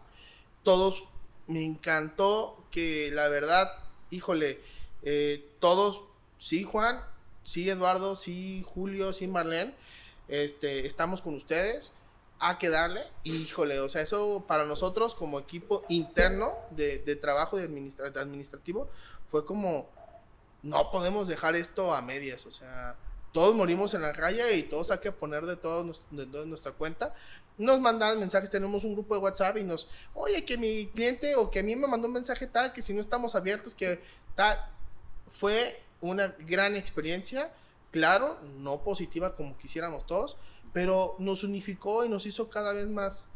Todos 0.64 1.04
me 1.48 1.66
encantó 1.66 2.64
que 2.72 3.12
la 3.12 3.28
verdad, 3.28 3.70
híjole, 4.12 4.62
eh, 5.04 5.46
todos, 5.60 6.04
sí 6.38 6.64
Juan, 6.64 7.04
sí 7.44 7.70
Eduardo, 7.70 8.16
sí 8.16 8.64
Julio, 8.66 9.12
sí 9.12 9.28
Marlene, 9.28 9.74
este, 10.30 10.88
estamos 10.88 11.22
con 11.22 11.36
ustedes 11.36 11.92
a 12.40 12.60
que 12.60 12.70
darle. 12.70 13.02
Híjole, 13.26 13.82
o 13.82 13.90
sea, 13.90 14.04
eso 14.04 14.46
para 14.48 14.64
nosotros 14.64 15.16
como 15.16 15.38
equipo 15.38 15.84
interno 15.90 16.54
de, 16.72 16.98
trabajo 17.18 17.58
de 17.58 17.66
administrativo 17.66 18.88
fue 19.28 19.46
como, 19.46 19.90
no 20.64 20.92
podemos 20.92 21.28
dejar 21.28 21.56
esto 21.56 21.94
a 21.94 22.02
medias, 22.02 22.46
o 22.46 22.52
sea, 22.52 22.96
todos 23.32 23.56
morimos 23.56 23.94
en 23.94 24.02
la 24.02 24.14
raya 24.14 24.52
y 24.52 24.64
todos 24.64 24.92
hay 24.92 25.00
que 25.00 25.12
poner 25.12 25.46
de 25.46 25.56
todos 25.56 26.02
de, 26.12 26.26
nuestra 26.46 26.72
cuenta. 26.72 27.14
Nos 27.58 27.80
mandan 27.80 28.20
mensajes, 28.20 28.50
tenemos 28.50 28.84
un 28.84 28.94
grupo 28.94 29.16
de 29.16 29.22
WhatsApp 29.22 29.58
y 29.58 29.64
nos, 29.64 29.88
oye, 30.14 30.46
que 30.46 30.58
mi 30.58 30.88
cliente 30.88 31.36
o 31.36 31.52
que 31.52 31.60
a 31.60 31.64
mí 31.64 31.76
me 31.76 31.88
mandó 31.88 32.08
un 32.08 32.14
mensaje 32.14 32.48
tal, 32.48 32.74
que 32.74 32.82
si 32.82 32.94
no 32.94 33.02
estamos 33.02 33.36
abiertos, 33.36 33.76
que 33.76 34.02
tal. 34.36 34.58
Fue 35.32 35.80
una 36.02 36.36
gran 36.40 36.76
experiencia, 36.76 37.52
claro, 37.92 38.40
no 38.58 38.82
positiva 38.84 39.36
como 39.36 39.58
quisiéramos 39.58 40.08
todos, 40.08 40.38
pero 40.74 41.16
nos 41.20 41.44
unificó 41.44 42.06
y 42.06 42.10
nos 42.10 42.26
hizo 42.26 42.50
cada 42.50 42.74
vez 42.74 42.88
más, 42.88 43.30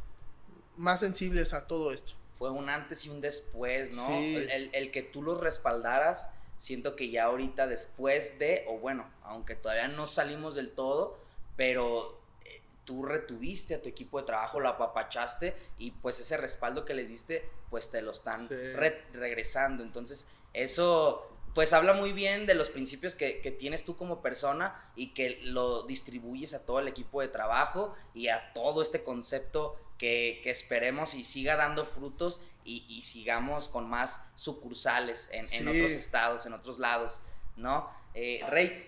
más 0.77 1.01
sensibles 1.01 1.53
a 1.53 1.67
todo 1.67 1.91
esto. 1.91 2.13
Fue 2.37 2.49
un 2.49 2.69
antes 2.69 3.05
y 3.05 3.09
un 3.09 3.21
después, 3.21 3.95
¿no? 3.95 4.09
El, 4.17 4.69
el, 4.73 4.91
que 4.91 5.03
tú 5.03 5.21
los 5.21 5.39
respaldaras, 5.39 6.31
siento 6.63 6.95
que 6.95 7.09
ya 7.09 7.25
ahorita 7.25 7.67
después 7.67 8.39
de, 8.39 8.63
o 8.69 8.77
bueno, 8.77 9.05
aunque 9.23 9.53
todavía 9.53 9.89
no 9.89 10.07
salimos 10.07 10.55
del 10.55 10.71
todo, 10.71 11.19
pero 11.57 12.21
eh, 12.45 12.61
tú 12.85 13.03
retuviste 13.03 13.75
a 13.75 13.81
tu 13.81 13.89
equipo 13.89 14.17
de 14.21 14.25
trabajo, 14.25 14.61
lo 14.61 14.69
apapachaste 14.69 15.57
y 15.77 15.91
pues 15.91 16.21
ese 16.21 16.37
respaldo 16.37 16.85
que 16.85 16.93
les 16.93 17.09
diste, 17.09 17.43
pues 17.69 17.91
te 17.91 18.01
lo 18.01 18.11
están 18.11 18.47
regresando. 18.47 19.83
Entonces, 19.83 20.25
eso 20.53 21.27
pues 21.53 21.73
habla 21.73 21.91
muy 21.91 22.13
bien 22.13 22.45
de 22.45 22.55
los 22.55 22.69
principios 22.69 23.13
que, 23.13 23.33
tienes 23.59 23.83
tú 23.83 23.97
como 23.97 24.21
persona 24.21 24.89
y 24.95 25.13
que 25.13 25.41
lo 25.43 25.83
distribuyes 25.83 26.53
a 26.53 26.65
todo 26.65 26.79
el 26.79 26.87
equipo 26.87 27.19
de 27.19 27.27
trabajo 27.27 27.93
y 28.13 28.29
a 28.29 28.53
todo 28.53 28.81
este 28.81 29.03
concepto 29.03 29.77
que, 29.97 30.41
esperemos 30.45 31.13
y 31.13 31.25
siga 31.25 31.57
dando 31.57 31.85
frutos 31.85 32.39
y, 32.65 33.01
sigamos 33.01 33.67
con 33.67 33.89
más 33.89 34.31
sucursales 34.35 35.29
en, 35.31 35.67
otros 35.67 35.91
estados, 35.91 36.45
en 36.45 36.53
otros 36.53 36.79
lados, 36.79 37.21
¿no? 37.55 37.89
Eh, 38.13 38.41
Rey, 38.49 38.87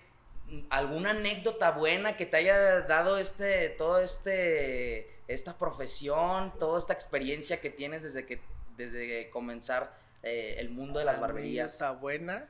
¿alguna 0.70 1.12
anécdota 1.12 1.72
buena 1.72 2.16
que 2.18 2.26
te 2.26 2.38
haya 2.38 2.82
dado 2.82 3.18
este, 3.18 3.70
todo 3.70 4.00
este, 4.00 5.10
esta 5.28 5.58
profesión, 5.58 6.54
toda 6.60 6.80
esta 6.80 6.94
experiencia 6.94 7.60
que 7.60 7.70
tienes 7.70 8.04
desde 8.04 8.26
que, 8.26 8.40
desde 8.78 9.30
comenzar 9.30 9.98
eh, 10.24 10.56
el 10.60 10.70
mundo 10.70 11.00
de 11.00 11.06
las 11.06 11.20
barberías? 11.20 11.74
Está 11.74 11.92
buena 11.92 12.48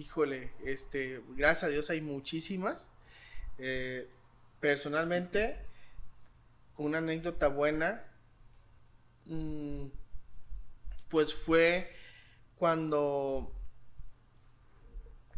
híjole, 0.00 0.50
este, 0.64 1.20
gracias 1.36 1.64
a 1.64 1.68
Dios 1.68 1.90
hay 1.90 2.00
muchísimas. 2.00 2.90
Eh, 3.58 4.08
personalmente, 4.58 5.58
una 6.78 6.98
anécdota 6.98 7.48
buena, 7.48 8.02
mm, 9.26 9.86
pues 11.10 11.34
fue 11.34 11.92
cuando 12.56 13.52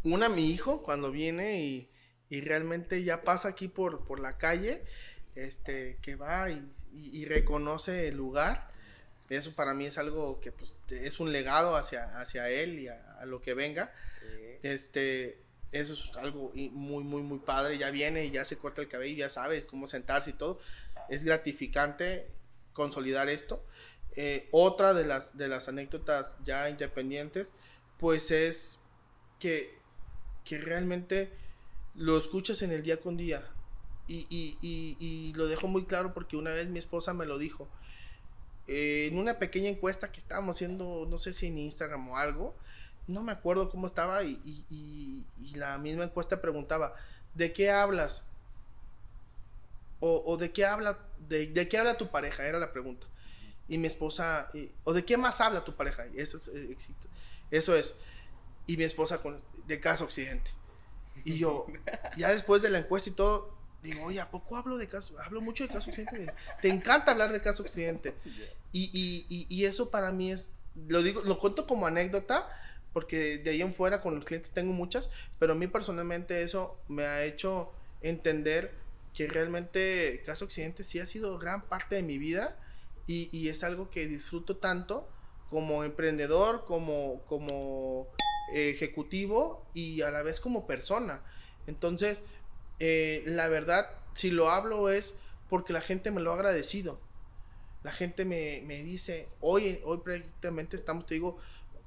una 0.04 0.28
mi 0.28 0.50
hijo, 0.50 0.82
cuando 0.82 1.10
viene 1.10 1.62
y, 1.62 1.88
realmente 2.40 3.04
ya 3.04 3.24
pasa 3.24 3.48
aquí 3.48 3.68
por, 3.68 4.06
por 4.06 4.18
la 4.18 4.38
calle, 4.38 4.84
este, 5.34 5.98
que 6.00 6.16
va 6.16 6.48
y, 6.50 7.24
reconoce 7.26 8.08
el 8.08 8.16
lugar. 8.16 8.70
Eso 9.28 9.54
para 9.54 9.74
mí 9.74 9.84
es 9.84 9.98
algo 9.98 10.40
que 10.40 10.50
pues, 10.50 10.78
es 10.90 11.20
un 11.20 11.30
legado 11.30 11.76
hacia, 11.76 12.18
hacia 12.18 12.48
él 12.48 12.78
y 12.78 12.88
a 12.88 13.24
lo 13.26 13.42
que 13.42 13.52
venga. 13.54 13.92
Este, 14.62 15.42
eso 15.72 15.94
es 15.94 16.16
algo 16.16 16.52
muy, 16.54 17.02
muy, 17.02 17.22
muy 17.22 17.38
padre. 17.38 17.78
Ya 17.78 17.90
viene 17.90 18.26
y 18.26 18.30
ya 18.30 18.44
se 18.44 18.56
corta 18.56 18.82
el 18.82 18.88
cabello, 18.88 19.16
ya 19.16 19.30
sabe 19.30 19.64
cómo 19.66 19.86
sentarse 19.86 20.30
y 20.30 20.34
todo. 20.34 20.60
Es 21.08 21.24
gratificante 21.24 22.28
consolidar 22.72 23.28
esto. 23.28 23.64
Eh, 24.16 24.48
otra 24.50 24.94
de 24.94 25.04
las, 25.04 25.36
de 25.36 25.48
las 25.48 25.68
anécdotas 25.68 26.36
ya 26.44 26.68
independientes, 26.68 27.50
pues 27.98 28.30
es 28.30 28.78
que, 29.38 29.78
que 30.44 30.58
realmente 30.58 31.32
lo 31.94 32.18
escuchas 32.18 32.62
en 32.62 32.72
el 32.72 32.82
día 32.82 33.00
con 33.00 33.16
día. 33.16 33.44
Y, 34.08 34.26
y, 34.28 34.58
y, 34.98 35.32
lo 35.34 35.46
dejo 35.46 35.68
muy 35.68 35.86
claro 35.86 36.12
porque 36.12 36.36
una 36.36 36.50
vez 36.52 36.68
mi 36.68 36.78
esposa 36.78 37.14
me 37.14 37.24
lo 37.24 37.38
dijo. 37.38 37.68
Eh, 38.68 39.08
en 39.10 39.18
una 39.18 39.38
pequeña 39.38 39.68
encuesta 39.68 40.12
que 40.12 40.20
estábamos 40.20 40.56
haciendo, 40.56 41.06
no 41.08 41.18
sé 41.18 41.32
si 41.32 41.46
en 41.46 41.58
Instagram 41.58 42.08
o 42.10 42.16
algo, 42.16 42.54
no 43.06 43.22
me 43.22 43.32
acuerdo 43.32 43.70
cómo 43.70 43.86
estaba 43.86 44.22
y, 44.24 45.24
la 45.54 45.78
misma 45.78 46.04
encuesta 46.04 46.40
preguntaba, 46.40 46.94
¿de 47.34 47.52
qué 47.52 47.70
hablas? 47.70 48.24
O, 50.00 50.36
de 50.36 50.50
qué 50.50 50.66
habla, 50.66 50.98
de, 51.28 51.68
qué 51.68 51.78
habla 51.78 51.96
tu 51.96 52.10
pareja, 52.10 52.44
era 52.44 52.58
la 52.58 52.72
pregunta. 52.72 53.06
Y 53.68 53.78
mi 53.78 53.86
esposa, 53.86 54.50
o 54.84 54.92
de 54.92 55.04
qué 55.04 55.16
más 55.16 55.40
habla 55.40 55.64
tu 55.64 55.74
pareja, 55.74 56.04
eso 56.14 56.36
es, 56.36 56.48
eh, 56.48 56.76
eso 57.50 57.74
es. 57.76 57.94
Y 58.66 58.76
mi 58.76 58.84
esposa 58.84 59.20
con, 59.20 59.40
de 59.66 59.80
caso 59.80 60.04
Occidente. 60.04 60.50
Y 61.24 61.38
yo, 61.38 61.66
ya 62.16 62.30
después 62.30 62.62
de 62.62 62.70
la 62.70 62.78
encuesta 62.78 63.10
y 63.10 63.12
todo, 63.12 63.54
digo, 63.82 64.04
oye, 64.04 64.20
¿a 64.20 64.30
poco 64.30 64.56
hablo 64.56 64.78
de 64.78 64.88
caso? 64.88 65.18
Hablo 65.20 65.40
mucho 65.40 65.64
de 65.64 65.72
caso 65.72 65.90
Occidente. 65.90 66.32
Te 66.60 66.68
encanta 66.68 67.12
hablar 67.12 67.32
de 67.32 67.40
caso 67.40 67.62
Occidente. 67.62 68.14
Y, 68.74 68.88
y, 69.28 69.46
y, 69.50 69.66
eso 69.66 69.90
para 69.90 70.12
mí 70.12 70.32
es, 70.32 70.54
lo 70.88 71.02
digo, 71.02 71.20
lo 71.20 71.38
cuento 71.38 71.66
como 71.66 71.86
anécdota, 71.86 72.48
porque 72.94 73.36
de 73.36 73.50
ahí 73.50 73.60
en 73.60 73.74
fuera 73.74 74.00
con 74.00 74.14
los 74.14 74.24
clientes 74.24 74.52
tengo 74.52 74.72
muchas, 74.72 75.10
pero 75.38 75.52
a 75.52 75.56
mí 75.56 75.66
personalmente 75.66 76.40
eso 76.40 76.78
me 76.88 77.04
ha 77.04 77.22
hecho 77.22 77.70
entender 78.00 78.72
que 79.14 79.28
realmente 79.28 80.22
Caso 80.24 80.46
Occidente 80.46 80.84
sí 80.84 81.00
ha 81.00 81.06
sido 81.06 81.38
gran 81.38 81.62
parte 81.68 81.96
de 81.96 82.02
mi 82.02 82.16
vida 82.16 82.56
y, 83.06 83.48
es 83.48 83.64
algo 83.64 83.90
que 83.90 84.06
disfruto 84.06 84.56
tanto 84.56 85.08
como 85.50 85.84
emprendedor, 85.84 86.64
como, 86.64 87.22
como 87.26 88.08
ejecutivo 88.54 89.66
y 89.74 90.02
a 90.02 90.10
la 90.10 90.22
vez 90.22 90.40
como 90.40 90.66
persona. 90.66 91.20
Entonces, 91.66 92.22
eh, 92.78 93.22
la 93.26 93.48
verdad, 93.48 93.90
si 94.14 94.30
lo 94.30 94.50
hablo 94.50 94.88
es 94.88 95.18
porque 95.48 95.72
la 95.72 95.80
gente 95.80 96.10
me 96.10 96.20
lo 96.20 96.32
ha 96.32 96.36
agradecido. 96.36 96.98
La 97.82 97.92
gente 97.92 98.24
me, 98.24 98.62
me 98.64 98.82
dice, 98.82 99.28
hoy, 99.40 99.80
hoy 99.84 99.98
prácticamente 99.98 100.76
estamos, 100.76 101.04
te 101.04 101.14
digo, 101.14 101.38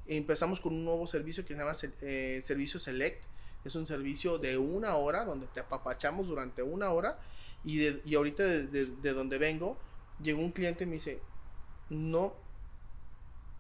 empezamos 0.08 0.60
con 0.60 0.74
un 0.74 0.86
nuevo 0.86 1.08
servicio 1.08 1.46
que 1.46 1.54
se 1.54 1.60
llama 1.60 1.74
eh, 2.02 2.42
Servicio 2.44 2.80
Select. 2.80 3.24
Es 3.64 3.76
un 3.76 3.86
servicio 3.86 4.38
de 4.38 4.58
una 4.58 4.96
hora 4.96 5.26
donde 5.26 5.48
te 5.48 5.60
apapachamos 5.60 6.28
durante 6.28 6.62
una 6.62 6.92
hora. 6.92 7.18
Y, 7.64 7.78
de, 7.80 8.02
y 8.06 8.14
ahorita 8.14 8.44
de, 8.44 9.14
donde 9.14 9.40
vengo, 9.40 9.78
llegó 10.22 10.42
un 10.42 10.52
cliente 10.52 10.84
y 10.84 10.88
me 10.88 10.94
dice, 10.94 11.20
no 11.90 12.34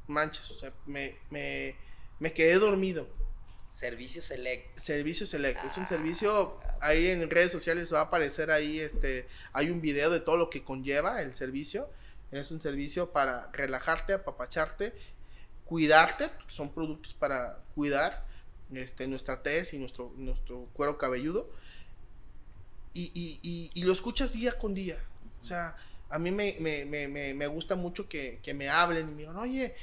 manches, 0.07 0.49
o 0.51 0.57
sea, 0.57 0.71
me, 0.85 1.17
me, 1.29 1.75
me 2.19 2.33
quedé 2.33 2.55
dormido. 2.55 3.07
Servicio 3.69 4.21
Select. 4.21 4.77
Servicio 4.77 5.25
Select. 5.25 5.63
es 5.65 5.75
un 5.77 5.83
Ah, 5.83 5.87
servicio, 5.87 6.59
ahí 6.79 7.07
en 7.07 7.29
redes 7.29 7.51
sociales 7.51 7.93
va 7.93 7.99
a 7.99 8.03
aparecer 8.03 8.49
ahí, 8.51 8.79
este, 8.79 9.27
hay 9.51 9.69
un 9.69 9.81
video 9.81 10.09
de 10.09 10.21
todo 10.21 10.37
lo 10.37 10.49
que 10.49 10.63
conlleva 10.63 11.21
el 11.21 11.35
servicio. 11.35 11.89
Es 12.31 12.51
un 12.51 12.61
servicio 12.61 13.11
para 13.11 13.49
relajarte, 13.51 14.13
apapacharte, 14.13 14.93
cuidarte, 15.65 16.29
son 16.47 16.71
productos 16.73 17.13
para 17.13 17.59
cuidar 17.75 18.25
este, 18.73 19.07
nuestra 19.07 19.43
tez 19.43 19.73
y 19.73 19.77
nuestro, 19.77 20.13
nuestro 20.17 20.67
cuero 20.73 20.97
cabelludo. 20.97 21.49
Y, 22.93 23.11
y- 23.13 23.39
y- 23.43 23.71
y 23.73 23.83
lo 23.83 23.91
escuchas 23.91 24.33
día 24.33 24.57
con 24.57 24.73
día. 24.73 24.97
O 25.41 25.45
sea, 25.45 25.75
a 26.09 26.19
mí 26.19 26.31
me, 26.31 26.55
me- 26.59 26.85
me- 26.85 27.07
me- 27.07 27.33
me 27.33 27.47
gusta 27.47 27.75
mucho 27.75 28.07
que, 28.07 28.39
que 28.43 28.53
me 28.53 28.69
hablen 28.69 29.09
y 29.09 29.11
me 29.11 29.17
digan, 29.19 29.37
oye, 29.37 29.75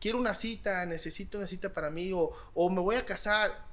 quiero 0.00 0.18
una 0.18 0.34
cita, 0.34 0.84
necesito 0.86 1.38
una 1.38 1.46
cita 1.46 1.72
para 1.72 1.90
mí 1.90 2.12
o, 2.12 2.32
o 2.54 2.70
me 2.70 2.80
voy 2.80 2.96
a 2.96 3.04
casar. 3.06 3.66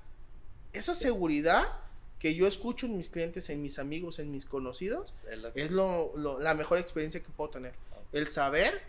Esa 0.74 0.94
seguridad 0.94 1.64
que 2.20 2.34
yo 2.36 2.48
escucho 2.48 2.86
en 2.86 2.98
mis 2.98 3.10
clientes, 3.10 3.50
en 3.50 3.62
mis 3.62 3.80
amigos, 3.80 4.20
en 4.20 4.32
mis 4.32 4.46
conocidos, 4.46 5.12
Es 5.56 5.72
lo 5.72 6.14
la 6.40 6.54
mejor 6.54 6.78
experiencia 6.80 7.22
que 7.22 7.30
puedo 7.30 7.50
tener. 7.52 7.74
El 8.12 8.28
saber 8.28 8.82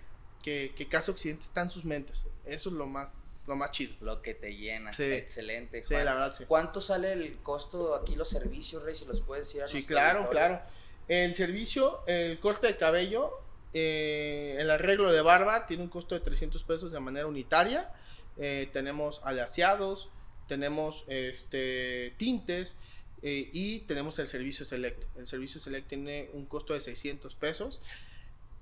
que, 0.43 0.73
que 0.77 0.89
Caso 0.89 1.13
Occidente 1.13 1.45
está 1.45 1.63
en 1.63 1.71
sus 1.71 1.85
mentes. 1.85 2.25
Eso 2.45 2.69
es 2.71 2.75
lo 2.77 2.87
más, 2.87 3.13
lo 3.47 3.57
más 3.57 3.71
chido. 3.73 3.95
lo 4.01 4.23
que 4.23 4.35
te 4.35 4.55
llena. 4.57 4.93
Sí. 4.93 5.03
Excelente. 5.05 5.83
Sí, 5.83 5.95
la 5.95 6.15
verdad, 6.15 6.33
sí. 6.33 6.45
¿Cuánto 6.47 6.81
sale 6.81 7.13
el 7.13 7.37
costo 7.39 7.95
aquí 7.97 8.15
los 8.17 8.29
servicios, 8.29 8.83
Rey? 8.85 8.95
Si 8.95 9.05
los 9.05 9.21
puedes 9.21 9.47
decir 9.47 9.63
a 9.63 9.69
Sí, 9.69 9.85
claro, 9.85 10.29
claro. 10.31 10.61
El 11.09 11.35
servicio, 11.35 12.03
el 12.07 12.41
corte 12.41 12.67
de 12.67 12.77
cabello, 12.77 13.33
eh, 13.73 14.57
el 14.59 14.71
arreglo 14.71 15.13
de 15.13 15.21
barba 15.21 15.67
tiene 15.67 15.83
un 15.83 15.89
costo 15.89 16.15
de 16.15 16.23
300 16.23 16.65
pesos 16.65 16.93
de 16.93 16.99
manera 16.99 17.27
unitaria. 17.27 17.93
Eh, 18.39 18.69
tenemos 18.73 19.21
alaciados, 19.25 20.09
tenemos 20.49 21.05
este, 21.09 22.15
tintes 22.17 22.77
eh, 23.23 23.51
y 23.53 23.81
tenemos 23.81 24.19
el 24.19 24.27
servicio 24.27 24.65
Select. 24.65 25.05
El 25.17 25.27
servicio 25.27 25.61
Select 25.61 25.89
tiene 25.89 26.31
un 26.33 26.47
costo 26.47 26.75
de 26.75 26.81
600 26.81 27.35
pesos. 27.35 27.81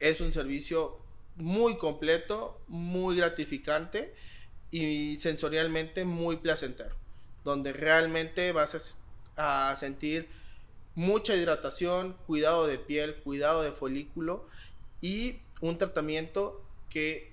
Es 0.01 0.21
un 0.21 0.33
servicio 0.33 0.99
muy 1.37 1.79
completo, 1.79 2.61
muy 2.69 3.17
gratificante 3.17 4.15
y 4.71 5.17
sensorialmente 5.17 6.05
muy 6.05 6.39
placentero, 6.39 6.97
donde 7.45 7.73
realmente 7.73 8.53
vas 8.53 8.99
a 9.37 9.75
sentir 9.77 10.29
mucha 10.95 11.35
hidratación, 11.35 12.17
cuidado 12.27 12.67
de 12.67 12.79
piel, 12.79 13.17
cuidado 13.17 13.63
de 13.63 13.73
folículo 13.73 14.47
y 15.01 15.41
un 15.61 15.79
tratamiento 15.79 16.63
que 16.89 17.33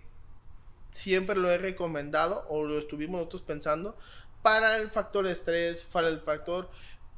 siempre 0.90 1.36
lo 1.36 1.52
he 1.52 1.58
recomendado 1.58 2.46
o 2.50 2.64
lo 2.64 2.78
estuvimos 2.78 3.20
nosotros 3.20 3.44
pensando 3.44 3.96
para 4.42 4.78
el 4.78 4.90
factor 4.90 5.28
estrés, 5.28 5.86
para 5.92 6.10
el 6.10 6.20
factor 6.22 6.70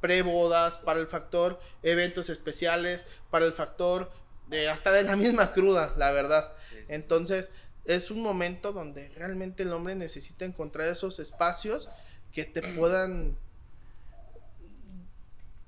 pre-bodas, 0.02 0.78
para 0.78 1.00
el 1.00 1.08
factor 1.08 1.60
eventos 1.82 2.30
especiales, 2.30 3.06
para 3.30 3.46
el 3.46 3.54
factor 3.54 4.12
de 4.48 4.70
hasta 4.70 4.92
de 4.92 5.04
la 5.04 5.16
misma 5.16 5.54
cruda, 5.54 5.94
la 5.98 6.12
verdad. 6.12 6.54
Sí, 6.70 6.76
sí, 6.76 6.82
sí. 6.82 6.94
Entonces, 6.94 7.52
es 7.86 8.12
un 8.12 8.22
momento 8.22 8.74
donde 8.74 9.10
realmente 9.10 9.64
el 9.64 9.72
hombre 9.72 9.96
necesita 9.96 10.46
encontrar 10.46 10.88
esos 10.90 11.20
espacios 11.20 11.90
que 12.32 12.44
te 12.44 12.62
puedan 12.76 13.38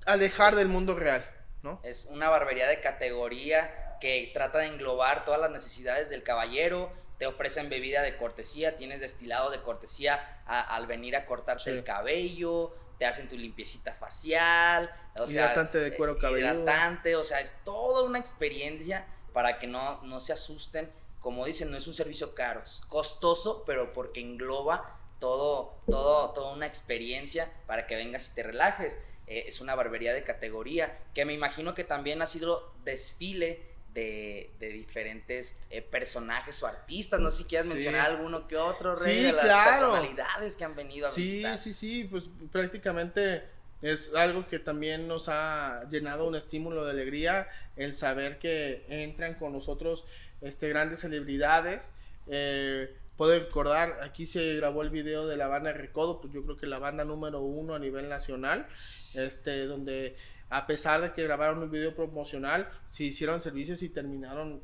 alejar 0.06 0.56
del 0.56 0.68
mundo 0.68 0.96
real, 0.96 1.26
¿no? 1.64 1.80
Es 1.84 2.06
una 2.06 2.30
barbería 2.30 2.68
de 2.68 2.80
categoría 2.82 3.98
que 4.00 4.30
trata 4.34 4.60
de 4.60 4.68
englobar 4.68 5.26
todas 5.26 5.40
las 5.40 5.52
necesidades 5.52 6.10
del 6.10 6.24
caballero. 6.24 6.92
Te 7.18 7.26
ofrecen 7.28 7.70
bebida 7.70 8.02
de 8.02 8.18
cortesía, 8.18 8.76
tienes 8.78 9.00
destilado 9.00 9.50
de 9.50 9.62
cortesía 9.62 10.42
a- 10.46 10.62
al 10.76 10.86
venir 10.86 11.16
a 11.16 11.26
cortarte 11.26 11.64
Sí. 11.64 11.70
el 11.70 11.84
cabello, 11.84 12.76
te 13.00 13.06
hacen 13.06 13.28
tu 13.28 13.38
limpiecita 13.38 13.94
facial, 13.94 14.90
o 15.20 15.28
sea, 15.28 15.44
Hidratante 15.46 15.80
de 15.80 15.96
cuero 15.96 16.14
eh, 16.14 16.18
cabelludo. 16.20 16.54
hidratante, 16.64 17.16
o 17.16 17.24
sea, 17.24 17.40
es 17.42 17.54
toda 17.64 18.04
una 18.04 18.20
experiencia 18.20 19.06
para 19.34 19.60
que 19.60 19.68
no, 19.68 20.02
no 20.04 20.20
se 20.20 20.34
asusten. 20.34 20.92
Como 21.20 21.46
dicen, 21.46 21.72
no 21.72 21.78
es 21.78 21.88
un 21.88 21.94
servicio 21.94 22.36
caro, 22.36 22.62
es 22.64 22.82
costoso, 22.88 23.64
pero 23.66 23.92
porque 23.94 24.20
engloba 24.22 24.98
todo, 25.20 25.82
todo, 25.88 26.32
toda 26.32 26.54
una 26.54 26.68
experiencia 26.68 27.50
para 27.66 27.88
que 27.88 27.96
vengas 27.96 28.30
y 28.32 28.36
te 28.36 28.44
relajes. 28.44 29.00
Eh, 29.28 29.46
es 29.48 29.60
una 29.62 29.74
barbería 29.76 30.14
de 30.14 30.24
categoría 30.24 30.98
que 31.14 31.26
me 31.26 31.34
imagino 31.34 31.74
que 31.74 31.84
también 31.84 32.22
ha 32.22 32.26
sido 32.26 32.74
desfile 32.84 33.60
de, 33.94 34.52
de 34.60 34.70
diferentes 34.70 35.58
eh, 35.70 35.82
personajes 35.82 36.62
o 36.62 36.68
artistas. 36.68 37.20
No 37.20 37.32
sé 37.32 37.40
si 37.40 37.44
quieres 37.46 37.66
Sí. 37.68 37.74
mencionar 37.74 38.12
alguno 38.12 38.48
que 38.48 38.58
otro, 38.58 38.94
Rey, 38.96 39.18
Sí, 39.20 39.24
de 39.24 39.32
las 39.34 39.46
claro. 39.46 39.72
personalidades 39.72 40.56
que 40.56 40.64
han 40.66 40.76
venido 40.76 41.08
a 41.08 41.12
Sí, 41.12 41.22
visitar. 41.24 41.58
sí, 41.58 41.74
sí, 41.74 42.04
pues 42.04 42.26
prácticamente 42.52 43.44
es 43.82 44.14
algo 44.14 44.48
que 44.48 44.60
también 44.60 45.08
nos 45.08 45.28
ha 45.30 45.84
llenado 45.90 46.28
un 46.28 46.36
estímulo 46.36 46.84
de 46.86 46.92
alegría 46.92 47.48
el 47.78 47.96
saber 47.96 48.38
que 48.40 48.86
entran 48.90 49.36
con 49.36 49.54
nosotros 49.54 50.06
este, 50.42 50.68
grandes 50.70 51.00
celebridades. 51.00 51.94
Eh, 52.28 52.94
puedo 53.18 53.32
recordar, 53.38 54.00
aquí 54.04 54.26
se 54.26 54.56
grabó 54.56 54.82
el 54.82 54.90
video 54.90 55.28
de 55.28 55.38
la 55.38 55.48
banda 55.48 55.72
Recodo, 55.74 56.22
pues 56.22 56.34
yo 56.34 56.44
creo 56.44 56.58
que 56.58 56.68
la 56.68 56.80
banda 56.80 57.06
número 57.06 57.42
uno 57.42 57.74
a 57.76 57.80
nivel 57.80 58.10
nacional, 58.10 58.68
este, 59.16 59.66
donde 59.66 60.16
a 60.50 60.68
pesar 60.68 61.02
de 61.02 61.14
que 61.14 61.24
grabaron 61.24 61.60
un 61.64 61.72
video 61.72 61.96
promocional, 61.96 62.70
se 62.86 63.04
hicieron 63.06 63.42
servicios 63.42 63.82
y 63.84 63.90
terminaron 63.90 64.62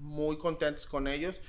muy 0.00 0.38
contentos 0.38 0.86
con 0.86 1.06
ellos. 1.06 1.40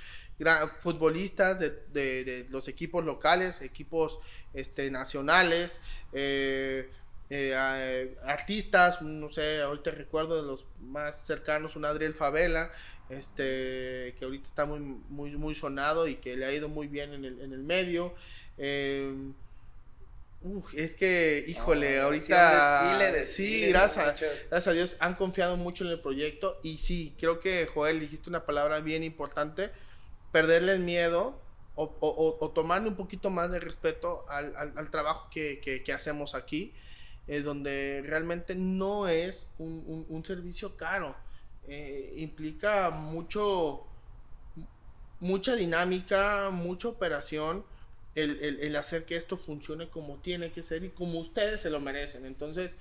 Futbolistas 0.80 1.58
de, 1.58 1.70
de- 1.92 2.46
los 2.50 2.68
equipos 2.68 3.04
locales, 3.04 3.62
equipos 3.62 4.18
este, 4.52 4.90
nacionales, 4.90 5.80
eh, 6.12 6.90
eh, 7.30 8.16
artistas, 8.24 9.00
no 9.02 9.30
sé, 9.30 9.62
ahorita 9.62 9.90
recuerdo 9.92 10.36
de 10.40 10.46
los 10.46 10.66
más 10.80 11.26
cercanos, 11.26 11.74
un 11.74 11.86
Adriel 11.86 12.14
Favela, 12.14 12.70
este, 13.08 14.14
que 14.18 14.24
ahorita 14.24 14.44
está 14.46 14.66
muy, 14.66 14.80
muy, 14.80 15.36
muy 15.36 15.54
sonado 15.54 16.08
y 16.08 16.16
que 16.16 16.36
le 16.36 16.44
ha 16.44 16.52
ido 16.52 16.68
muy 16.68 16.86
bien 16.88 17.12
en 17.12 17.24
el, 17.24 17.40
en 17.40 17.52
el 17.52 17.62
medio. 17.62 18.14
Eh, 18.58 19.12
es 20.76 20.94
que, 20.94 21.44
híjole, 21.48 21.96
No, 21.96 22.02
ahorita... 22.04 22.92
sí, 23.24 23.50
desfile, 23.50 23.68
gracias, 23.68 24.20
gracias 24.48 24.66
a 24.68 24.72
Dios 24.72 24.96
han 25.00 25.14
confiado 25.14 25.56
mucho 25.56 25.84
en 25.84 25.90
el 25.90 26.00
proyecto. 26.00 26.58
Y 26.62 26.78
sí, 26.78 27.14
creo 27.18 27.40
que 27.40 27.66
Joel 27.66 27.98
dijiste 28.00 28.30
una 28.30 28.44
palabra 28.44 28.80
bien 28.80 29.02
importante, 29.02 29.70
perderle 30.32 30.72
el 30.72 30.80
miedo 30.80 31.40
o, 31.74 31.84
o- 32.00 32.08
o- 32.08 32.38
o 32.44 32.50
tomarle 32.50 32.88
un 32.88 32.96
poquito 32.96 33.28
más 33.30 33.50
de 33.50 33.58
respeto 33.60 34.24
al, 34.28 34.54
al- 34.56 34.72
al 34.76 34.90
trabajo 34.90 35.28
que, 35.30 35.58
que- 35.60 35.82
que 35.82 35.92
hacemos 35.92 36.34
aquí, 36.34 36.72
eh, 37.26 37.40
donde 37.40 38.02
realmente 38.06 38.54
no 38.54 39.08
es 39.08 39.50
un, 39.58 39.82
un- 39.86 40.06
un 40.08 40.24
servicio 40.24 40.76
caro, 40.76 41.16
eh, 41.68 42.14
implica 42.18 42.90
mucho, 42.90 43.86
mucha 45.20 45.56
dinámica, 45.56 46.50
mucha 46.50 46.88
operación. 46.88 47.64
El, 48.14 48.42
el- 48.60 48.76
hacer 48.76 49.04
que 49.04 49.16
esto 49.16 49.36
funcione 49.36 49.90
como 49.90 50.16
tiene 50.20 50.50
que 50.52 50.62
ser 50.62 50.84
y 50.84 50.90
como 50.90 51.20
ustedes 51.20 51.60
se 51.60 51.70
lo 51.70 51.80
merecen. 51.80 52.24
Entonces, 52.24 52.76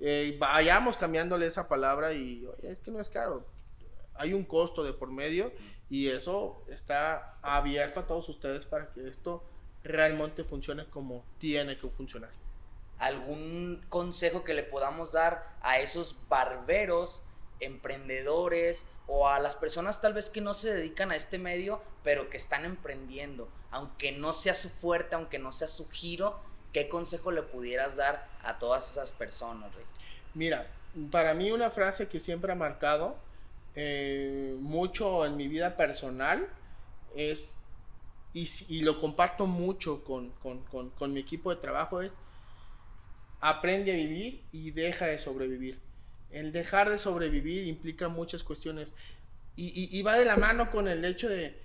eh, 0.00 0.36
vayamos 0.40 0.96
cambiándole 0.96 1.46
esa 1.46 1.68
palabra 1.68 2.12
y 2.12 2.46
es 2.62 2.80
que 2.80 2.90
no 2.90 3.00
es 3.00 3.10
caro. 3.10 3.46
Hay 4.14 4.34
un 4.34 4.44
costo 4.44 4.84
de 4.84 4.92
por 4.92 5.10
medio 5.12 5.52
y 5.90 6.08
eso 6.08 6.64
está 6.68 7.38
abierto 7.42 8.00
a 8.00 8.06
todos 8.06 8.28
ustedes 8.28 8.66
para 8.66 8.92
que 8.92 9.08
esto 9.08 9.44
realmente 9.84 10.44
funcione 10.44 10.86
como 10.90 11.24
tiene 11.38 11.78
que 11.78 11.88
funcionar. 11.88 12.30
algún 12.98 13.84
consejo 13.88 14.44
que 14.44 14.54
le 14.54 14.62
podamos 14.62 15.12
dar 15.12 15.56
a 15.60 15.80
esos 15.80 16.26
barberos, 16.28 17.24
emprendedores 17.60 18.86
o 19.06 19.28
a 19.28 19.38
las 19.38 19.56
personas 19.56 20.00
tal 20.00 20.14
vez 20.14 20.30
que 20.30 20.40
no 20.40 20.54
se 20.54 20.72
dedican 20.74 21.10
a 21.10 21.16
este 21.16 21.38
medio, 21.38 21.80
pero 22.02 22.30
que 22.30 22.36
están 22.36 22.64
emprendiendo, 22.64 23.48
aunque 23.70 24.12
no 24.12 24.32
sea 24.32 24.54
su 24.54 24.68
fuerte, 24.68 25.14
aunque 25.14 25.38
no 25.38 25.52
sea 25.52 25.68
su 25.68 25.88
giro, 25.90 26.38
¿qué 26.72 26.88
consejo 26.88 27.30
le 27.30 27.42
pudieras 27.42 27.96
dar 27.96 28.26
a 28.42 28.58
todas 28.58 28.90
esas 28.90 29.12
personas, 29.12 29.74
Rey? 29.74 29.84
Mira, 30.34 30.66
para 31.10 31.34
mí 31.34 31.50
una 31.50 31.70
frase 31.70 32.08
que 32.08 32.20
siempre 32.20 32.52
ha 32.52 32.56
marcado 32.56 33.16
eh, 33.76 34.56
mucho 34.60 35.26
en 35.26 35.36
mi 35.36 35.48
vida 35.48 35.76
personal 35.76 36.48
es, 37.16 37.56
y 38.32 38.80
lo 38.82 39.00
comparto 39.00 39.46
mucho 39.46 40.02
con, 40.04 40.30
con- 40.42 40.64
con- 40.64 40.90
con 40.90 41.12
mi 41.12 41.20
equipo 41.20 41.50
de 41.54 41.56
trabajo, 41.60 42.00
es 42.02 42.12
aprende 43.40 43.92
a 43.92 43.96
vivir 43.96 44.42
y 44.52 44.70
deja 44.70 45.06
de 45.06 45.18
sobrevivir. 45.18 45.78
El 46.34 46.52
dejar 46.52 46.90
de 46.90 46.98
sobrevivir 46.98 47.66
implica 47.66 48.08
muchas 48.08 48.42
cuestiones. 48.42 48.92
Y, 49.56 50.02
va 50.02 50.18
de 50.18 50.24
la 50.24 50.36
mano 50.36 50.68
con 50.70 50.88
el 50.88 51.04
hecho 51.04 51.28
de 51.28 51.56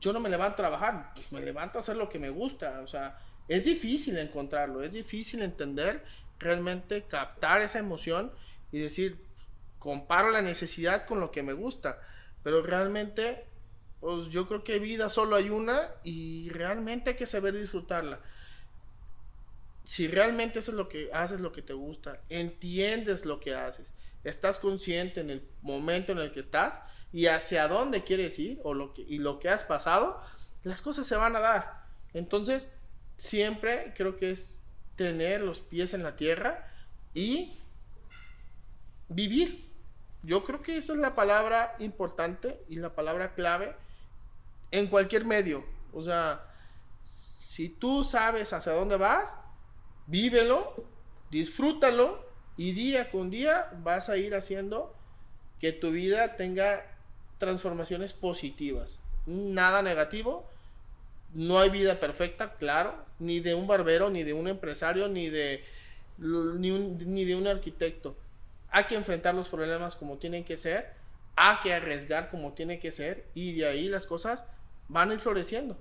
yo 0.00 0.12
no 0.12 0.20
me 0.20 0.30
levanto 0.30 0.54
a 0.54 0.56
trabajar, 0.56 1.12
pues 1.14 1.30
me 1.30 1.40
levanto 1.40 1.78
a 1.78 1.82
hacer 1.82 1.96
lo 1.96 2.08
que 2.08 2.18
me 2.18 2.30
gusta, 2.30 2.80
o 2.82 2.86
sea, 2.88 3.18
es 3.46 3.64
difícil 3.64 4.16
encontrarlo, 4.18 4.82
es 4.82 4.92
difícil 4.92 5.42
entender 5.42 6.02
realmente 6.38 7.02
captar 7.02 7.60
esa 7.60 7.78
emoción 7.78 8.32
y 8.72 8.78
decir, 8.78 9.18
comparo 9.78 10.30
la 10.30 10.42
necesidad 10.42 11.06
con 11.06 11.20
lo 11.20 11.30
que 11.30 11.42
me 11.42 11.52
gusta, 11.52 12.00
pero 12.42 12.62
realmente, 12.62 13.44
pues 14.00 14.28
yo 14.30 14.48
creo 14.48 14.64
que 14.64 14.78
vida 14.78 15.08
solo 15.10 15.36
hay 15.36 15.50
una 15.50 15.90
y 16.02 16.48
realmente 16.50 17.10
hay 17.10 17.16
que 17.16 17.26
saber 17.26 17.54
disfrutarla. 17.54 18.18
Si 19.84 20.08
realmente 20.08 20.58
eso 20.58 20.70
es 20.70 20.76
lo 20.76 20.88
que 20.88 21.10
haces, 21.12 21.40
lo 21.40 21.52
que 21.52 21.62
te 21.62 21.74
gusta, 21.74 22.20
entiendes 22.30 23.26
lo 23.26 23.38
que 23.38 23.54
haces, 23.54 23.92
estás 24.24 24.58
consciente 24.58 25.20
en 25.20 25.30
el 25.30 25.46
momento 25.60 26.12
en 26.12 26.18
el 26.18 26.32
que 26.32 26.40
estás 26.40 26.82
y 27.12 27.26
hacia 27.26 27.68
dónde 27.68 28.02
quieres 28.02 28.38
ir 28.38 28.60
o 28.64 28.74
lo 28.74 28.94
que, 28.94 29.02
y 29.02 29.18
lo 29.18 29.38
que 29.38 29.50
has 29.50 29.64
pasado, 29.64 30.20
las 30.62 30.80
cosas 30.82 31.06
se 31.06 31.16
van 31.16 31.36
a 31.36 31.40
dar. 31.40 31.84
Entonces, 32.14 32.72
siempre 33.18 33.92
creo 33.96 34.16
que 34.16 34.30
es 34.30 34.58
tener 34.96 35.42
los 35.42 35.60
pies 35.60 35.92
en 35.94 36.02
la 36.02 36.16
tierra 36.16 36.72
y 37.12 37.58
vivir. 39.08 39.70
Yo 40.22 40.44
creo 40.44 40.62
que 40.62 40.78
esa 40.78 40.94
es 40.94 40.98
la 40.98 41.14
palabra 41.14 41.76
importante 41.78 42.64
y 42.68 42.76
la 42.76 42.94
palabra 42.94 43.34
clave 43.34 43.76
en 44.70 44.86
cualquier 44.86 45.26
medio. 45.26 45.64
O 45.92 46.02
sea, 46.02 46.46
si 47.02 47.68
tú 47.68 48.02
sabes 48.02 48.52
hacia 48.52 48.72
dónde 48.72 48.96
vas, 48.96 49.36
vívelo, 50.06 50.84
disfrútalo 51.30 52.24
y 52.56 52.72
día 52.72 53.10
con 53.10 53.30
día 53.30 53.70
vas 53.82 54.08
a 54.08 54.16
ir 54.16 54.34
haciendo 54.34 54.94
que 55.60 55.72
tu 55.72 55.90
vida 55.90 56.36
tenga 56.36 56.84
transformaciones 57.38 58.12
positivas. 58.12 58.98
Nada 59.26 59.82
negativo. 59.82 60.48
No 61.32 61.58
hay 61.58 61.68
vida 61.70 61.98
perfecta, 61.98 62.54
claro, 62.54 62.94
ni 63.18 63.40
de 63.40 63.54
un 63.54 63.66
barbero, 63.66 64.08
ni 64.08 64.22
de 64.22 64.32
un 64.32 64.46
empresario, 64.46 65.08
ni 65.08 65.28
de, 65.28 65.64
ni, 66.18 66.70
ni 66.70 67.24
de 67.24 67.34
un 67.34 67.48
arquitecto. 67.48 68.16
Hay 68.70 68.84
que 68.84 68.94
enfrentar 68.94 69.34
los 69.34 69.48
problemas 69.48 69.96
como 69.96 70.18
tienen 70.18 70.44
que 70.44 70.56
ser, 70.56 70.92
hay 71.36 71.56
que 71.62 71.74
arriesgar 71.74 72.30
como 72.30 72.52
tiene 72.52 72.78
que 72.78 72.92
ser 72.92 73.24
y 73.34 73.54
de 73.54 73.66
ahí 73.66 73.88
las 73.88 74.06
cosas 74.06 74.44
van 74.88 75.10
a 75.10 75.14
ir 75.14 75.20
floreciendo, 75.20 75.76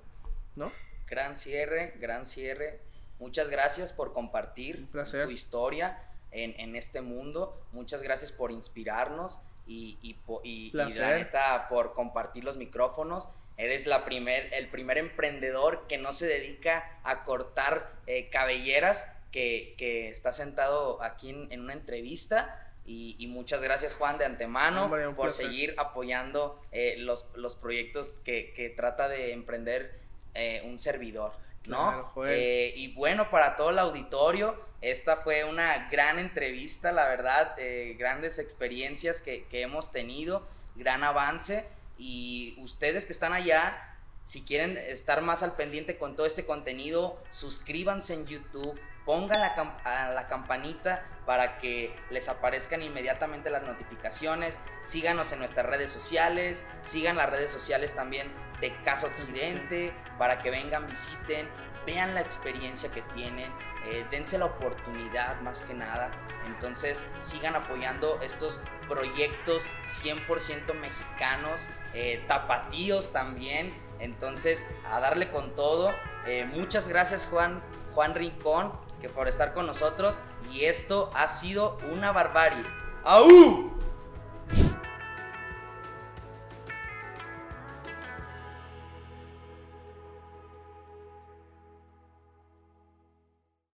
¿no? 0.55 0.71
Gran 1.07 1.35
cierre, 1.35 1.93
gran 1.99 2.25
cierre. 2.25 2.79
Muchas 3.23 3.49
gracias 3.49 3.93
por 3.93 4.11
compartir 4.11 4.85
tu 4.91 5.31
historia 5.31 5.97
en, 6.31 6.75
este 6.75 6.99
mundo. 6.99 7.57
Muchas 7.71 8.03
gracias 8.03 8.33
por 8.33 8.51
inspirarnos 8.51 9.39
y, 9.65 9.97
y, 10.43 10.71
la 10.73 10.89
neta 10.89 11.69
por 11.69 11.93
compartir 11.93 12.43
los 12.43 12.57
micrófonos. 12.57 13.29
Eres 13.55 13.87
la 13.87 14.03
primer, 14.03 14.53
el 14.53 14.67
primer 14.67 14.97
emprendedor 14.97 15.87
que 15.87 15.97
no 15.97 16.11
se 16.11 16.25
dedica 16.25 16.99
a 17.05 17.23
cortar 17.23 17.93
eh, 18.07 18.27
cabelleras, 18.29 19.05
que, 19.31 19.73
está 20.09 20.33
sentado 20.33 21.01
aquí 21.01 21.29
en, 21.29 21.61
una 21.61 21.71
entrevista. 21.71 22.73
Y, 22.85 23.25
muchas 23.27 23.63
gracias 23.63 23.93
Juan 23.93 24.17
de 24.17 24.25
antemano 24.25 24.91
por 25.15 25.31
seguir 25.31 25.75
apoyando 25.77 26.61
eh, 26.73 26.95
los, 26.97 27.29
los, 27.35 27.55
proyectos 27.55 28.19
que, 28.25 28.51
que, 28.53 28.69
trata 28.69 29.07
de 29.07 29.31
emprender 29.31 29.97
eh, 30.33 30.61
un 30.65 30.77
servidor. 30.77 31.41
¿No? 31.67 32.11
Eh, 32.25 32.73
y 32.75 32.93
bueno, 32.93 33.29
para 33.29 33.55
todo 33.55 33.69
el 33.69 33.79
auditorio, 33.79 34.55
esta 34.81 35.17
fue 35.17 35.43
una 35.43 35.89
gran 35.89 36.19
entrevista, 36.19 36.91
la 36.91 37.05
verdad, 37.05 37.55
eh, 37.57 37.95
grandes 37.97 38.39
experiencias 38.39 39.21
que, 39.21 39.45
que, 39.45 39.61
hemos 39.61 39.91
tenido, 39.91 40.45
gran 40.75 41.03
avance. 41.03 41.65
Y 41.97 42.55
ustedes 42.59 43.05
que 43.05 43.13
están 43.13 43.33
allá, 43.33 43.97
si 44.25 44.41
quieren 44.41 44.77
estar 44.77 45.21
más 45.21 45.43
al 45.43 45.55
pendiente 45.55 45.97
con 45.97 46.15
todo 46.15 46.25
este 46.25 46.45
contenido, 46.45 47.21
suscríbanse 47.29 48.13
en 48.13 48.25
YouTube, 48.25 48.79
pongan 49.05 49.41
la, 49.41 50.11
la 50.13 50.27
campanita 50.27 51.05
para 51.25 51.57
que 51.59 51.95
les 52.09 52.27
aparezcan 52.29 52.81
inmediatamente 52.81 53.49
las 53.49 53.63
notificaciones, 53.63 54.59
síganos 54.83 55.31
en 55.31 55.39
nuestras 55.39 55.65
redes 55.65 55.91
sociales, 55.91 56.65
sigan 56.83 57.15
las 57.17 57.29
redes 57.29 57.51
sociales 57.51 57.93
también 57.93 58.31
de 58.59 58.73
Casa 58.83 59.07
Occidente, 59.07 59.93
para 60.17 60.39
que 60.41 60.49
vengan, 60.49 60.87
visiten, 60.87 61.47
vean 61.85 62.13
la 62.13 62.21
experiencia 62.21 62.89
que 62.89 63.01
tienen, 63.13 63.51
eh, 63.85 64.05
dense 64.11 64.37
la 64.37 64.45
oportunidad 64.45 65.39
más 65.41 65.61
que 65.61 65.73
nada. 65.73 66.11
Entonces 66.45 67.01
sigan 67.21 67.55
apoyando 67.55 68.19
estos 68.21 68.61
proyectos 68.87 69.63
100% 69.85 70.73
mexicanos, 70.73 71.67
eh, 71.93 72.23
tapatíos 72.27 73.11
también. 73.11 73.73
Entonces 73.99 74.65
a 74.89 74.99
darle 74.99 75.29
con 75.29 75.55
todo. 75.55 75.93
Eh, 76.25 76.45
muchas 76.45 76.87
gracias 76.87 77.27
Juan, 77.29 77.61
Juan 77.93 78.15
Rincón, 78.15 78.73
que 79.03 79.09
por 79.09 79.27
estar 79.27 79.53
con 79.53 79.67
nosotros. 79.67 80.17
Y 80.49 80.63
esto 80.63 81.11
ha 81.13 81.27
sido 81.27 81.77
una 81.91 82.13
barbarie. 82.13 82.63
¡Aú! 83.03 83.82